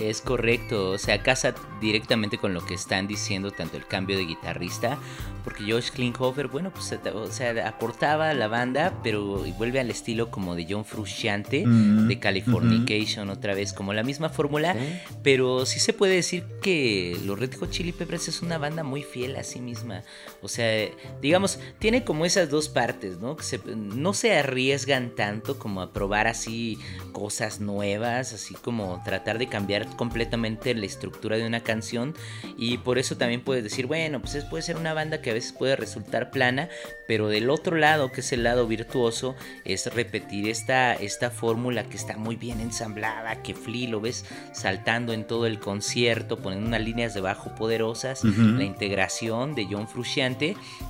Es 0.00 0.20
correcto, 0.20 0.90
o 0.90 0.98
sea, 0.98 1.22
casa 1.22 1.54
directamente 1.80 2.38
con 2.38 2.54
lo 2.54 2.64
que 2.64 2.74
están 2.74 3.06
diciendo 3.06 3.50
tanto 3.50 3.76
el 3.76 3.86
cambio 3.86 4.16
de 4.16 4.24
guitarrista, 4.24 4.98
porque 5.44 5.70
Josh 5.70 5.90
Klinghoffer, 5.90 6.48
bueno, 6.48 6.72
pues 6.72 6.92
o 7.14 7.26
sea, 7.32 7.68
aportaba 7.68 8.30
a 8.30 8.34
la 8.34 8.48
banda, 8.48 8.94
pero 9.02 9.44
vuelve 9.58 9.80
al 9.80 9.90
estilo 9.90 10.30
como 10.30 10.54
de 10.54 10.66
John 10.68 10.84
Frusciante, 10.84 11.64
de 11.66 12.18
Californication 12.18 13.30
otra 13.30 13.54
vez, 13.54 13.72
como 13.72 13.92
la 13.92 14.02
misma 14.02 14.28
fórmula, 14.28 14.76
pero 15.22 15.66
sí 15.66 15.80
se 15.80 15.92
puede 15.92 16.14
decir 16.14 16.44
que 16.62 17.18
los 17.24 17.38
Red 17.38 17.54
Hot 17.58 17.70
Chili 17.70 17.92
Peppers 17.92 18.28
es 18.28 18.42
una 18.42 18.58
banda 18.58 18.82
muy 18.82 19.02
fiel 19.02 19.36
a 19.36 19.42
sí 19.42 19.60
misma, 19.60 20.02
o 20.42 20.48
sea, 20.48 20.88
digamos, 21.20 21.58
tiene 21.78 22.04
como 22.04 22.24
esas 22.24 22.50
dos 22.50 22.68
partes, 22.68 23.18
¿no? 23.18 23.36
Que 23.36 23.42
se- 23.44 23.60
no 23.74 24.12
se 24.14 24.36
arriesgan 24.36 25.10
tanto 25.14 25.58
como 25.58 25.80
a 25.82 25.92
probar 25.92 26.26
así 26.26 26.78
cosas 27.12 27.60
nuevas, 27.60 28.32
así 28.32 28.54
como 28.54 29.02
tratar 29.04 29.38
de 29.38 29.48
cambiar 29.48 29.86
completamente 29.96 30.74
la 30.74 30.86
estructura 30.86 31.36
de 31.36 31.46
una 31.46 31.60
canción 31.60 32.14
y 32.56 32.78
por 32.78 32.98
eso 32.98 33.16
también 33.16 33.42
puedes 33.42 33.64
decir, 33.64 33.86
bueno, 33.86 34.20
pues 34.20 34.34
es- 34.34 34.44
puede 34.44 34.62
ser 34.62 34.76
una 34.76 34.94
banda 34.94 35.20
que 35.22 35.30
a 35.30 35.34
veces 35.34 35.52
puede 35.52 35.76
resultar 35.76 36.30
plana, 36.30 36.68
pero 37.06 37.28
del 37.28 37.50
otro 37.50 37.76
lado, 37.76 38.10
que 38.12 38.20
es 38.20 38.32
el 38.32 38.42
lado 38.42 38.66
virtuoso, 38.66 39.34
es 39.64 39.92
repetir 39.94 40.48
esta, 40.48 40.94
esta 40.94 41.30
fórmula 41.30 41.84
que 41.84 41.96
está 41.96 42.16
muy 42.16 42.36
bien 42.36 42.60
ensamblada, 42.60 43.42
que 43.42 43.54
Flea 43.54 43.88
lo 43.88 44.00
ves 44.00 44.24
saltando 44.52 45.12
en 45.12 45.26
todo 45.26 45.46
el 45.46 45.58
concierto, 45.60 46.38
poniendo 46.38 46.68
unas 46.68 46.80
líneas 46.82 47.14
de 47.14 47.20
bajo 47.20 47.54
poderosas, 47.54 48.24
Ujú. 48.24 48.40
la 48.42 48.64
integración 48.64 49.54
de 49.54 49.66
John 49.70 49.88
Frusciante, 49.88 50.25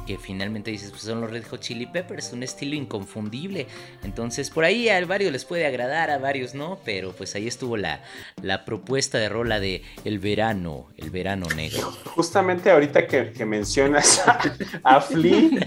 que 0.06 0.18
finalmente 0.18 0.70
dices, 0.70 0.90
pues 0.90 1.02
son 1.02 1.20
los 1.20 1.30
Red 1.30 1.44
Hot 1.48 1.60
Chili 1.60 1.86
Peppers, 1.86 2.32
un 2.32 2.42
estilo 2.42 2.74
inconfundible. 2.74 3.66
Entonces, 4.02 4.50
por 4.50 4.64
ahí 4.64 4.88
a 4.88 5.04
varios 5.04 5.32
les 5.32 5.44
puede 5.44 5.66
agradar, 5.66 6.10
a 6.10 6.18
varios 6.18 6.54
no, 6.54 6.78
pero 6.84 7.12
pues 7.12 7.34
ahí 7.34 7.46
estuvo 7.46 7.76
la, 7.76 8.02
la 8.42 8.64
propuesta 8.64 9.18
de 9.18 9.28
rola 9.28 9.60
de 9.60 9.82
El 10.04 10.18
verano, 10.18 10.88
el 10.96 11.10
verano 11.10 11.46
negro. 11.54 11.92
Justamente 12.14 12.70
ahorita 12.70 13.06
que, 13.06 13.44
mencionas 13.44 14.22
a, 14.26 14.40
a 14.82 15.00
Flea 15.00 15.66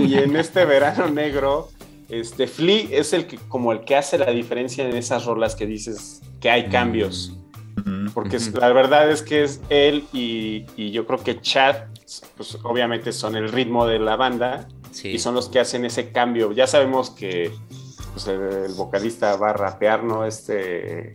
y 0.00 0.14
en 0.14 0.36
este 0.36 0.64
verano 0.64 1.08
negro, 1.08 1.70
Este 2.08 2.46
Flea 2.46 2.88
es 2.90 3.12
el 3.12 3.26
que 3.26 3.36
como 3.48 3.70
el 3.70 3.80
que 3.84 3.94
hace 3.94 4.16
la 4.16 4.30
diferencia 4.30 4.88
en 4.88 4.96
esas 4.96 5.26
rolas 5.26 5.54
que 5.54 5.66
dices 5.66 6.22
que 6.40 6.50
hay 6.50 6.68
cambios. 6.68 7.37
Porque 8.14 8.38
la 8.54 8.72
verdad 8.72 9.10
es 9.10 9.22
que 9.22 9.44
es 9.44 9.60
él 9.68 10.04
y, 10.12 10.66
y 10.76 10.90
yo 10.90 11.06
creo 11.06 11.22
que 11.22 11.40
Chad, 11.40 11.76
pues 12.36 12.58
obviamente 12.62 13.12
son 13.12 13.36
el 13.36 13.50
ritmo 13.50 13.86
de 13.86 13.98
la 13.98 14.16
banda 14.16 14.68
y 15.04 15.18
son 15.18 15.34
los 15.34 15.48
que 15.48 15.60
hacen 15.60 15.84
ese 15.84 16.10
cambio. 16.10 16.52
Ya 16.52 16.66
sabemos 16.66 17.10
que 17.10 17.52
pues, 18.12 18.26
el, 18.28 18.40
el 18.40 18.74
vocalista 18.74 19.36
va 19.36 19.50
a 19.50 19.52
rapear, 19.52 20.02
¿no? 20.04 20.24
Este 20.24 21.14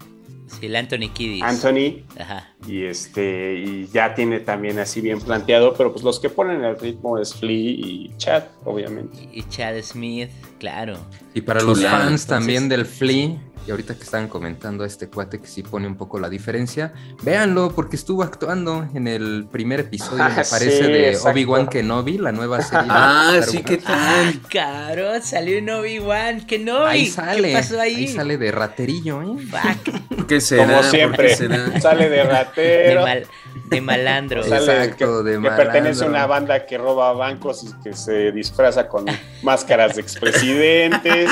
Sí, 0.59 0.67
el 0.67 0.75
Anthony 0.75 1.09
Kiddis. 1.13 1.41
Anthony 1.41 2.03
Ajá. 2.19 2.53
y 2.67 2.83
este 2.83 3.55
y 3.55 3.87
ya 3.87 4.13
tiene 4.13 4.39
también 4.39 4.77
así 4.79 5.01
bien 5.01 5.19
planteado, 5.19 5.73
pero 5.73 5.91
pues 5.91 6.03
los 6.03 6.19
que 6.19 6.29
ponen 6.29 6.63
el 6.63 6.79
ritmo 6.79 7.17
es 7.17 7.33
Flea 7.33 7.51
y 7.55 8.13
Chad, 8.17 8.43
obviamente. 8.63 9.29
Y 9.31 9.43
Chad 9.43 9.81
Smith, 9.81 10.29
claro. 10.63 10.97
Y 11.33 11.41
para 11.41 11.61
los 11.61 11.81
fans 11.83 12.03
entonces. 12.03 12.27
también 12.27 12.69
del 12.69 12.85
Flea, 12.85 13.35
y 13.67 13.71
ahorita 13.71 13.95
que 13.95 14.03
estaban 14.03 14.27
comentando 14.29 14.83
a 14.85 14.87
este 14.87 15.07
cuate 15.09 15.39
que 15.39 15.47
sí 15.47 15.61
pone 15.63 15.87
un 15.87 15.95
poco 15.95 16.19
la 16.19 16.29
diferencia, 16.29 16.93
véanlo 17.21 17.73
porque 17.75 17.95
estuvo 17.97 18.23
actuando 18.23 18.87
en 18.93 19.07
el 19.09 19.45
primer 19.51 19.81
episodio, 19.81 20.23
me 20.23 20.31
Ah, 20.31 20.43
parece, 20.49 20.77
sí, 20.85 20.91
de. 20.91 21.17
Obi-Wan 21.17 21.67
Kenobi, 21.67 22.17
la 22.17 22.31
nueva 22.31 22.61
serie. 22.61 22.83
de 22.85 22.89
Ah, 22.91 23.39
sí. 23.45 23.61
¿qué 23.63 23.77
tal? 23.77 24.39
Caro, 24.49 25.21
salió 25.21 25.57
en 25.57 25.69
Obi-Wan, 25.69 26.45
que 26.45 26.59
no. 26.59 26.85
Ahí 26.85 27.07
sale, 27.07 27.49
¿Qué 27.49 27.53
pasó 27.55 27.79
ahí? 27.81 27.95
ahí 27.95 28.07
sale 28.07 28.37
de 28.37 28.51
raterillo, 28.51 29.21
¿eh? 29.21 29.35
¿Qué 30.27 30.39
será? 30.39 30.63
Como 30.63 30.75
¿Por 30.77 30.83
qué 30.83 30.89
siempre, 30.97 31.35
será? 31.35 31.81
sale 31.81 32.03
de 32.09 32.17
De, 32.17 32.23
ratero. 32.23 33.01
mal- 33.01 33.27
de 33.73 33.81
malandro. 33.81 34.41
Exacto, 34.45 35.23
que, 35.23 35.31
de 35.31 35.41
que 35.41 35.49
pertenece 35.49 36.03
a 36.03 36.07
malandro. 36.07 36.07
una 36.09 36.25
banda 36.27 36.65
que 36.65 36.77
roba 36.77 37.13
bancos 37.13 37.63
y 37.63 37.83
que 37.83 37.93
se 37.93 38.31
disfraza 38.31 38.87
con 38.87 39.05
máscaras 39.41 39.95
de 39.95 40.01
expresidentes. 40.01 41.31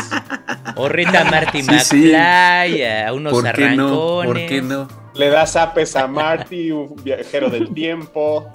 O 0.76 0.90
Rita 0.90 1.24
Marty 1.26 1.62
Sí, 1.64 1.70
sí. 1.80 1.96
McFly, 1.96 2.84
a 2.86 3.14
unos 3.14 3.34
¿Por 3.34 3.52
qué 3.54 3.70
no? 3.72 4.22
arrancones. 4.22 4.28
¿Por 4.44 4.50
qué 4.50 4.62
no? 4.62 4.88
Le 5.14 5.30
da 5.30 5.46
zapes 5.46 5.96
a 5.96 6.08
Marty, 6.08 6.72
un 6.72 6.96
viajero 7.04 7.50
del 7.50 7.74
tiempo. 7.74 8.50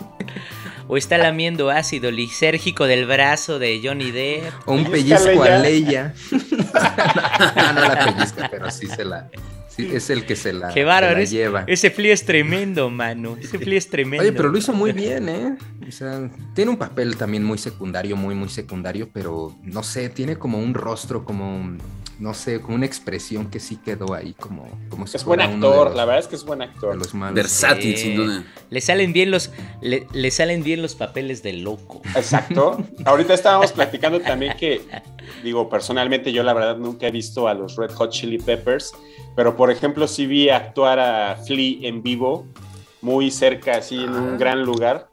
O 0.89 0.97
está 0.97 1.18
lamiendo 1.18 1.68
ácido 1.70 2.11
lisérgico 2.12 2.87
del 2.87 3.07
brazo 3.07 3.59
de 3.59 3.80
Johnny 3.82 4.11
Depp. 4.12 4.53
O 4.66 4.72
un 4.74 4.84
pellizco 4.84 5.43
a. 5.43 5.59
Leia. 5.59 6.14
no, 6.30 7.72
no 7.72 7.80
la 7.80 8.05
pellizca, 8.07 8.49
pero 8.51 8.70
sí 8.70 8.87
se 8.87 9.05
la. 9.05 9.28
Sí, 9.77 9.89
es 9.93 10.11
el 10.11 10.24
que 10.27 10.35
se 10.37 10.53
la, 10.53 10.68
Qué 10.68 10.81
se 10.81 10.85
bárbaro. 10.85 11.16
la 11.16 11.22
es- 11.22 11.31
lleva. 11.31 11.64
Ese 11.66 11.91
flea 11.91 12.14
es 12.14 12.24
tremendo, 12.24 12.91
mano. 12.91 13.37
Ese 13.41 13.59
flea 13.59 13.79
es 13.79 13.89
tremendo. 13.89 14.22
Oye, 14.22 14.33
pero 14.33 14.49
lo 14.49 14.57
hizo 14.59 14.72
muy 14.72 14.93
bien, 14.93 15.29
¿eh? 15.29 15.57
O 15.87 15.93
sea, 15.93 16.29
tiene 16.55 16.70
un 16.70 16.77
papel 16.77 17.16
también 17.16 17.45
muy 17.45 17.59
secundario, 17.59 18.16
muy, 18.16 18.35
muy 18.35 18.49
secundario, 18.49 19.09
pero 19.12 19.57
no 19.62 19.83
sé, 19.83 20.09
tiene 20.09 20.37
como 20.37 20.59
un 20.59 20.74
rostro, 20.74 21.24
como, 21.24 21.77
no 22.19 22.33
sé, 22.35 22.61
como 22.62 22.77
una 22.77 22.87
expresión 22.87 23.51
que 23.51 23.61
sí 23.61 23.77
quedó 23.77 24.14
ahí, 24.14 24.33
como, 24.35 24.67
como 24.89 25.07
si 25.07 25.17
Es 25.19 25.25
buen 25.25 25.41
fuera 25.41 25.53
actor, 25.55 25.89
los- 25.89 25.97
la 25.97 26.05
verdad 26.07 26.21
es 26.21 26.29
que 26.29 26.37
es 26.37 26.45
buen 26.45 26.62
actor. 26.62 26.97
los 26.97 27.12
malos. 27.14 27.35
Versátil, 27.35 27.97
sin 27.97 28.17
duda. 28.17 28.43
Le 28.71 28.81
salen 28.81 29.12
bien 29.12 29.31
los, 29.31 29.51
le, 29.83 30.07
le 30.12 30.31
salen 30.31 30.62
bien 30.64 30.81
los 30.81 30.95
papeles 30.95 31.43
de 31.43 31.53
loco. 31.53 32.01
Exacto. 32.14 32.79
Ahorita 33.05 33.35
estábamos 33.35 33.73
platicando 33.73 34.21
también 34.21 34.55
que, 34.59 34.81
digo, 35.45 35.69
personalmente 35.69 36.33
yo 36.33 36.43
la 36.43 36.55
verdad 36.55 36.77
nunca 36.79 37.07
he 37.07 37.11
visto 37.11 37.49
a 37.49 37.55
los 37.55 37.77
Red 37.77 37.91
Hot 37.93 38.11
Chili 38.11 38.39
Peppers, 38.39 38.93
pero 39.35 39.55
por 39.57 39.71
ejemplo 39.71 40.09
sí 40.09 40.27
vi 40.27 40.49
actuar 40.49 40.99
a 40.99 41.37
Flea 41.37 41.87
en 41.89 42.03
vivo, 42.03 42.47
muy 43.03 43.31
cerca, 43.31 43.77
así 43.77 43.97
en 44.03 44.14
un 44.14 44.39
gran 44.39 44.62
lugar, 44.62 45.09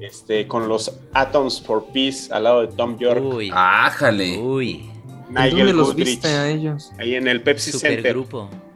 este, 0.00 0.46
con 0.48 0.68
los 0.68 0.92
Atoms 1.14 1.62
for 1.64 1.86
Peace 1.92 2.32
al 2.32 2.44
lado 2.44 2.60
de 2.62 2.68
Tom 2.68 2.98
York, 2.98 3.22
Uy, 3.22 3.50
Ájale. 3.54 4.38
uy. 4.38 4.90
¿En 5.28 5.34
Nigel 5.34 5.50
dónde 5.58 5.72
los 5.74 5.86
Goodrich, 5.88 6.06
viste 6.06 6.28
a 6.28 6.48
ellos? 6.48 6.92
ahí 6.98 7.14
en 7.14 7.28
el 7.28 7.42
Pepsi 7.42 7.72
Center. 7.72 8.16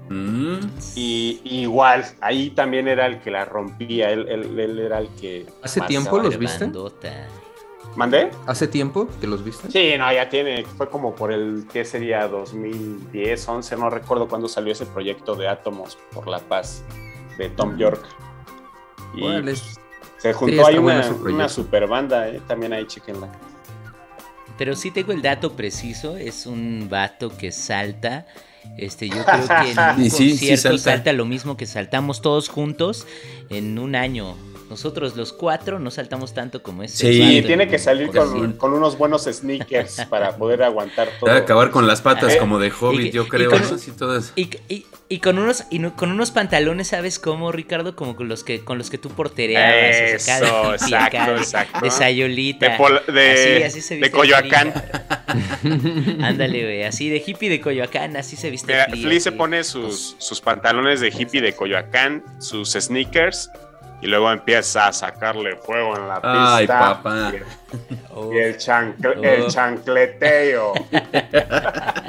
Mm. 0.08 0.56
Y, 0.94 1.40
y 1.44 1.60
igual, 1.62 2.04
ahí 2.20 2.50
también 2.50 2.88
era 2.88 3.06
el 3.06 3.20
que 3.20 3.30
la 3.30 3.44
rompía, 3.44 4.10
él, 4.10 4.26
él- 4.28 4.58
él 4.58 4.78
era 4.78 4.98
el 4.98 5.08
que... 5.20 5.46
¿Hace 5.62 5.80
tiempo 5.82 6.18
los 6.18 6.36
viste? 6.38 6.64
Bandota. 6.64 7.28
¿Mandé? 7.96 8.30
¿Hace 8.46 8.68
tiempo 8.68 9.08
que 9.20 9.26
los 9.26 9.44
viste? 9.44 9.70
Sí, 9.70 9.98
no, 9.98 10.10
ya 10.12 10.28
tiene, 10.28 10.64
fue 10.64 10.88
como 10.88 11.14
por 11.14 11.30
el, 11.32 11.66
¿qué 11.72 11.84
sería? 11.84 12.26
2010, 12.28 13.48
11, 13.48 13.76
no 13.76 13.90
recuerdo 13.90 14.28
cuándo 14.28 14.48
salió 14.48 14.72
ese 14.72 14.86
proyecto 14.86 15.34
de 15.34 15.48
Átomos 15.48 15.98
por 16.12 16.26
la 16.26 16.38
Paz 16.40 16.82
de 17.38 17.48
Tom 17.50 17.76
York. 17.76 18.02
Y 19.14 19.22
Órale. 19.24 19.54
se 20.18 20.32
juntó 20.32 20.64
Sí, 20.64 20.72
ahí 20.72 20.78
bueno 20.78 21.02
una 21.22 21.48
super 21.48 21.86
banda, 21.86 22.28
¿eh? 22.28 22.40
también 22.46 22.72
ahí 22.72 22.86
chequenla. 22.86 23.28
Pero 24.58 24.76
sí 24.76 24.90
tengo 24.90 25.12
el 25.12 25.22
dato 25.22 25.54
preciso, 25.56 26.16
es 26.16 26.46
un 26.46 26.88
vato 26.90 27.36
que 27.36 27.52
salta. 27.52 28.26
Este, 28.78 29.08
yo 29.08 29.24
creo 29.24 29.46
que 29.48 29.70
en 29.72 29.78
un 29.98 30.04
Y 30.04 30.10
sí 30.10 30.30
concierto 30.30 30.62
salta. 30.62 30.82
salta. 30.82 31.12
lo 31.12 31.24
mismo 31.24 31.56
que 31.56 31.66
saltamos 31.66 32.22
todos 32.22 32.48
juntos 32.48 33.06
en 33.50 33.78
un 33.78 33.94
año. 33.96 34.36
Nosotros 34.70 35.16
los 35.16 35.34
cuatro 35.34 35.78
no 35.78 35.90
saltamos 35.90 36.32
tanto 36.32 36.62
como 36.62 36.82
ese. 36.82 36.96
Sí, 37.12 37.36
Y 37.38 37.42
tiene 37.42 37.68
que 37.68 37.78
salir 37.78 38.08
con, 38.10 38.72
unos 38.72 38.96
buenos 38.96 39.24
sneakers 39.24 40.06
para 40.08 40.36
poder 40.36 40.62
aguantar 40.62 41.08
todo. 41.20 41.28
Va 41.28 41.36
a 41.36 41.40
acabar 41.40 41.70
con 41.70 41.86
las 41.86 42.00
patas 42.00 42.32
Eh, 42.34 42.38
como 42.38 42.58
de 42.58 42.68
y 42.68 42.70
Hobbit, 42.80 43.12
yo 43.12 43.24
y 43.24 43.28
creo. 43.28 43.50
con- 43.50 43.60
¿no? 43.60 43.76
Sí, 43.76 43.90
todas. 43.90 44.32
Y, 44.34 44.48
y- 45.14 45.20
con 45.20 45.38
unos 45.38 45.64
y 45.70 45.78
no- 45.78 45.94
con 45.96 46.10
unos 46.10 46.30
pantalones, 46.30 46.88
¿sabes 46.88 47.18
cómo, 47.18 47.52
Ricardo? 47.52 47.94
Como 47.96 48.16
con 48.16 48.28
los 48.28 48.44
que 48.44 48.64
con 48.64 48.78
los 48.78 48.90
que 48.90 48.98
tú 48.98 49.10
portereabas. 49.10 49.96
Eso, 49.96 50.72
de 50.72 50.76
hippie, 50.78 50.96
acá 50.96 51.06
exacto, 51.06 51.32
de- 51.34 51.38
exacto. 51.38 51.80
De 51.80 51.90
sayolita. 51.90 52.68
De 52.70 52.76
pol- 52.76 53.02
de- 53.06 53.32
así, 53.32 53.62
así 53.64 53.80
se 53.82 53.94
de 53.94 54.00
viste 54.00 54.16
Coyoacán. 54.16 54.72
Ándale, 56.22 56.62
güey. 56.62 56.84
Así 56.84 57.08
de 57.08 57.22
hippie 57.24 57.48
de 57.50 57.60
Coyoacán, 57.60 58.16
así 58.16 58.36
se 58.36 58.50
viste 58.50 58.72
Mira, 58.72 58.86
Flea, 58.86 59.02
Flea 59.02 59.20
se 59.20 59.32
pone 59.32 59.64
sus, 59.64 60.16
sus 60.18 60.40
pantalones 60.40 61.00
de 61.00 61.08
hippie 61.08 61.40
de 61.40 61.52
Coyoacán, 61.54 62.22
sus 62.38 62.72
sneakers, 62.72 63.50
y 64.00 64.06
luego 64.08 64.32
empieza 64.32 64.88
a 64.88 64.92
sacarle 64.92 65.56
fuego 65.56 65.96
en 65.96 66.08
la 66.08 66.14
pista. 66.16 66.56
Ay, 66.56 66.66
papá. 66.66 67.32
Y 67.32 67.36
el, 67.36 67.42
Oh, 68.14 68.30
y 68.32 68.38
el 68.38 68.56
el 69.24 69.42
Oh. 69.42 69.48
chancleteo. 69.48 70.72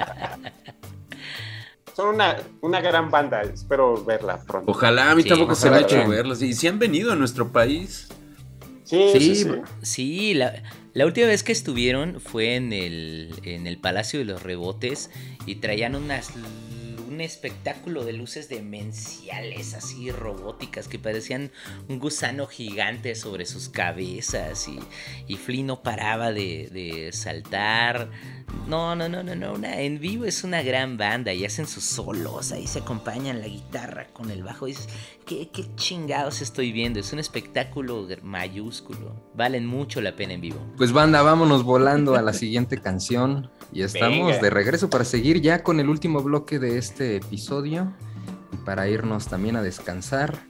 Son 1.96 2.16
una, 2.16 2.38
una 2.62 2.82
gran 2.82 3.12
banda, 3.12 3.42
espero 3.42 4.04
verla 4.04 4.42
pronto. 4.44 4.72
Ojalá, 4.72 5.12
a 5.12 5.16
mí 5.16 5.24
Sí, 5.24 5.30
tampoco 5.30 5.56
se 5.56 5.70
me 5.70 5.78
ha 5.78 5.82
hecho 5.82 6.08
verlos. 6.08 6.42
Y 6.42 6.54
si 6.54 6.68
han 6.68 6.80
venido 6.80 7.12
a 7.12 7.16
nuestro 7.16 7.52
país. 7.52 8.08
Sí, 8.84 9.10
sí, 9.14 9.20
Sí, 9.20 9.36
sí. 9.36 9.50
Sí, 9.82 10.34
la, 10.34 10.62
la 10.94 11.06
última 11.06 11.28
vez 11.28 11.44
que 11.44 11.52
estuvieron 11.52 12.20
fue 12.20 12.56
en 12.56 12.74
el, 12.74 13.34
en 13.44 13.68
el 13.68 13.80
Palacio 13.80 14.20
de 14.20 14.26
los 14.26 14.44
Rebotes 14.44 15.10
y 15.46 15.56
traían 15.56 15.96
unas 15.96 16.32
un 17.08 17.22
espectáculo 17.22 18.04
de 18.06 18.14
luces 18.14 18.50
demenciales 18.50 19.76
así 19.76 20.10
robóticas 20.12 20.88
que 20.88 20.98
parecían 20.98 21.52
un 21.88 22.00
gusano 22.00 22.48
gigante 22.48 23.14
sobre 23.14 23.46
sus 23.46 23.70
cabezas 23.70 24.68
y, 24.68 24.80
y 25.28 25.38
Flea 25.38 25.64
no 25.64 25.84
paraba 25.84 26.32
de, 26.32 26.70
de 26.72 27.12
saltar. 27.14 28.10
No, 28.68 28.96
no, 28.96 29.10
no, 29.10 29.24
no, 29.24 29.36
no, 29.36 29.54
una- 29.54 29.80
en 29.82 30.00
vivo 30.00 30.26
es 30.26 30.44
una 30.44 30.62
gran 30.64 30.98
banda 30.98 31.34
y 31.34 31.44
hacen 31.46 31.68
sus 31.68 31.84
solos, 31.84 32.52
ahí 32.52 32.66
se 32.68 32.80
acompañan 32.80 33.42
la 33.42 33.48
guitarra 33.48 34.08
con 34.14 34.32
el 34.32 34.44
bajo. 34.44 34.66
Dices, 34.68 34.88
¿qué, 35.26 35.50
qué 35.52 35.66
chingados 35.76 36.42
estoy 36.42 36.72
viendo? 36.72 37.00
Es 37.00 37.12
un 37.14 37.20
espectáculo 37.20 38.08
mayúsculo. 38.24 39.16
Valen 39.36 39.66
mucho 39.66 40.02
la 40.02 40.16
pena 40.16 40.34
en 40.34 40.42
vivo. 40.42 40.60
Pues 40.78 40.92
banda, 40.94 41.22
vámonos 41.22 41.64
volando 41.64 42.16
a 42.16 42.22
la 42.22 42.34
siguiente 42.34 42.78
canción. 42.80 43.50
Y 43.72 43.82
estamos 43.82 44.28
Venga. 44.28 44.40
de 44.42 44.50
regreso 44.50 44.90
para 44.90 45.04
seguir 45.04 45.42
ya 45.42 45.64
con 45.64 45.80
el 45.80 45.90
último 45.90 46.22
bloque 46.22 46.60
de 46.60 46.78
este 46.78 47.16
episodio. 47.18 47.94
Y 48.52 48.58
para 48.58 48.88
irnos 48.88 49.28
también 49.28 49.56
a 49.56 49.62
descansar. 49.64 50.46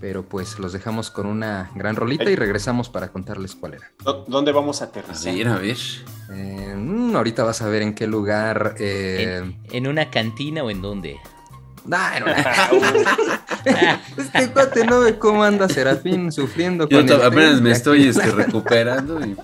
Pero 0.00 0.22
pues 0.24 0.58
los 0.58 0.72
dejamos 0.72 1.10
con 1.10 1.26
una 1.26 1.70
gran 1.74 1.96
rolita 1.96 2.24
y 2.30 2.36
regresamos 2.36 2.88
para 2.88 3.08
contarles 3.08 3.54
cuál 3.54 3.74
era. 3.74 3.90
¿Dó- 4.02 4.24
¿Dónde 4.28 4.52
vamos 4.52 4.82
a 4.82 4.86
A 4.86 4.88
aterrizar? 4.88 5.34
ver, 5.34 5.48
a 5.48 5.56
ver. 5.56 5.76
Eh, 6.32 6.74
mm, 6.76 7.16
ahorita 7.16 7.44
vas 7.44 7.62
a 7.62 7.68
ver 7.68 7.82
en 7.82 7.94
qué 7.94 8.06
lugar. 8.06 8.74
eh, 8.78 9.40
¿En, 9.42 9.58
en 9.70 9.86
una 9.86 10.10
cantina 10.10 10.62
o 10.62 10.70
en 10.70 10.82
dónde? 10.82 11.16
nah, 11.86 12.16
en 12.16 12.22
una- 12.24 12.34
este 14.16 14.50
cuate 14.50 14.84
no 14.86 15.00
ve 15.00 15.18
cómo 15.18 15.44
anda 15.44 15.68
Serafín 15.68 16.32
sufriendo 16.32 16.88
Yo 16.88 16.98
con 17.00 17.08
el 17.08 17.22
apenas 17.22 17.60
me 17.60 17.70
estoy 17.72 18.06
este, 18.08 18.30
recuperando. 18.30 19.20
Y... 19.24 19.36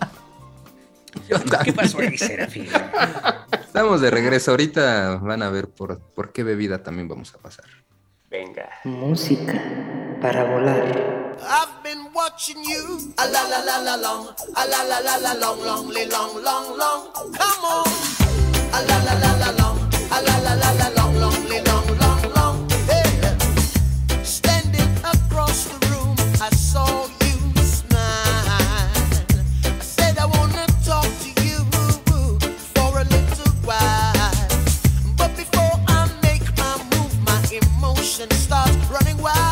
Yo 1.28 1.36
¿Qué 1.64 1.72
pasó 1.72 1.99
ahí, 2.01 2.16
Serafín? 2.18 2.66
Estamos 3.64 4.01
de 4.01 4.11
regreso. 4.11 4.51
Ahorita 4.53 5.16
van 5.22 5.43
a 5.43 5.51
ver 5.51 5.68
por, 5.68 6.01
por 6.14 6.32
qué 6.32 6.43
bebida 6.43 6.82
también 6.82 7.09
vamos 7.09 7.34
a 7.34 7.38
pasar. 7.38 7.64
Venga. 8.31 8.68
Música 8.85 9.61
para 10.22 10.45
volar. 10.45 10.87
I've 11.43 11.83
been 11.83 12.12
watching 12.14 12.62
you. 12.62 13.12
A 13.18 13.26
la 13.26 13.43
la 13.49 13.59
la 13.64 13.78
la 13.83 13.97
long. 13.97 14.28
A 14.55 14.66
la 14.66 14.85
la 14.85 15.01
la 15.01 15.16
la 15.18 15.35
long, 15.35 15.59
long, 15.64 15.89
li- 15.89 16.07
long, 16.07 16.35
long, 16.43 16.76
long. 16.78 17.11
Come 17.12 17.64
on. 17.64 17.89
A 18.72 18.81
la 18.87 18.99
la 19.03 19.14
la 19.18 19.33
la 19.43 19.51
long. 19.59 19.78
A 20.12 20.20
la 20.22 20.39
la 20.45 20.55
la 20.55 20.70
la 20.78 20.89
long, 20.97 21.14
long, 21.18 21.35
li- 21.49 21.61
long, 21.64 21.64
long, 21.66 21.80
why. 39.21 39.49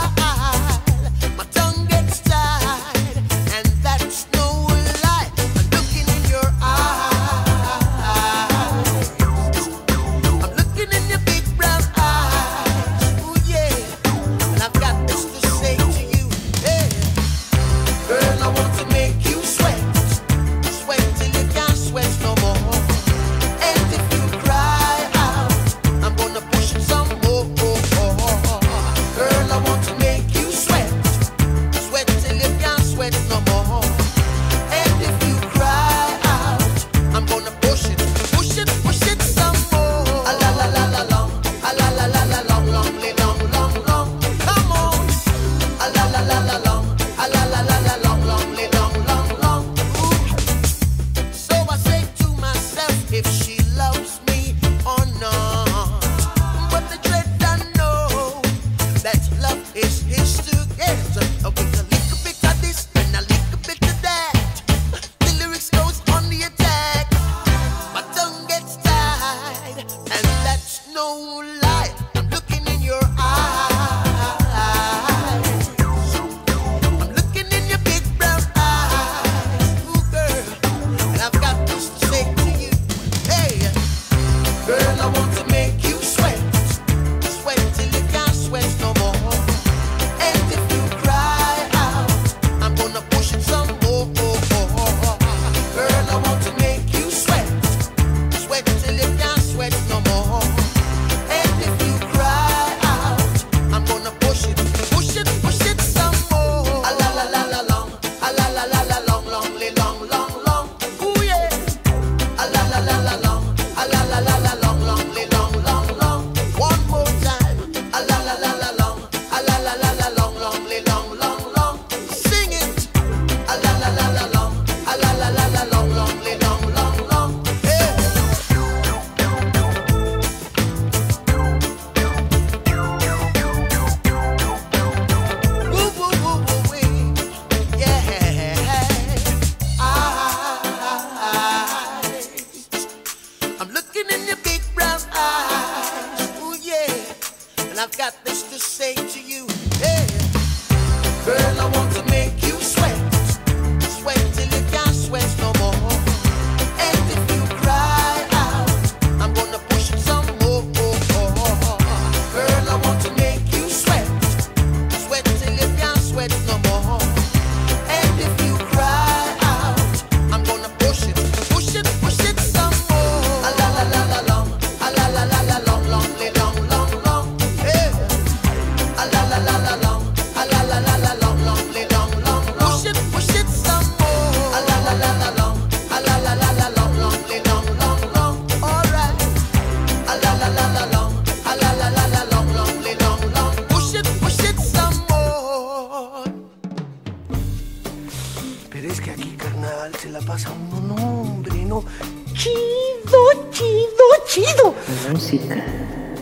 Música 205.31 205.63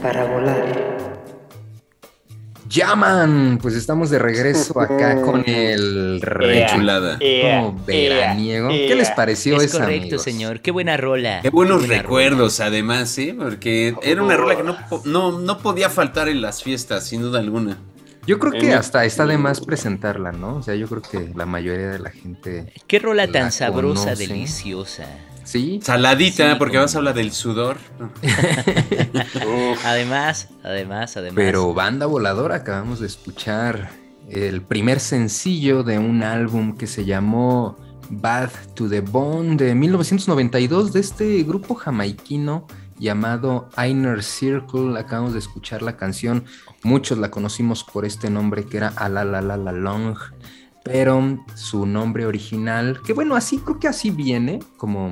para 0.02 0.24
volar. 0.24 0.96
Llaman, 2.68 3.60
pues 3.62 3.76
estamos 3.76 4.10
de 4.10 4.18
regreso 4.18 4.80
acá 4.80 5.20
con 5.22 5.44
el 5.48 6.20
Ea, 6.42 6.66
chulada 6.66 7.16
ea, 7.20 7.60
como 7.60 7.84
veraniego. 7.86 8.68
¿Qué 8.68 8.96
les 8.96 9.10
pareció 9.12 9.58
Es 9.58 9.66
esa, 9.66 9.78
correcto, 9.84 10.02
amigos? 10.06 10.22
señor. 10.22 10.60
Qué 10.60 10.72
buena 10.72 10.96
rola. 10.96 11.38
Qué 11.42 11.50
buenos 11.50 11.86
recuerdos, 11.86 12.58
además, 12.58 13.16
¿eh? 13.18 13.36
Porque 13.38 13.94
era 14.02 14.24
una 14.24 14.36
rola 14.36 14.56
que 14.56 14.64
no, 14.64 14.76
no, 15.04 15.38
no 15.38 15.58
podía 15.58 15.88
faltar 15.88 16.28
en 16.28 16.42
las 16.42 16.64
fiestas, 16.64 17.04
sin 17.06 17.20
duda 17.22 17.38
alguna. 17.38 17.78
Yo 18.26 18.40
creo 18.40 18.50
que 18.54 18.72
En- 18.72 18.74
hasta 18.78 19.04
está 19.04 19.24
de 19.24 19.38
más 19.38 19.60
presentarla, 19.60 20.32
¿no? 20.32 20.56
O 20.56 20.62
sea, 20.64 20.74
yo 20.74 20.88
creo 20.88 21.02
que 21.02 21.30
la 21.36 21.46
mayoría 21.46 21.90
de 21.90 22.00
la 22.00 22.10
gente. 22.10 22.72
Qué 22.88 22.98
rola 22.98 23.26
la 23.26 23.32
tan 23.32 23.52
sabrosa, 23.52 24.02
conoce. 24.06 24.26
deliciosa. 24.26 25.06
Sí. 25.46 25.80
Saladita, 25.80 26.52
Sí, 26.52 26.58
porque 26.58 26.76
vas 26.76 26.94
a 26.94 26.98
hablar 26.98 27.14
del 27.14 27.30
sudor. 27.30 27.78
Además, 29.84 30.48
además, 30.64 31.16
además. 31.16 31.34
Pero 31.36 31.72
Banda 31.72 32.06
Voladora, 32.06 32.56
acabamos 32.56 32.98
de 32.98 33.06
escuchar 33.06 33.90
el 34.28 34.60
primer 34.62 34.98
sencillo 34.98 35.84
de 35.84 35.98
un 35.98 36.24
álbum 36.24 36.76
que 36.76 36.88
se 36.88 37.04
llamó 37.04 37.76
Bad 38.10 38.50
to 38.74 38.88
the 38.88 39.00
Bone 39.00 39.54
de 39.56 39.74
1992 39.76 40.92
de 40.92 41.00
este 41.00 41.42
grupo 41.44 41.76
jamaiquino 41.76 42.66
llamado 42.98 43.68
Inner 43.78 44.24
Circle. 44.24 44.98
Acabamos 44.98 45.32
de 45.32 45.38
escuchar 45.38 45.82
la 45.82 45.96
canción, 45.96 46.44
muchos 46.82 47.18
la 47.18 47.30
conocimos 47.30 47.84
por 47.84 48.04
este 48.04 48.30
nombre 48.30 48.64
que 48.64 48.78
era 48.78 48.88
Alalalala 48.88 49.70
Long, 49.70 50.16
pero 50.82 51.44
su 51.54 51.86
nombre 51.86 52.26
original, 52.26 53.00
que 53.04 53.12
bueno, 53.12 53.36
así 53.36 53.58
creo 53.58 53.78
que 53.78 53.88
así 53.88 54.10
viene 54.10 54.60
como 54.76 55.10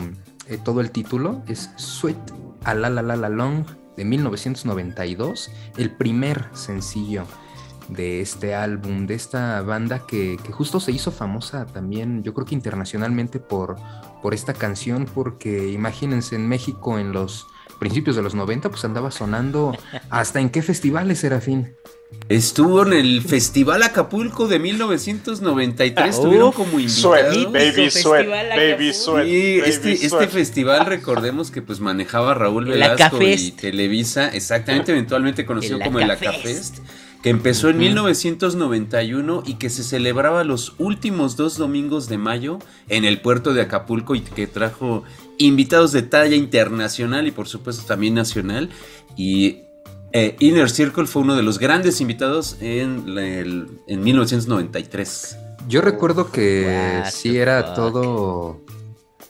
eh, 0.48 0.58
todo 0.62 0.80
el 0.80 0.90
título, 0.90 1.42
es 1.46 1.70
Sweet 1.76 2.16
Alalalala 2.64 3.28
Long 3.28 3.66
de 3.96 4.04
1992, 4.04 5.50
el 5.76 5.90
primer 5.90 6.44
sencillo 6.52 7.24
de 7.88 8.20
este 8.20 8.54
álbum, 8.54 9.06
de 9.06 9.14
esta 9.14 9.60
banda 9.62 10.06
que, 10.06 10.38
que 10.42 10.52
justo 10.52 10.80
se 10.80 10.92
hizo 10.92 11.12
famosa 11.12 11.66
también, 11.66 12.22
yo 12.22 12.32
creo 12.34 12.46
que 12.46 12.54
internacionalmente 12.54 13.40
por, 13.40 13.76
por 14.22 14.34
esta 14.34 14.54
canción, 14.54 15.06
porque 15.12 15.70
imagínense 15.70 16.34
en 16.36 16.48
México 16.48 16.98
en 16.98 17.12
los 17.12 17.46
principios 17.78 18.16
de 18.16 18.22
los 18.22 18.34
90, 18.34 18.70
pues 18.70 18.84
andaba 18.84 19.10
sonando 19.10 19.76
hasta 20.10 20.40
en 20.40 20.50
qué 20.50 20.62
festivales, 20.62 21.18
Serafín. 21.18 21.76
Estuvo 22.28 22.86
en 22.86 22.94
el 22.94 23.20
Festival 23.22 23.82
Acapulco 23.82 24.48
de 24.48 24.58
1993, 24.58 26.14
estuvieron 26.14 26.48
Uf, 26.48 26.54
como 26.56 26.80
invitados. 26.80 27.34
sweat, 27.34 27.52
baby 27.52 27.90
sweat, 27.90 28.26
baby 28.26 28.92
sweat, 28.94 29.24
baby 29.26 29.62
este, 29.66 29.92
este 29.92 30.08
sweat. 30.08 30.30
festival, 30.30 30.86
recordemos 30.86 31.50
que 31.50 31.60
pues 31.60 31.80
manejaba 31.80 32.32
Raúl 32.32 32.64
El 32.64 32.80
Velasco 32.80 33.20
y. 33.22 33.50
Televisa, 33.52 34.28
exactamente, 34.28 34.92
eventualmente 34.92 35.44
conocido 35.44 35.76
El 35.76 35.82
como 35.84 36.00
el 36.00 36.10
Acafest. 36.10 36.78
Que 37.22 37.30
empezó 37.30 37.70
en 37.70 37.76
Ujú. 37.76 37.84
1991 37.84 39.42
y 39.46 39.54
que 39.54 39.70
se 39.70 39.82
celebraba 39.82 40.44
los 40.44 40.74
últimos 40.76 41.36
dos 41.36 41.56
domingos 41.56 42.06
de 42.08 42.18
mayo 42.18 42.58
en 42.90 43.06
el 43.06 43.20
puerto 43.22 43.54
de 43.54 43.62
Acapulco 43.62 44.14
y 44.14 44.20
que 44.20 44.46
trajo 44.46 45.04
invitados 45.38 45.92
de 45.92 46.02
talla 46.02 46.36
internacional 46.36 47.26
y 47.26 47.30
por 47.30 47.48
supuesto 47.48 47.84
también 47.86 48.12
nacional. 48.14 48.68
Y 49.16 49.63
eh, 50.16 50.36
Inner 50.38 50.70
Circle 50.70 51.06
fue 51.06 51.22
uno 51.22 51.34
de 51.36 51.42
los 51.42 51.58
grandes 51.58 52.00
invitados 52.00 52.56
en, 52.60 53.14
la- 53.14 53.26
el- 53.26 53.68
en 53.88 54.02
1993. 54.02 55.36
Yo 55.68 55.80
recuerdo 55.80 56.30
que 56.30 57.00
What 57.02 57.10
sí 57.10 57.36
era 57.36 57.62
fuck. 57.64 57.74
todo, 57.74 58.60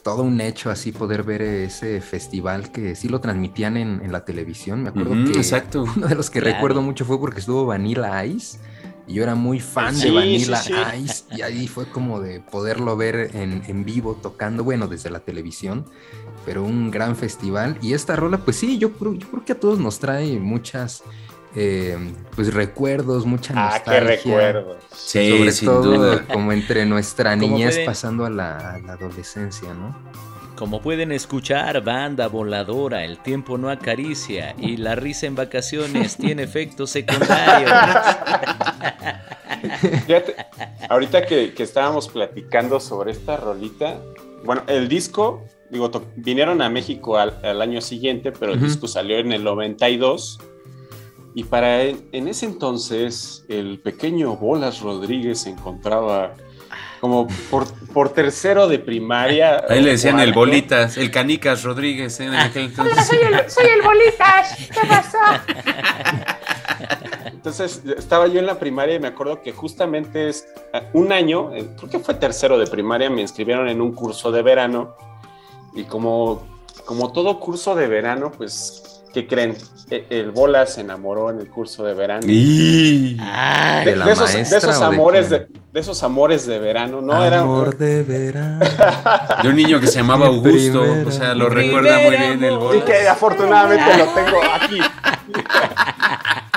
todo 0.02 0.22
un 0.22 0.40
hecho 0.40 0.70
así 0.70 0.92
poder 0.92 1.22
ver 1.22 1.42
ese 1.42 2.00
festival 2.00 2.70
que 2.72 2.94
sí 2.96 3.09
lo 3.09 3.20
transmitían 3.20 3.76
en, 3.76 4.00
en 4.04 4.12
la 4.12 4.24
televisión. 4.24 4.82
Me 4.82 4.90
acuerdo 4.90 5.12
que 5.32 5.38
exacto. 5.38 5.84
uno 5.96 6.06
de 6.06 6.14
los 6.14 6.28
que 6.30 6.40
Claro. 6.40 6.54
recuerdo 6.56 6.82
mucho 6.82 7.04
fue 7.04 7.18
porque 7.18 7.40
estuvo 7.40 7.64
Vanilla 7.66 8.24
Ice. 8.26 8.59
Y 9.06 9.14
yo 9.14 9.22
era 9.22 9.35
muy 9.35 9.60
fan 9.60 9.94
Sí, 9.94 10.09
de 10.09 10.14
Vanilla 10.14 10.56
sí, 10.56 10.72
sí. 10.72 10.98
Ice. 11.05 11.24
Y 11.36 11.43
ahí 11.43 11.68
fue 11.68 11.86
como 11.86 12.20
de 12.20 12.40
poderlo 12.40 12.97
ver 12.97 13.31
en, 13.35 13.62
en 13.66 13.85
vivo 13.85 14.18
tocando, 14.22 14.64
bueno, 14.64 14.86
desde 14.89 15.10
la 15.10 15.20
televisión. 15.20 15.85
Pero 16.47 16.62
un 16.64 16.90
gran 16.90 17.14
festival. 17.16 17.76
Y 17.82 17.93
esta 17.94 18.16
rola, 18.16 18.39
pues 18.39 18.56
sí, 18.56 18.78
yo 18.78 18.93
creo, 18.93 19.14
yo 19.14 19.28
creo 19.31 19.44
que 19.44 19.52
a 19.52 19.60
todos 19.60 19.78
nos 19.78 19.98
trae 19.98 20.39
muchas 20.39 21.02
eh, 21.56 21.97
pues 22.35 22.52
recuerdos, 22.52 23.26
mucha 23.26 23.55
Ah, 23.56 23.81
qué 23.85 23.90
nostalgia. 23.90 24.16
recuerdo. 24.16 24.76
Sí, 24.94 25.31
Sobre 25.31 25.52
sin 25.52 25.66
todo 25.68 25.82
duda. 25.82 26.26
como 26.26 26.52
entre 26.52 26.85
nuestra 26.85 27.36
niñez 27.36 27.78
pasando 27.86 28.24
a 28.26 28.31
la, 28.31 28.56
a 28.74 28.78
la 28.78 28.94
adolescencia, 28.94 29.72
¿no? 29.74 29.97
Como 30.56 30.81
pueden 30.81 31.10
escuchar, 31.10 31.82
banda 31.82 32.28
voladora, 32.28 33.05
el 33.05 33.18
tiempo 33.18 33.59
no 33.59 33.70
acaricia 33.70 34.55
y 34.56 34.76
la 34.76 34.94
risa 34.94 35.26
en 35.26 35.35
vacaciones 35.35 36.16
tiene 36.18 36.44
efectos 36.44 36.90
secundarios. 36.90 37.70
Fíjate, 40.06 40.36
ahorita 40.89 41.26
que, 41.26 41.55
que 41.55 41.62
estábamos 41.64 42.09
platicando 42.09 42.78
sobre 42.78 43.12
esta 43.12 43.36
rolita, 43.36 44.01
bueno, 44.44 44.62
el 44.68 44.89
disco, 44.89 45.43
digo, 45.70 45.90
vinieron 46.14 46.62
a 46.62 46.68
México 46.68 47.16
al, 47.16 47.36
al 47.44 47.60
año 47.60 47.81
siguiente, 47.81 48.31
pero 48.31 48.52
el 48.52 48.60
disco 48.60 48.86
salió 48.86 49.18
en 49.18 49.32
el 49.32 49.43
92. 49.43 50.39
Y 51.35 51.43
para 51.44 51.82
en, 51.82 52.09
en 52.12 52.28
ese 52.28 52.47
entonces, 52.47 53.44
el 53.48 53.81
pequeño 53.81 54.36
Bolas 54.36 54.81
Rodríguez 54.82 55.40
se 55.40 55.51
encontraba 55.51 56.35
como 57.05 57.28
por, 57.51 57.70
por 57.93 58.14
tercero 58.14 58.66
de 58.66 58.78
primaria. 58.78 59.62
Ahí 59.68 59.82
le 59.82 59.90
decían 59.90 60.20
el. 60.20 60.32
Bolitas, 60.32 60.97
el 60.97 61.10
Canicas 61.10 61.62
Rodríguez 61.62 62.18
¿eh? 62.18 62.24
en 62.24 62.35
aquel 62.35 62.64
entonces. 62.64 63.10
el, 63.12 63.51
soy 63.51 63.66
el 63.66 63.82
Bolitas. 63.82 64.56
¿Qué 64.56 64.89
pasó? 64.89 65.18
Entonces 67.26 67.82
estaba 67.98 68.26
yo 68.26 68.40
en 68.40 68.47
la 68.47 68.59
primaria 68.59 68.94
y 68.94 69.01
me 69.01 69.09
acuerdo 69.09 69.43
que 69.43 69.52
justamente 69.52 70.31
es 70.31 70.48
eh, 70.72 70.81
un 70.94 71.12
año, 71.12 71.55
eh, 71.55 71.68
creo 71.76 71.90
que 71.90 71.98
fue 71.98 72.14
tercero 72.14 72.56
de 72.56 72.66
primaria, 72.66 73.10
me 73.10 73.20
inscribieron 73.20 73.68
en 73.68 73.82
un 73.82 73.93
curso 73.93 74.32
de 74.32 74.40
verano 74.40 74.97
y 75.74 75.85
como, 75.85 76.43
como 76.86 77.12
todo 77.12 77.39
curso 77.39 77.74
de 77.74 77.86
verano, 77.86 78.32
pues, 78.35 78.93
¿qué 79.14 79.26
creen? 79.26 79.56
E- 79.90 80.04
El 80.10 80.30
Bola 80.32 80.66
se 80.66 80.80
enamoró 80.82 81.30
en 81.30 81.38
el 81.38 81.48
curso 81.48 81.84
de 81.84 81.94
verano. 81.94 82.22
Y... 82.26 83.16
Ay, 83.20 83.84
De, 83.84 83.90
¿De 83.92 83.96
la 83.96 84.04
de 84.06 84.12
esos, 84.12 84.28
de 84.28 84.34
maestra 84.34 84.58
esos 84.58 84.76
o 84.76 84.80
de 84.80 84.86
amores 84.86 85.30
de, 85.30 85.46
de 85.72 85.80
esos 85.80 86.02
amores 86.02 86.46
de 86.46 86.58
verano, 86.58 87.00
¿no? 87.00 87.24
Era, 87.24 87.40
Amor 87.40 87.76
de 87.78 88.02
verano. 88.02 88.58
De 89.42 89.48
un 89.48 89.56
niño 89.56 89.80
que 89.80 89.86
se 89.86 89.96
llamaba 90.00 90.26
Augusto, 90.26 90.82
o 91.06 91.10
sea, 91.10 91.34
lo 91.34 91.48
recuerda 91.48 91.98
muy 92.00 92.16
bien 92.16 92.42
el 92.44 92.54
amor. 92.54 92.76
y 92.76 92.80
que 92.80 93.08
afortunadamente 93.08 93.96
lo 93.98 94.04
tengo 94.06 94.40
aquí. 94.60 94.78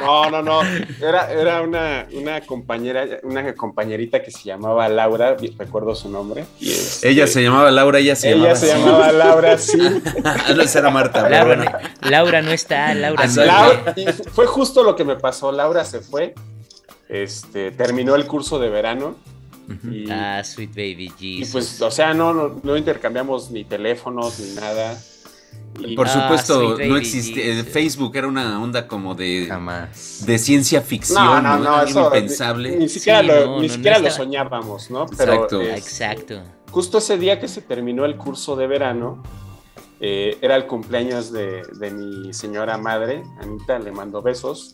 No, 0.02 0.30
no, 0.30 0.42
no. 0.42 0.62
Era, 1.02 1.32
era 1.32 1.62
una, 1.62 2.08
una 2.14 2.42
compañera, 2.42 3.06
una 3.24 3.54
compañerita 3.56 4.22
que 4.22 4.32
se 4.32 4.44
llamaba 4.44 4.88
Laura, 4.90 5.36
recuerdo 5.58 5.96
su 5.96 6.10
nombre. 6.10 6.46
y 6.60 6.72
este, 6.72 7.10
Ella 7.10 7.28
se 7.28 7.42
llamaba 7.44 7.72
Laura, 7.72 8.00
ella 8.00 8.16
se 8.16 8.30
ella 8.30 8.38
llamaba 8.38 8.56
se 8.56 8.72
así. 8.72 8.80
llamaba 8.82 9.12
Laura, 9.12 9.58
sí. 9.58 9.78
No, 10.56 10.62
esa 10.62 10.80
era 10.80 10.90
Marta. 10.90 11.24
pero 11.24 11.30
Laura, 11.48 11.56
bueno. 11.56 11.72
Laura 12.10 12.42
no 12.42 12.52
está, 12.52 12.94
Laura 12.94 13.24
no 13.26 13.30
Exacto. 13.30 13.52
está. 13.52 14.04
Laura- 14.04 14.22
y 14.28 14.30
fue 14.32 14.46
justo 14.46 14.84
lo 14.84 14.96
que 14.96 15.04
me 15.04 15.16
pasó. 15.16 15.52
Laura 15.52 15.84
se 15.86 16.00
fue, 16.02 16.34
este, 17.10 17.72
terminó 17.72 18.16
el 18.16 18.26
curso 18.28 18.60
de 18.60 18.70
verano 18.70 19.16
y, 19.92 20.10
Ah, 20.10 20.42
sweet 20.44 20.70
baby 20.72 21.12
y 21.20 21.38
Jesus. 21.40 21.52
pues, 21.52 21.82
o 21.82 21.92
sea, 21.92 22.14
no, 22.14 22.34
no, 22.34 22.60
no 22.64 22.78
intercambiamos 22.78 23.52
ni 23.52 23.66
teléfonos 23.66 24.40
ni 24.40 24.56
nada. 24.56 24.98
Por 25.96 26.08
Ah, 26.08 26.12
supuesto, 26.24 26.78
no. 26.78 26.96
Jesus. 26.98 27.38
el 27.38 27.64
Facebook 27.64 28.16
era 28.16 28.28
una 28.28 28.60
onda 28.62 28.88
como 28.88 29.14
de. 29.14 29.46
Jamás. 29.48 30.26
De 30.26 30.40
ciencia 30.40 30.82
ficción. 30.82 31.24
No, 31.24 31.40
no, 31.42 31.60
no, 31.60 31.84
eso 31.84 32.06
impensable. 32.06 32.72
Ni, 32.72 32.78
ni 32.78 32.90
siquiera, 32.90 33.22
Sí, 33.22 33.28
lo, 33.28 33.46
no, 33.46 33.62
ni 33.62 33.68
no, 33.68 33.74
siquiera 33.74 33.98
no 33.98 34.04
lo 34.04 34.08
estaba- 34.10 34.26
soñábamos, 34.26 34.90
¿no? 34.90 35.06
Pero 35.16 35.34
Exacto. 35.34 35.62
es- 35.62 35.78
Exacto. 35.78 36.42
justo 36.72 36.98
ese 36.98 37.18
día 37.20 37.40
que 37.40 37.48
se 37.48 37.62
terminó 37.62 38.06
el 38.06 38.18
curso 38.18 38.56
de 38.56 38.66
verano, 38.66 39.22
eh, 40.00 40.38
era 40.42 40.56
el 40.56 40.66
cumpleaños 40.66 41.32
de, 41.32 41.62
de 41.80 41.92
mi 41.92 42.34
señora 42.34 42.78
madre, 42.80 43.24
Anita, 43.40 43.78
le 43.78 43.92
mando 43.92 44.24
besos. 44.24 44.74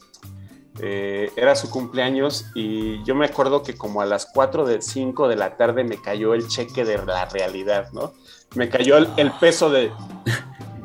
Eh, 0.79 1.31
era 1.35 1.55
su 1.55 1.69
cumpleaños 1.69 2.45
y 2.55 3.03
yo 3.03 3.13
me 3.13 3.25
acuerdo 3.27 3.61
que 3.61 3.75
como 3.75 4.01
a 4.01 4.05
las 4.05 4.25
4 4.25 4.65
de 4.65 4.81
5 4.81 5.27
de 5.27 5.35
la 5.35 5.55
tarde 5.57 5.83
me 5.83 5.97
cayó 6.01 6.33
el 6.33 6.47
cheque 6.47 6.83
de 6.85 6.97
la 7.05 7.25
realidad, 7.25 7.91
¿no? 7.91 8.13
Me 8.55 8.69
cayó 8.69 8.97
el, 8.97 9.07
el 9.17 9.31
peso 9.33 9.69
de 9.69 9.91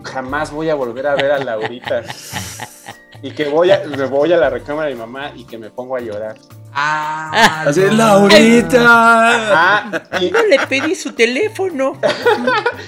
jamás 0.04 0.50
voy 0.50 0.70
a 0.70 0.74
volver 0.74 1.06
a 1.06 1.14
ver 1.14 1.32
a 1.32 1.38
Laurita. 1.38 2.02
Y 3.23 3.31
que 3.32 3.47
voy 3.49 3.70
a, 3.70 3.82
me 3.85 4.07
voy 4.07 4.32
a 4.32 4.36
la 4.36 4.49
recámara 4.51 4.89
de 4.89 4.95
mi 4.95 5.01
mamá 5.01 5.32
y 5.35 5.45
que 5.45 5.59
me 5.59 5.70
pongo 5.70 5.97
a 5.97 6.01
llorar. 6.01 6.36
Ah, 6.73 7.65
Así, 7.66 7.81
no. 7.81 7.93
Laurita. 7.95 8.82
Ajá, 9.82 10.03
y, 10.20 10.31
No 10.31 10.43
le 10.45 10.59
pedí 10.69 10.95
su 10.95 11.12
teléfono. 11.12 11.99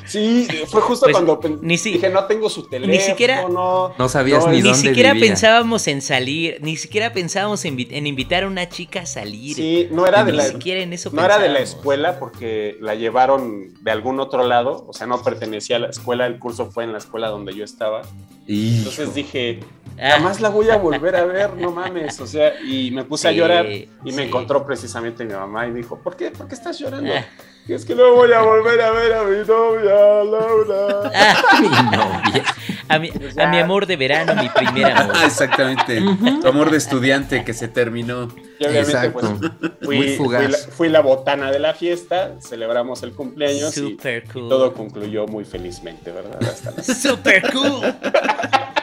Sí, 0.07 0.47
fue 0.69 0.81
justo 0.83 1.07
Pues, 1.07 1.15
cuando 1.17 1.41
ni 1.63 1.79
si- 1.79 1.93
dije, 1.93 2.11
no 2.11 2.25
tengo 2.27 2.49
su 2.51 2.69
teléfono. 2.69 3.01
siquiera- 3.01 3.49
No, 3.49 3.95
No 3.99 4.09
sabías 4.09 4.45
No, 4.45 4.51
ni 4.51 4.59
Ni 4.59 4.63
dónde 4.63 4.79
siquiera 4.79 5.13
vivía. 5.15 5.29
pensábamos 5.31 5.87
en 5.89 6.03
salir, 6.03 6.59
ni 6.61 6.77
siquiera 6.77 7.13
pensábamos 7.13 7.65
en, 7.65 7.77
en 7.91 8.07
invitar 8.07 8.45
a 8.45 8.47
una 8.49 8.69
chica 8.69 9.01
a 9.01 9.07
salir. 9.07 9.55
Sí, 9.57 9.89
no 9.91 10.07
era 10.07 10.25
de 10.25 10.33
ni 10.33 10.39
la, 10.39 10.45
siquiera 10.45 10.81
en 10.83 10.93
eso 10.93 11.11
no 11.13 11.25
era 11.25 11.39
de 11.39 11.49
la 11.49 11.61
escuela 11.61 12.19
porque 12.19 12.77
la 12.81 12.95
llevaron 12.95 13.73
de 13.83 13.91
algún 13.91 14.21
otro 14.21 14.47
lado, 14.47 14.85
o 14.89 14.93
sea, 14.93 15.07
no 15.07 15.23
pertenecía 15.23 15.77
a 15.77 15.79
la 15.81 15.89
escuela, 15.89 16.27
el 16.27 16.39
curso 16.39 16.71
fue 16.71 16.85
en 16.85 16.93
la 16.93 16.99
escuela 16.99 17.29
donde 17.29 17.55
yo 17.55 17.65
estaba. 17.65 18.03
Entonces 18.47 19.15
dije, 19.15 19.61
Ah. 19.63 19.67
Jamás 20.01 20.41
la 20.41 20.49
voy 20.49 20.71
a 20.71 20.77
volver 20.77 21.17
a 21.17 21.25
ver, 21.25 21.55
no 21.57 21.71
mames, 21.73 22.19
o 22.21 22.27
sea, 22.27 22.55
y 22.61 22.91
me 22.91 23.05
puse 23.05 23.29
a 23.29 23.33
llorar 23.33 23.67
y 23.67 23.89
me 24.05 24.13
sí. 24.13 24.21
encontró 24.23 24.65
precisamente 24.65 25.25
mi 25.25 25.33
mamá 25.35 25.67
y 25.67 25.71
me 25.71 25.79
dijo, 25.79 25.99
¿por 25.99 26.17
qué? 26.17 26.31
¿Por 26.31 26.49
qué 26.49 26.55
estás 26.55 26.79
llorando? 26.79 27.13
Ah. 27.15 27.25
Y 27.69 27.75
es 27.75 27.85
que 27.85 27.95
no 27.95 28.15
voy 28.15 28.33
a 28.33 28.41
volver 28.41 28.81
a 28.81 28.91
ver 28.91 29.13
a 29.13 29.23
mi 29.25 29.47
novia, 29.47 30.25
Laura. 30.25 31.11
Ah, 31.15 31.43
Mi 31.61 31.69
novia. 31.97 32.45
a, 32.89 32.99
mi, 32.99 33.11
Pues 33.13 33.39
a 33.39 33.47
mi 33.49 33.59
amor 33.59 33.87
de 33.87 33.97
verano, 33.97 34.35
mi 34.43 34.49
primer 34.49 34.91
amor. 34.91 35.15
Ah, 35.17 35.23
exactamente. 35.27 36.03
Tu 36.41 36.49
amor 36.49 36.71
de 36.71 36.79
estudiante 36.79 37.45
que 37.45 37.53
se 37.53 37.69
terminó. 37.69 38.29
Y 38.59 38.65
obviamente, 38.65 38.91
Exacto. 38.91 39.37
pues, 39.39 39.73
Muy 39.83 39.97
fui, 39.99 40.17
fugaz. 40.17 40.43
fui 40.43 40.51
la, 40.53 40.59
fui 40.59 40.89
la 40.89 41.01
botana 41.01 41.53
de 41.53 41.59
la 41.61 41.75
fiesta, 41.75 42.33
celebramos 42.41 43.03
el 43.05 43.13
cumpleaños 43.13 43.73
Super 43.75 44.25
y 44.27 44.29
cool. 44.33 44.49
todo 44.49 44.73
concluyó 44.73 45.27
muy 45.27 45.45
felizmente, 45.45 46.11
¿verdad? 46.11 46.43
Hasta 46.43 46.71
la- 46.73 46.83
Super 46.83 47.53
cool. 47.53 47.95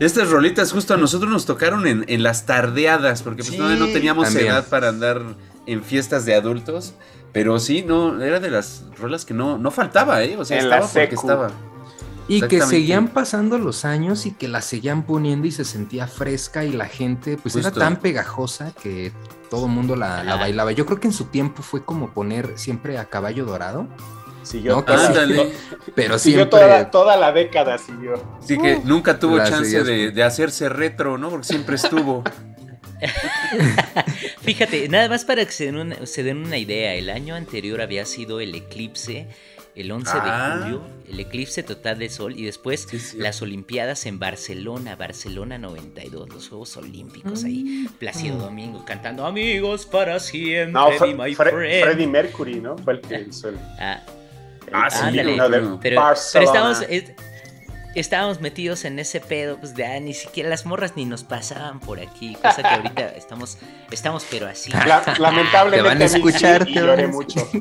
Estas 0.00 0.30
rolitas 0.30 0.72
justo 0.72 0.94
a 0.94 0.96
nosotros 0.96 1.30
nos 1.30 1.46
tocaron 1.46 1.86
en, 1.86 2.04
en 2.08 2.22
las 2.22 2.46
tardeadas, 2.46 3.22
porque 3.22 3.38
pues 3.42 3.50
Sí, 3.50 3.56
todavía 3.56 3.78
no 3.78 3.92
teníamos 3.92 4.26
también. 4.28 4.48
edad 4.48 4.66
para 4.68 4.88
andar 4.88 5.22
en 5.66 5.82
fiestas 5.82 6.24
de 6.24 6.34
adultos. 6.34 6.94
Pero 7.32 7.58
sí, 7.58 7.82
no, 7.86 8.22
era 8.22 8.40
de 8.40 8.50
las 8.50 8.84
rolas 8.98 9.24
que 9.26 9.34
no, 9.34 9.58
no 9.58 9.70
faltaba, 9.70 10.22
¿eh? 10.22 10.36
O 10.38 10.44
sea, 10.44 10.58
En 10.58 10.70
la 10.70 10.78
estaba 10.78 10.92
porque 10.92 11.14
estaba. 11.14 11.50
Y 12.28 12.40
que 12.42 12.60
seguían 12.62 13.08
pasando 13.08 13.56
los 13.58 13.84
años 13.84 14.26
y 14.26 14.32
que 14.32 14.48
la 14.48 14.60
seguían 14.60 15.04
poniendo 15.04 15.46
y 15.46 15.52
se 15.52 15.64
sentía 15.64 16.08
fresca 16.08 16.64
y 16.64 16.72
la 16.72 16.86
gente 16.86 17.36
pues 17.36 17.52
Justo. 17.54 17.68
era 17.68 17.70
tan 17.78 17.96
pegajosa 17.98 18.72
que 18.82 19.12
todo 19.48 19.66
el 19.66 19.72
mundo 19.72 19.94
la, 19.94 20.24
la 20.24 20.34
bailaba. 20.34 20.72
Yo 20.72 20.86
creo 20.86 20.98
que 20.98 21.06
en 21.06 21.12
su 21.12 21.26
tiempo 21.26 21.62
fue 21.62 21.84
como 21.84 22.10
poner 22.12 22.54
siempre 22.56 22.98
a 22.98 23.04
caballo 23.04 23.44
dorado, 23.44 23.86
Siguió, 24.46 24.84
No. 24.86 24.92
Ándale. 24.94 25.52
pero 25.94 26.18
siguió 26.18 26.40
siempre... 26.42 26.60
toda, 26.60 26.90
toda 26.90 27.16
la 27.16 27.32
década, 27.32 27.78
siguió. 27.78 28.14
Así 28.40 28.56
que 28.56 28.78
nunca 28.84 29.18
tuvo 29.18 29.38
chance 29.38 29.82
de, 29.82 30.12
de 30.12 30.22
hacerse 30.22 30.68
retro, 30.68 31.18
¿no? 31.18 31.30
Porque 31.30 31.46
siempre 31.48 31.74
estuvo. 31.76 32.22
Fíjate, 34.42 34.88
nada 34.88 35.08
más 35.08 35.24
para 35.24 35.44
que 35.44 35.52
se 35.52 35.66
den, 35.66 35.76
una, 35.76 36.06
se 36.06 36.22
den 36.22 36.38
una 36.38 36.58
idea, 36.58 36.94
el 36.94 37.10
año 37.10 37.34
anterior 37.34 37.80
había 37.80 38.04
sido 38.06 38.40
el 38.40 38.54
eclipse, 38.54 39.28
el 39.74 39.90
11 39.92 40.10
Ah. 40.14 40.54
de 40.56 40.62
julio, 40.62 40.82
el 41.08 41.20
eclipse 41.20 41.62
total 41.62 41.98
de 41.98 42.08
sol 42.08 42.34
y 42.38 42.44
después 42.44 42.86
Sí, 42.90 42.98
sí. 42.98 43.18
las 43.18 43.42
Olimpiadas 43.42 44.06
en 44.06 44.18
Barcelona, 44.18 44.96
Barcelona 44.96 45.58
92, 45.58 46.30
los 46.30 46.48
Juegos 46.48 46.76
Olímpicos 46.78 47.44
ahí, 47.44 47.86
Plácido 47.98 48.38
Domingo 48.38 48.84
cantando 48.86 49.26
Amigos 49.26 49.84
para 49.86 50.18
siempre, 50.20 50.72
No, 50.72 50.90
fue, 50.92 51.14
my 51.14 51.34
Fre- 51.34 51.50
friend". 51.50 51.84
Freddie 51.84 52.06
Mercury, 52.06 52.60
¿no? 52.60 52.78
Fue 52.78 52.94
el 52.94 53.00
que 53.02 53.20
hizo 53.28 53.50
el. 53.50 53.58
Ah, 53.78 54.02
Ah, 54.72 54.90
sí, 54.90 54.98
Ándale. 55.02 55.34
uno 55.34 55.48
de 55.48 55.58
pero- 55.58 55.78
pero, 55.80 56.14
estábamos, 56.44 56.82
es- 56.88 57.12
estábamos 57.94 58.40
metidos 58.40 58.84
en 58.84 58.98
ese 58.98 59.20
pedo, 59.20 59.58
pues 59.58 59.74
de 59.74 59.86
ah, 59.86 59.98
ni 60.00 60.12
siquiera 60.14 60.48
las 60.50 60.66
morras 60.66 60.92
ni 60.96 61.04
nos 61.06 61.24
pasaban 61.24 61.80
por 61.80 61.98
aquí, 62.00 62.34
cosa 62.34 62.62
que 62.62 62.68
ahorita 62.68 63.08
estamos, 63.16 63.58
estamos 63.90 64.26
pero 64.30 64.46
así. 64.46 64.70
La- 64.72 65.02
lamentablemente 65.18 65.76
Te 65.76 65.82
van 65.82 65.96
a 65.96 66.00
mí 66.04 66.08
sí, 66.08 66.16
escuchar, 66.16 66.64
te 66.66 66.72
van 66.74 66.84
lloré 66.86 67.04
a 67.04 67.08
mucho. 67.08 67.48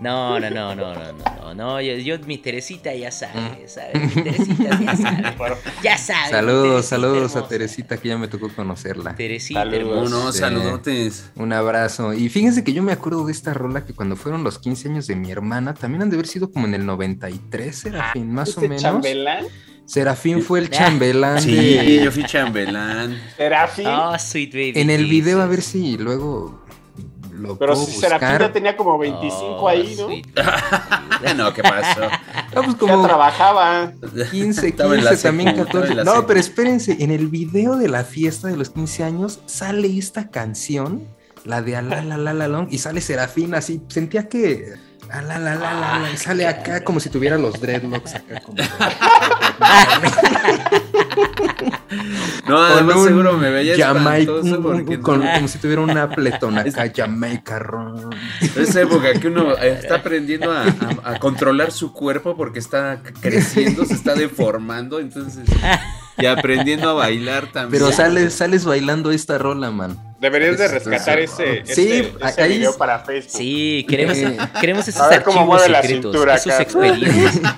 No, 0.00 0.40
no, 0.40 0.50
no, 0.50 0.74
no, 0.74 0.92
no, 0.94 1.12
no, 1.12 1.34
no, 1.40 1.54
no, 1.54 1.80
yo, 1.80 1.94
yo- 1.94 2.18
mi 2.26 2.38
Teresita 2.38 2.92
ya 2.94 3.10
sabe, 3.12 3.66
¿sabes? 3.68 3.94
Mi 4.16 4.22
Teresita 4.22 4.80
ya 4.80 4.96
sabe, 4.96 5.34
ya 5.82 5.98
sabe. 5.98 6.30
Saludos, 6.30 6.86
saludos 6.86 7.36
a. 7.36 7.46
Teresita 7.46 7.96
que 7.96 8.08
ya 8.08 8.18
me 8.18 8.26
tocó 8.28 8.48
conocerla. 8.48 9.14
Teresita 9.14 9.60
Saludos. 9.64 10.34
Sí. 10.34 10.40
saludotes. 10.40 11.30
Un 11.36 11.52
abrazo. 11.52 12.12
Y 12.12 12.28
fíjense 12.28 12.64
que 12.64 12.72
yo 12.72 12.82
me 12.82 12.92
acuerdo 12.92 13.24
de 13.26 13.32
esta 13.32 13.54
rola 13.54 13.84
que 13.86 13.94
cuando 13.94 14.16
fueron 14.16 14.42
los 14.42 14.58
15 14.58 14.88
años 14.88 15.06
de 15.06 15.14
mi 15.16 15.30
hermana, 15.30 15.74
también 15.74 16.02
han 16.02 16.10
de 16.10 16.16
haber 16.16 16.26
sido 16.26 16.50
como 16.50 16.66
en 16.66 16.74
el 16.74 16.84
93, 16.86 17.76
Serafín, 17.78 18.32
más 18.32 18.48
o 18.48 18.60
¿Ese 18.60 18.68
menos. 18.68 18.82
chambelán? 18.82 19.44
Serafín 19.86 20.42
fue 20.42 20.60
el 20.60 20.70
chambelán 20.70 21.40
Sí, 21.42 21.54
de... 21.54 22.02
yo 22.04 22.10
fui 22.10 22.24
chambelán. 22.24 23.16
Serafín. 23.36 23.86
Oh, 23.88 24.18
sweet 24.18 24.52
baby. 24.52 24.72
En 24.76 24.90
el 24.90 25.04
video, 25.06 25.40
a 25.42 25.46
ver 25.46 25.60
si 25.62 25.98
luego 25.98 26.63
lo 27.44 27.58
pero 27.58 27.76
si 27.76 27.92
Serafín 27.92 28.28
buscar. 28.28 28.40
ya 28.40 28.52
tenía 28.52 28.76
como 28.76 28.98
25 28.98 29.44
Oh, 29.56 29.68
ahí, 29.68 29.94
¿no? 29.98 30.06
sweet. 30.06 30.26
no, 31.36 31.52
¿qué 31.52 31.62
pasó? 31.62 32.00
No, 32.54 32.62
pues 32.62 32.76
Ya 32.80 33.02
trabajaba. 33.02 33.92
15, 34.30 34.68
Estaba 34.74 34.94
en 34.94 35.04
la 35.04 35.10
15, 35.10 35.22
también 35.22 35.48
secu, 35.50 35.60
estaba 35.62 35.82
14. 35.84 35.92
en 35.92 35.96
la 35.98 36.04
No, 36.04 36.26
pero 36.26 36.40
espérense, 36.40 36.96
en 37.00 37.10
el 37.10 37.28
video 37.28 37.76
de 37.76 37.88
la 37.88 38.04
fiesta 38.04 38.48
de 38.48 38.56
los 38.56 38.70
15 38.70 39.04
años 39.04 39.40
sale 39.46 39.96
esta 39.98 40.30
canción, 40.30 41.06
la 41.44 41.62
de 41.62 41.76
Ala 41.76 42.02
la 42.02 42.16
la 42.16 42.32
la 42.34 42.48
long, 42.48 42.68
y 42.70 42.78
sale 42.78 43.00
Serafín 43.00 43.54
así, 43.54 43.82
sentía 43.88 44.28
que 44.28 44.72
Ala 45.10 45.38
la 45.38 45.54
la 45.54 45.74
la 45.74 45.98
la, 45.98 46.10
y 46.10 46.16
sale 46.16 46.46
acá 46.46 46.82
como 46.82 46.98
si 46.98 47.10
tuviera 47.10 47.36
los 47.36 47.60
dreadlocks 47.60 48.14
acá 48.14 48.40
como 48.40 48.56
No, 52.48 52.58
además 52.62 52.96
un 52.96 53.06
seguro 53.08 53.32
me 53.38 53.50
veía 53.50 53.74
Jamaica, 53.76 54.32
porque 54.62 55.00
con- 55.00 55.22
como 55.26 55.48
si 55.48 55.58
tuviera 55.58 55.80
un 55.80 55.96
Appleton 55.96 56.58
acá, 56.58 56.92
Jamaica 56.94 57.58
Ron. 57.58 58.10
Esa 58.56 58.82
época 58.82 59.14
que 59.14 59.28
uno 59.28 59.52
eh, 59.56 59.78
está 59.82 59.96
aprendiendo 59.96 60.52
a, 60.52 60.62
a- 60.64 61.12
a 61.14 61.18
controlar 61.18 61.72
su 61.72 61.92
cuerpo 61.92 62.36
porque 62.36 62.58
está 62.58 63.00
creciendo, 63.20 63.84
se 63.84 63.94
está 63.94 64.14
deformando, 64.14 65.00
entonces. 65.00 65.44
Y 66.18 66.26
aprendiendo 66.26 66.88
a 66.90 66.92
bailar 66.92 67.50
también. 67.52 67.82
Pero 67.82 67.92
sales, 67.96 68.34
sales 68.34 68.64
bailando 68.64 69.10
esta 69.10 69.38
rola, 69.38 69.70
man. 69.70 69.96
Deberías 70.20 70.58
de 70.58 70.68
rescatar 70.68 71.18
ese, 71.18 71.62
Sí, 71.66 72.12
ese, 72.22 72.42
ahí 72.42 72.56
video 72.58 72.70
es- 72.70 72.76
para 72.76 73.00
Facebook. 73.00 73.30
Sí, 73.36 73.84
queremos, 73.88 74.16
Eh. 74.16 74.36
queremos 74.60 74.88
esos 74.88 75.02
archivos 75.02 75.62
secretos, 75.62 75.86
cintura 75.90 76.34
esos 76.36 76.52
acá. 76.52 76.62
expedientes. 76.62 77.40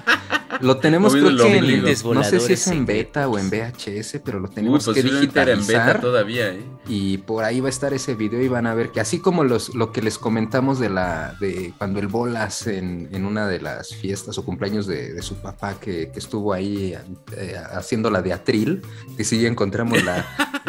Lo 0.61 0.78
tenemos 0.78 1.12
creo 1.12 1.24
que 1.37 1.59
en, 1.59 1.83
no 2.15 2.24
sé 2.24 2.41
si 2.41 2.55
es 2.55 2.66
en 2.69 2.87
beta 2.87 3.28
o 3.28 3.39
en. 3.39 3.51
VHS, 3.51 4.20
pero 4.24 4.39
lo 4.41 4.49
Uy, 4.49 4.55
tenemos 4.55 4.85
que 4.87 4.91
posiblemente 5.03 5.39
era 5.41 5.53
en 5.53 5.59
beta 5.59 5.66
digitalizar. 5.66 6.01
todavía, 6.01 6.49
¿eh? 6.49 6.65
Y 6.89 7.19
por 7.19 7.45
ahí 7.45 7.61
va 7.61 7.66
a 7.66 7.70
estar 7.70 7.93
ese 7.93 8.15
video 8.15 8.41
y 8.41 8.49
van 8.49 8.66
a 8.66 8.73
ver 8.74 8.91
que 8.91 9.01
así 9.01 9.19
como 9.20 9.45
los, 9.45 9.74
lo 9.74 9.93
que 9.93 10.01
les 10.01 10.16
comentamos 10.16 10.78
de 10.78 10.89
la 10.89 11.35
de 11.41 11.74
cuando 11.77 12.01
el 12.01 12.07
Bolas 12.07 12.66
en, 12.69 13.11
en 13.12 13.27
una 13.27 13.47
de 13.47 13.61
las 13.61 13.95
fiestas 13.95 14.39
o 14.39 14.45
cumpleaños 14.47 14.87
de, 14.87 15.12
de 15.12 15.20
su 15.23 15.35
papá 15.37 15.74
que, 15.78 16.11
que 16.11 16.19
estuvo 16.19 16.55
ahí 16.55 16.97
eh, 17.37 17.57
haciendo 17.74 18.11
la 18.11 18.23
de 18.23 18.33
Atril, 18.33 18.81
que 19.16 19.24
sí 19.24 19.45
encontramos 19.45 20.03
la, 20.05 20.24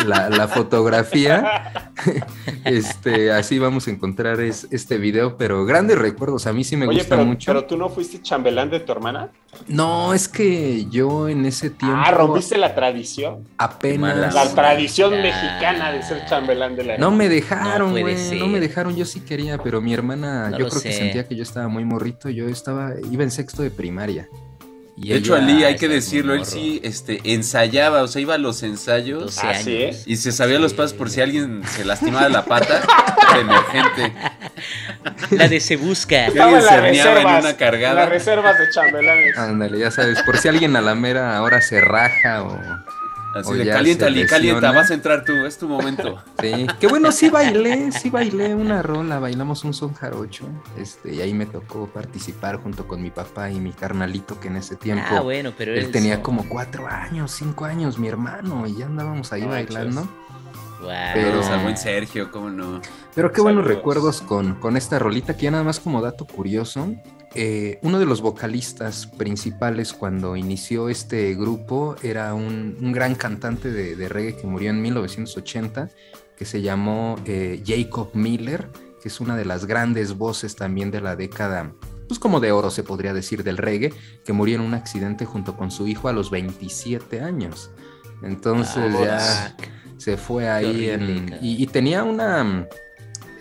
la, 0.06 0.30
la 0.30 0.48
fotografía, 0.50 1.87
este, 2.66 3.32
así 3.32 3.60
vamos 3.60 3.88
a 3.88 3.92
encontrar 3.92 4.40
es, 4.42 4.68
este 4.72 4.98
video, 4.98 5.38
pero 5.38 5.66
grandes 5.66 5.98
recuerdos, 5.98 6.48
a 6.48 6.54
mí 6.54 6.64
sí 6.64 6.76
me 6.78 6.88
Oye, 6.88 7.00
gusta 7.00 7.16
pero, 7.16 7.26
mucho. 7.28 7.52
pero 7.52 7.66
tú 7.66 7.78
no 7.78 7.90
fuiste 7.90 8.22
chambelán 8.22 8.70
de 8.70 8.80
tu 8.80 8.92
hermana. 8.92 9.30
No, 9.68 10.14
es 10.14 10.28
que 10.28 10.86
yo 10.90 11.30
en 11.30 11.46
ese 11.46 11.70
tiempo 11.70 11.98
Ah, 12.06 12.12
rompiste 12.12 12.58
la 12.58 12.76
tradición. 12.76 13.48
apenas... 13.58 14.34
La 14.34 14.54
tradición 14.54 15.14
Ah. 15.14 15.22
mexicana 15.22 15.92
de 15.92 16.04
ser 16.04 16.26
chambelán 16.26 16.76
de 16.76 16.84
la 16.84 16.98
No 16.98 17.12
me 17.12 17.30
dejaron, 17.30 17.92
güey. 17.92 18.16
No, 18.40 18.48
me 18.48 18.60
dejaron, 18.60 18.96
yo 18.96 19.06
sí 19.06 19.22
quería, 19.22 19.58
pero 19.58 19.82
mi 19.82 19.94
hermana, 19.94 20.50
No 20.50 20.58
yo 20.60 20.70
creo 20.70 20.82
que 20.82 20.92
sentía 20.94 21.28
que 21.28 21.36
yo 21.36 21.44
estaba 21.44 21.68
muy 21.68 21.86
morrito. 21.86 22.30
Yo 22.30 22.48
estaba, 22.48 22.92
iba 23.12 23.24
en 23.24 23.32
sexto 23.32 23.64
de 23.64 23.72
primaria. 23.72 24.28
Y 25.00 25.10
De 25.10 25.18
hecho, 25.18 25.36
Ali, 25.36 25.64
hay 25.64 25.76
que 25.76 25.88
decirlo, 25.88 26.34
él 26.34 26.44
sí 26.46 26.80
este, 26.84 27.22
ensayaba, 27.24 28.02
o 28.02 28.08
sea, 28.08 28.20
iba 28.20 28.34
a 28.34 28.40
los 28.40 28.64
ensayos 28.64 29.26
12 29.26 29.42
Ah, 29.44 29.50
años. 29.52 29.64
¿sí, 29.64 29.76
eh? 29.76 29.96
y 30.08 30.16
se 30.18 30.32
sabía 30.32 30.58
los 30.58 30.74
pasos 30.74 30.94
por 30.94 31.12
si 31.12 31.22
alguien 31.22 31.62
se 31.76 31.86
lastimaba 31.86 32.28
la 32.30 32.44
pata, 32.46 32.82
de 33.36 33.42
emergente. 33.42 34.14
La 35.30 35.48
de 35.48 35.60
se 35.60 35.78
busca. 35.78 36.32
Que 36.32 36.42
alguien 36.42 36.56
en 36.56 36.62
se 36.62 36.66
las 36.66 36.74
herniaba 36.74 37.10
en 37.12 37.16
reservas, 37.18 37.44
una 37.44 37.58
cargada. 37.58 37.94
las 37.94 38.10
reservas 38.10 38.58
de 38.58 38.70
chambelanes. 38.72 39.38
Ándale, 39.38 39.78
ya 39.78 39.92
sabes, 39.92 40.20
por 40.24 40.38
si 40.38 40.48
alguien 40.48 40.76
a 40.76 40.82
la 40.82 40.96
mera 40.96 41.38
ahora 41.38 41.62
se 41.62 41.80
raja 41.80 42.42
o. 42.44 42.60
Así 43.40 43.54
de 43.54 43.68
calienta, 43.68 44.08
calienta, 44.28 44.72
vas 44.72 44.92
a 44.92 44.94
entrar 44.94 45.24
tú, 45.26 45.34
es 45.46 45.58
tu 45.58 45.68
momento. 45.68 46.18
Sí, 46.42 46.68
que 46.80 46.88
bueno, 46.88 47.12
sí 47.12 47.30
bailé, 47.30 47.92
sí 47.92 48.10
bailé 48.10 48.54
una 48.54 48.82
rola, 48.84 49.20
bailamos 49.20 49.64
un 49.64 49.74
son 49.74 49.94
jarocho, 49.94 50.46
este, 50.78 51.16
y 51.16 51.22
ahí 51.22 51.34
me 51.34 51.46
tocó 51.48 51.88
participar 51.88 52.58
junto 52.58 52.88
con 52.88 53.02
mi 53.02 53.10
papá 53.10 53.50
y 53.50 53.60
mi 53.60 53.72
carnalito 53.72 54.40
que 54.40 54.48
en 54.50 54.58
ese 54.58 54.76
tiempo 54.76 55.04
Ah, 55.10 55.22
bueno, 55.22 55.52
pero 55.58 55.74
él 55.74 55.92
tenía 55.92 56.16
son. 56.16 56.24
como 56.24 56.48
cuatro 56.48 56.88
años, 56.88 57.32
cinco 57.32 57.66
años, 57.66 57.98
mi 57.98 58.08
hermano, 58.08 58.68
y 58.68 58.76
ya 58.76 58.86
andábamos 58.86 59.34
ahí 59.34 59.42
No 59.42 59.50
bailando. 59.50 60.08
Wow. 60.80 60.90
Pero- 61.14 61.28
Saludos 61.30 61.48
al 61.48 61.64
buen 61.64 61.78
Sergio, 61.78 62.32
cómo 62.32 62.50
no. 62.50 62.82
Pero 63.16 63.32
qué 63.32 63.42
buenos 63.42 63.66
recuerdos 63.66 64.22
con, 64.22 64.56
con 64.56 64.78
esta 64.78 65.00
rolita, 65.00 65.36
que 65.36 65.44
ya 65.44 65.52
nada 65.52 65.64
más 65.64 65.80
como 65.80 66.02
dato 66.02 66.26
curioso, 66.26 66.94
eh, 67.36 67.80
uno 67.82 68.00
de 68.00 68.06
los 68.06 68.22
vocalistas 68.22 69.08
principales 69.08 69.94
cuando 69.94 70.36
inició 70.36 70.90
este 70.90 71.34
grupo 71.36 71.96
era 72.04 72.34
un, 72.34 72.78
un 72.80 72.92
gran 72.92 73.16
cantante 73.16 73.72
de, 73.72 73.96
de 73.96 74.10
reggae 74.10 74.36
que 74.36 74.48
murió 74.48 74.70
en 74.70 74.82
1980, 74.82 75.90
que 76.38 76.46
se 76.46 76.62
llamó 76.62 77.16
eh, 77.26 77.64
Jacob 77.66 78.12
Miller, 78.14 78.70
que 79.02 79.10
es 79.10 79.20
una 79.20 79.36
de 79.36 79.46
las 79.46 79.66
grandes 79.66 80.16
voces 80.18 80.56
también 80.56 80.92
de 80.92 81.02
la 81.02 81.16
década, 81.16 81.72
pues 82.08 82.20
como 82.20 82.40
de 82.40 82.52
oro 82.52 82.70
se 82.70 82.84
podría 82.84 83.14
decir, 83.14 83.44
del 83.44 83.58
reggae, 83.58 83.94
que 84.24 84.34
murió 84.34 84.56
en 84.56 84.62
un 84.62 84.74
accidente 84.76 85.26
junto 85.26 85.58
con 85.58 85.72
su 85.72 85.88
hijo 85.88 86.08
a 86.08 86.14
los 86.14 86.30
27 86.32 87.22
años. 87.22 87.72
Entonces 88.24 88.96
Ah, 88.96 89.04
ya 89.04 89.56
se 89.98 90.18
fue 90.18 90.50
ahí 90.50 90.90
horrible, 90.90 90.94
en- 90.94 91.38
y, 91.42 91.62
y 91.64 91.68
tenía 91.68 92.04
una 92.04 92.68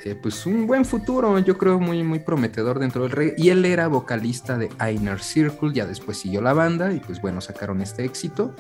eh, 0.04 0.14
pues 0.20 0.46
un 0.46 0.66
buen 0.66 0.84
futuro, 0.84 1.38
yo 1.40 1.58
creo 1.58 1.78
muy 1.80 2.02
muy 2.04 2.20
prometedor 2.20 2.78
dentro 2.78 3.02
del 3.02 3.10
reggae 3.10 3.34
y 3.36 3.48
él 3.50 3.64
era 3.64 3.88
vocalista 3.88 4.56
de 4.56 4.70
Inner 4.92 5.20
Circle, 5.20 5.72
ya 5.72 5.84
después 5.86 6.16
siguió 6.18 6.40
la 6.40 6.52
banda 6.52 6.92
y 6.92 7.00
pues 7.00 7.20
bueno, 7.20 7.40
sacaron 7.40 7.80
este 7.82 8.04
éxito. 8.04 8.54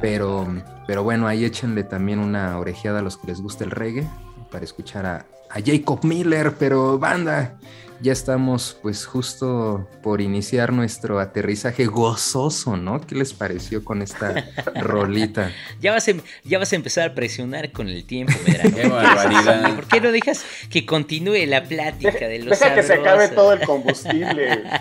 Pero 0.00 0.46
pero 0.86 1.04
bueno, 1.04 1.28
ahí 1.28 1.44
échenle 1.44 1.84
también 1.84 2.18
una 2.18 2.58
orejeada 2.58 2.98
a 2.98 3.02
los 3.02 3.16
que 3.16 3.28
les 3.28 3.40
gusta 3.40 3.62
el 3.64 3.70
reggae 3.70 4.04
para 4.50 4.64
escuchar 4.64 5.06
a, 5.06 5.26
a 5.48 5.60
Jacob 5.64 6.00
Miller, 6.04 6.54
pero 6.58 6.98
banda, 6.98 7.56
ya 8.02 8.12
estamos 8.12 8.76
pues 8.82 9.06
justo 9.06 9.88
por 10.02 10.20
iniciar 10.20 10.72
nuestro 10.72 11.20
aterrizaje 11.20 11.86
gozoso, 11.86 12.76
¿no? 12.76 13.00
¿Qué 13.00 13.14
les 13.14 13.32
pareció 13.32 13.84
con 13.84 14.02
esta 14.02 14.34
rolita? 14.80 15.50
Ya 15.80 15.92
vas, 15.92 16.08
a, 16.08 16.10
em- 16.10 16.20
ya 16.44 16.58
vas 16.58 16.72
a 16.72 16.76
empezar 16.76 17.10
a 17.10 17.14
presionar 17.14 17.70
con 17.72 17.88
el 17.88 18.04
tiempo, 18.04 18.32
Medrano. 18.46 18.76
Qué 18.76 18.88
barbaridad. 18.88 19.74
¿Por 19.76 19.86
qué 19.86 20.00
no 20.00 20.12
dejas 20.12 20.44
que 20.70 20.84
continúe 20.84 21.46
la 21.46 21.64
plática 21.64 22.26
de 22.28 22.40
los 22.40 22.58
Deja 22.58 22.74
que 22.74 22.82
se 22.82 22.94
acabe 22.94 23.28
sabrosos? 23.28 23.34
todo 23.34 23.52
el 23.52 23.60
combustible. 23.60 24.62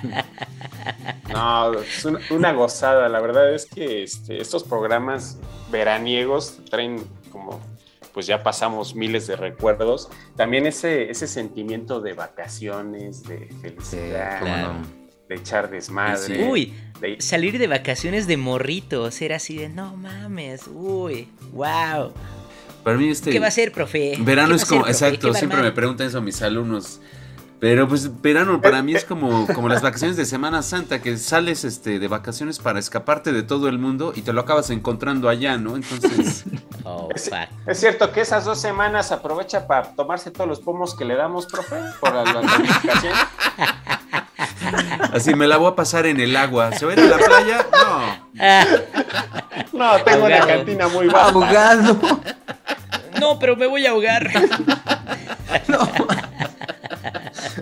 No, 1.32 1.74
es 1.80 2.04
una, 2.06 2.20
una 2.32 2.52
gozada. 2.54 3.08
La 3.08 3.20
verdad 3.22 3.54
es 3.54 3.66
que 3.66 4.04
este, 4.04 4.42
estos 4.42 4.64
programas 4.64 5.38
veraniegos 5.72 6.58
traen 6.70 7.04
como, 7.32 7.62
pues 8.14 8.28
ya 8.28 8.44
pasamos 8.44 8.96
miles 8.96 9.28
de 9.28 9.36
recuerdos. 9.36 10.10
También 10.36 10.66
ese, 10.66 11.10
ese 11.10 11.28
sentimiento 11.28 12.02
de 12.02 12.14
vacaciones, 12.14 13.24
de 13.24 13.48
felicidad, 13.62 14.74
de 15.28 15.36
echar 15.36 15.70
desmadre. 15.70 16.48
Uy, 16.48 16.74
de- 17.00 17.22
salir 17.22 17.58
de 17.58 17.68
vacaciones 17.68 18.28
de 18.28 18.38
morritos, 18.38 19.22
era 19.22 19.38
así 19.38 19.58
de, 19.58 19.70
no 19.70 19.96
mames, 19.96 20.68
uy, 20.68 21.30
wow. 21.54 22.14
Para 22.84 22.98
mí 22.98 23.10
este... 23.10 23.30
¿Qué 23.30 23.40
va 23.40 23.48
a 23.48 23.52
ser, 23.52 23.72
profe? 23.72 24.18
Verano 24.20 24.50
¿Qué 24.50 24.56
es 24.56 24.66
como, 24.66 24.82
ser, 24.84 24.92
exacto, 24.92 25.34
siempre 25.34 25.62
me 25.62 25.72
preguntan 25.72 26.08
eso 26.08 26.18
a 26.18 26.22
mis 26.22 26.42
alumnos. 26.42 27.00
Pero 27.62 27.88
pues 27.88 28.22
verano 28.24 28.60
para 28.60 28.82
mí 28.82 28.96
es 28.96 29.06
como, 29.06 29.46
como 29.46 29.70
las 29.70 29.84
vacaciones 29.84 30.18
de 30.18 30.26
Semana 30.26 30.64
Santa, 30.64 31.00
que 31.00 31.16
sales 31.18 31.64
este, 31.64 32.00
de 32.00 32.08
vacaciones 32.08 32.58
para 32.58 32.80
escaparte 32.80 33.32
de 33.32 33.44
todo 33.44 33.68
el 33.70 33.78
mundo 33.78 34.14
y 34.16 34.24
te 34.24 34.34
lo 34.34 34.42
acabas 34.42 34.72
encontrando 34.72 35.30
allá, 35.30 35.58
¿no? 35.58 35.76
Entonces, 35.76 36.44
Oh, 36.84 37.10
Es, 37.14 37.30
es 37.68 37.80
cierto 37.80 38.12
que 38.12 38.22
esas 38.22 38.44
dos 38.46 38.60
semanas 38.60 39.12
aprovecha 39.12 39.68
para 39.68 39.92
tomarse 39.94 40.32
todos 40.32 40.48
los 40.50 40.60
pomos 40.60 40.96
que 40.96 41.06
le 41.06 41.16
damos, 41.16 41.46
profe, 41.46 41.76
por 42.00 42.12
la, 42.16 42.24
la 42.24 42.42
calificación. 42.42 43.14
así 45.14 45.36
me 45.36 45.46
la 45.48 45.58
voy 45.58 45.72
a 45.72 45.76
pasar 45.76 46.08
en 46.08 46.20
el 46.20 46.36
agua. 46.36 46.72
¿Se 46.72 46.88
va 46.88 46.94
a 46.94 46.96
ir 46.96 47.02
a 47.02 47.06
la 47.06 47.18
playa? 47.18 47.66
No. 47.72 48.32
No, 49.74 50.04
tengo 50.04 50.26
una 50.26 50.36
Ahogado. 50.38 50.48
cantina 50.58 50.88
muy 50.88 51.08
baja. 51.08 51.30
Ahogado. 51.30 52.00
No, 53.20 53.38
pero 53.38 53.56
me 53.56 53.68
voy 53.68 53.86
a 53.86 53.92
ahogar. 53.92 54.28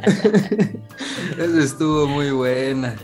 Esa 1.37 1.59
estuvo 1.63 2.07
muy 2.07 2.31
buena. 2.31 2.95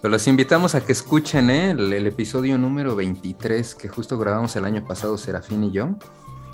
Pero 0.00 0.12
los 0.12 0.26
invitamos 0.28 0.74
a 0.74 0.84
que 0.84 0.92
escuchen 0.92 1.50
¿eh? 1.50 1.70
el, 1.70 1.92
el 1.92 2.06
episodio 2.06 2.56
número 2.58 2.94
23 2.94 3.74
que 3.74 3.88
justo 3.88 4.18
grabamos 4.18 4.54
el 4.56 4.64
año 4.64 4.84
pasado, 4.84 5.18
Serafín 5.18 5.64
y 5.64 5.72
yo. 5.72 5.90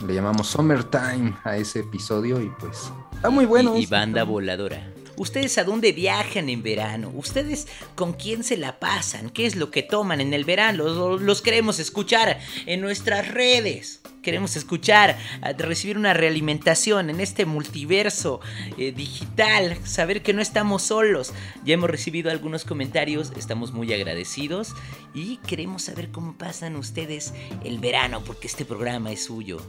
Le 0.06 0.14
llamamos 0.14 0.48
Summertime 0.48 1.34
a 1.44 1.56
ese 1.56 1.80
episodio 1.80 2.40
y 2.40 2.50
pues 2.58 2.90
está 3.14 3.30
muy 3.30 3.44
bueno. 3.44 3.76
y, 3.76 3.82
y 3.82 3.86
banda 3.86 4.24
voladora. 4.24 4.82
¿Ustedes 5.16 5.58
a 5.58 5.64
dónde 5.64 5.92
viajan 5.92 6.48
en 6.48 6.62
verano? 6.62 7.12
¿Ustedes 7.14 7.68
con 7.94 8.14
quién 8.14 8.44
se 8.44 8.56
la 8.56 8.78
pasan? 8.78 9.30
¿Qué 9.30 9.46
es 9.46 9.56
lo 9.56 9.70
que 9.70 9.82
toman 9.82 10.20
en 10.20 10.32
el 10.32 10.44
verano? 10.44 11.18
Los, 11.18 11.42
queremos 11.42 11.78
escuchar 11.78 12.38
en 12.66 12.80
nuestras 12.80 13.28
redes. 13.28 14.00
Queremos 14.22 14.54
escuchar, 14.56 15.18
recibir 15.58 15.98
una 15.98 16.14
realimentación 16.14 17.10
en 17.10 17.20
este 17.20 17.44
multiverso 17.44 18.40
eh, 18.78 18.92
digital, 18.92 19.76
saber 19.84 20.22
que 20.22 20.32
no 20.32 20.40
estamos 20.40 20.82
solos. 20.82 21.32
Ya 21.64 21.74
hemos 21.74 21.90
recibido 21.90 22.30
algunos 22.30 22.64
comentarios, 22.64 23.32
estamos 23.36 23.72
muy 23.72 23.92
agradecidos 23.92 24.74
y 25.12 25.38
queremos 25.38 25.82
saber 25.82 26.10
cómo 26.10 26.38
pasan 26.38 26.76
ustedes 26.76 27.34
el 27.64 27.80
verano, 27.80 28.22
porque 28.24 28.46
este 28.46 28.64
programa 28.64 29.10
es 29.10 29.24
suyo. 29.24 29.60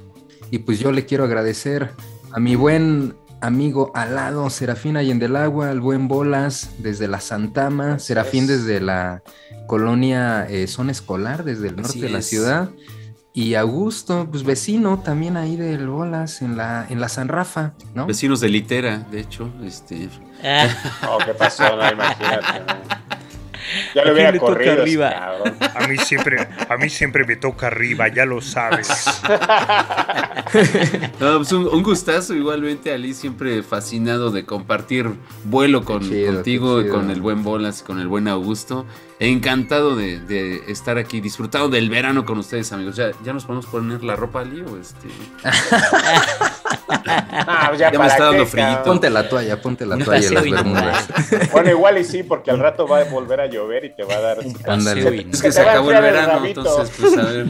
Y 0.51 0.59
pues 0.59 0.79
yo 0.79 0.91
le 0.91 1.05
quiero 1.05 1.23
agradecer 1.23 1.91
a 2.31 2.39
mi 2.39 2.55
buen 2.55 3.15
amigo 3.43 3.91
alado, 3.93 4.49
Serafín 4.49 4.97
ahí 4.97 5.11
en 5.11 5.19
del 5.19 5.35
agua, 5.35 5.69
al 5.69 5.81
buen 5.81 6.07
Bolas 6.07 6.71
desde 6.79 7.07
la 7.07 7.19
Santama, 7.19 7.99
Serafín 7.99 8.43
es. 8.43 8.49
desde 8.65 8.79
la 8.81 9.21
colonia 9.67 10.47
eh, 10.49 10.67
zona 10.67 10.91
escolar, 10.91 11.43
desde 11.43 11.67
el 11.69 11.75
norte 11.75 11.89
Así 11.91 12.01
de 12.01 12.09
la 12.09 12.19
es. 12.19 12.27
ciudad. 12.29 12.69
Y 13.35 13.55
Augusto, 13.55 14.27
pues 14.29 14.43
vecino 14.43 14.99
también 14.99 15.37
ahí 15.37 15.55
del 15.57 15.87
Bolas, 15.87 16.43
en 16.43 16.55
la, 16.55 16.85
en 16.87 17.01
la 17.01 17.09
San 17.09 17.27
Rafa, 17.29 17.73
¿no? 17.95 18.05
Vecinos 18.05 18.39
de 18.41 18.49
Litera, 18.49 18.99
de 19.11 19.19
hecho. 19.21 19.51
Este, 19.63 20.07
Ah, 20.43 20.67
Oh, 21.09 21.17
¿qué 21.25 21.33
pasó? 21.33 21.63
No, 21.75 21.89
imagínate. 21.91 22.82
Ya 23.95 24.01
¿A 24.01 24.05
lo 24.05 24.13
hubiera 24.13 24.37
corrido. 24.37 24.81
arriba? 24.81 25.09
cabrón. 25.11 25.55
A 25.75 25.87
mí 25.87 25.97
siempre, 25.97 26.47
a 26.69 26.77
mí 26.77 26.89
siempre 26.89 27.25
me 27.25 27.35
toca 27.35 27.67
arriba, 27.67 28.07
ya 28.07 28.25
lo 28.25 28.41
sabes. 28.41 29.05
no, 31.19 31.37
pues 31.37 31.51
un, 31.51 31.67
un 31.67 31.83
gustazo 31.83 32.33
igualmente, 32.33 32.93
Ali, 32.93 33.13
siempre 33.13 33.63
fascinado 33.63 34.31
de 34.31 34.45
compartir 34.45 35.09
vuelo 35.43 35.83
con, 35.83 36.01
Qué 36.01 36.09
chido, 36.09 36.33
contigo 36.35 36.81
y 36.81 36.87
con 36.89 37.09
el 37.11 37.21
buen 37.21 37.43
Bolas 37.43 37.81
y 37.81 37.83
con 37.85 37.99
el 37.99 38.07
buen 38.07 38.27
Augusto. 38.27 38.85
Encantado 39.23 39.95
de, 39.95 40.19
de 40.19 40.69
estar 40.69 40.97
aquí, 40.97 41.21
disfrutado 41.21 41.69
del 41.69 41.89
verano 41.89 42.25
con 42.25 42.39
ustedes, 42.39 42.73
amigos. 42.73 42.97
¿Ya, 42.97 43.11
ya 43.23 43.31
nos 43.31 43.45
podemos 43.45 43.65
poner 43.67 44.03
la 44.03 44.17
ropa, 44.17 44.41
Ali? 44.41 44.61
¿O 44.61 44.77
este? 44.77 45.07
Ah, 46.95 47.67
pues 47.69 47.79
ya, 47.79 47.91
Ya 47.91 47.99
me 47.99 48.07
está 48.07 48.25
dando 48.25 48.45
frío. 48.45 48.83
Ponte 48.83 49.09
la 49.09 49.27
toalla, 49.27 49.61
ponte 49.61 49.85
la 49.85 49.97
toalla 49.97 50.27
en 50.27 50.33
las 50.33 50.43
bermudas. 50.43 51.09
Bueno, 51.51 51.69
igual 51.69 51.97
y 51.97 52.03
sí, 52.03 52.23
porque 52.23 52.51
al 52.51 52.59
rato 52.59 52.87
va 52.87 52.99
a 52.99 53.03
volver 53.05 53.39
a 53.41 53.47
llover 53.47 53.85
y 53.85 53.95
te 53.95 54.03
va 54.03 54.15
a 54.15 54.19
dar. 54.19 54.37
Ándale. 54.67 55.27
Es 55.31 55.41
que 55.41 55.51
se 55.51 55.61
acabó 55.61 55.91
el 55.91 56.01
verano, 56.01 56.45
entonces, 56.45 56.95
pues 56.99 57.17
a 57.17 57.23
ver. 57.23 57.47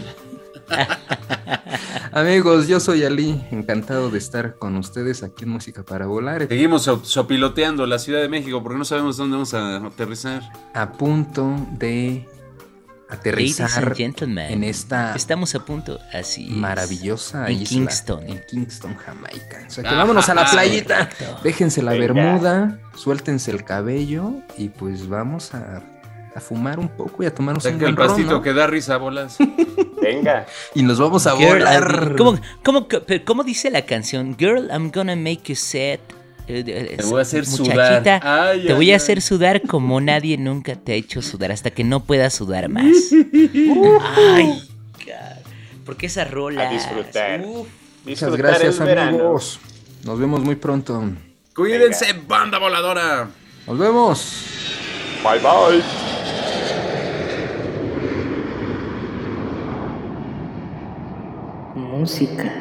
Amigos, 2.13 2.67
yo 2.67 2.79
soy 2.79 3.03
Ali, 3.03 3.41
encantado 3.49 4.11
de 4.11 4.19
estar 4.19 4.57
con 4.59 4.75
ustedes 4.77 5.23
aquí 5.23 5.45
en 5.45 5.49
Música 5.49 5.83
para 5.83 6.05
Volar. 6.05 6.47
Seguimos 6.47 6.83
so- 6.83 7.03
sopiloteando 7.03 7.87
la 7.87 7.97
Ciudad 7.97 8.21
de 8.21 8.29
México 8.29 8.61
porque 8.61 8.77
no 8.77 8.85
sabemos 8.85 9.17
dónde 9.17 9.33
vamos 9.35 9.53
a 9.55 9.77
aterrizar. 9.77 10.43
A 10.75 10.91
punto 10.91 11.55
de 11.71 12.27
aterrizar 13.09 13.69
and 13.83 13.95
gentlemen, 13.95 14.51
en 14.51 14.63
esta 14.63 15.15
estamos 15.15 15.55
a 15.55 15.65
punto, 15.65 15.99
así 16.13 16.45
es. 16.45 16.51
maravillosa 16.55 17.47
En 17.47 17.53
isla 17.61 17.67
Kingston. 17.67 18.23
en 18.27 18.41
Kingston, 18.47 18.95
Jamaica. 18.95 19.63
O 19.67 19.71
sea, 19.71 19.83
que 19.83 19.89
Ah, 19.89 19.95
vámonos 19.95 20.29
a 20.29 20.35
la 20.35 20.45
playita. 20.51 21.09
Déjense 21.43 21.81
la 21.81 21.93
Venga. 21.93 22.13
bermuda, 22.13 22.79
suéltense 22.95 23.49
el 23.49 23.63
cabello 23.63 24.33
y 24.55 24.69
pues 24.69 25.07
vamos 25.09 25.53
a, 25.55 25.81
a 26.35 26.39
fumar 26.39 26.79
un 26.79 26.89
poco 26.89 27.23
y 27.23 27.25
a 27.27 27.33
tomarnos 27.33 27.63
un 27.65 27.71
Saca 27.73 27.85
el 27.85 27.93
buen 27.93 27.95
ron, 27.95 28.07
pastito 28.07 28.31
¿no? 28.31 28.41
que 28.41 28.53
da 28.53 28.67
risa, 28.67 28.97
Bolas. 28.97 29.37
Venga. 30.01 30.45
Y 30.73 30.83
nos 30.83 30.99
vamos 30.99 31.27
a 31.27 31.35
Girl, 31.37 31.59
volar. 31.59 32.15
¿cómo, 32.17 32.39
cómo, 32.63 32.87
pero 32.87 33.23
cómo 33.25 33.43
dice 33.43 33.69
la 33.71 33.83
canción? 33.83 34.35
Girl, 34.37 34.69
I'm 34.71 34.91
gonna 34.91 35.15
make 35.15 35.41
you 35.45 35.55
sad. 35.55 35.99
Eh, 36.45 36.61
eh, 36.67 36.95
Te 36.97 37.05
voy 37.05 37.19
a 37.19 37.21
hacer 37.21 37.47
muchachita, 37.47 37.99
sudar. 37.99 38.21
Ay, 38.23 38.61
te 38.65 38.69
ay, 38.69 38.73
voy 38.75 38.91
a 38.91 38.97
hacer 38.97 39.21
sudar 39.21 39.61
como 39.61 40.01
nadie 40.01 40.37
nunca 40.37 40.75
te 40.75 40.91
ha 40.91 40.95
hecho 40.95 41.21
sudar 41.21 41.51
hasta 41.53 41.71
que 41.71 41.83
no 41.85 42.01
puedas 42.03 42.33
sudar 42.33 42.67
más. 42.67 42.85
Ay, 44.27 44.61
God. 45.05 45.51
Porque 45.85 46.07
esa 46.07 46.25
rola. 46.25 46.67
A 46.67 46.71
disfrutar. 46.71 47.39
Muchas 47.39 47.67
Disfrutar 48.05 48.37
gracias, 48.37 48.79
el 48.79 48.85
verano. 48.85 49.09
amigos. 49.17 49.59
Nos 50.03 50.19
vemos 50.19 50.41
muy 50.41 50.55
pronto. 50.55 51.01
Cuídense, 51.55 52.07
banda 52.27 52.57
voladora. 52.59 53.29
Nos 53.65 53.77
vemos. 53.77 54.45
Bye 55.23 55.39
bye. 55.39 56.12
Música 62.03 62.51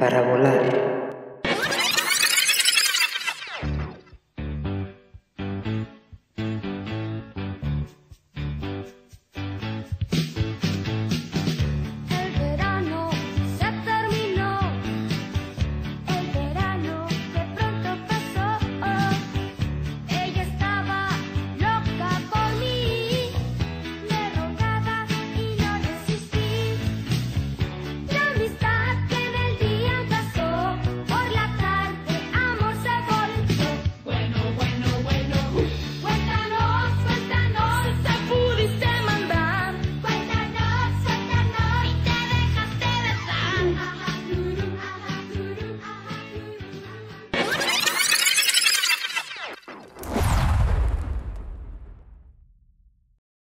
para 0.00 0.20
volar. 0.20 0.99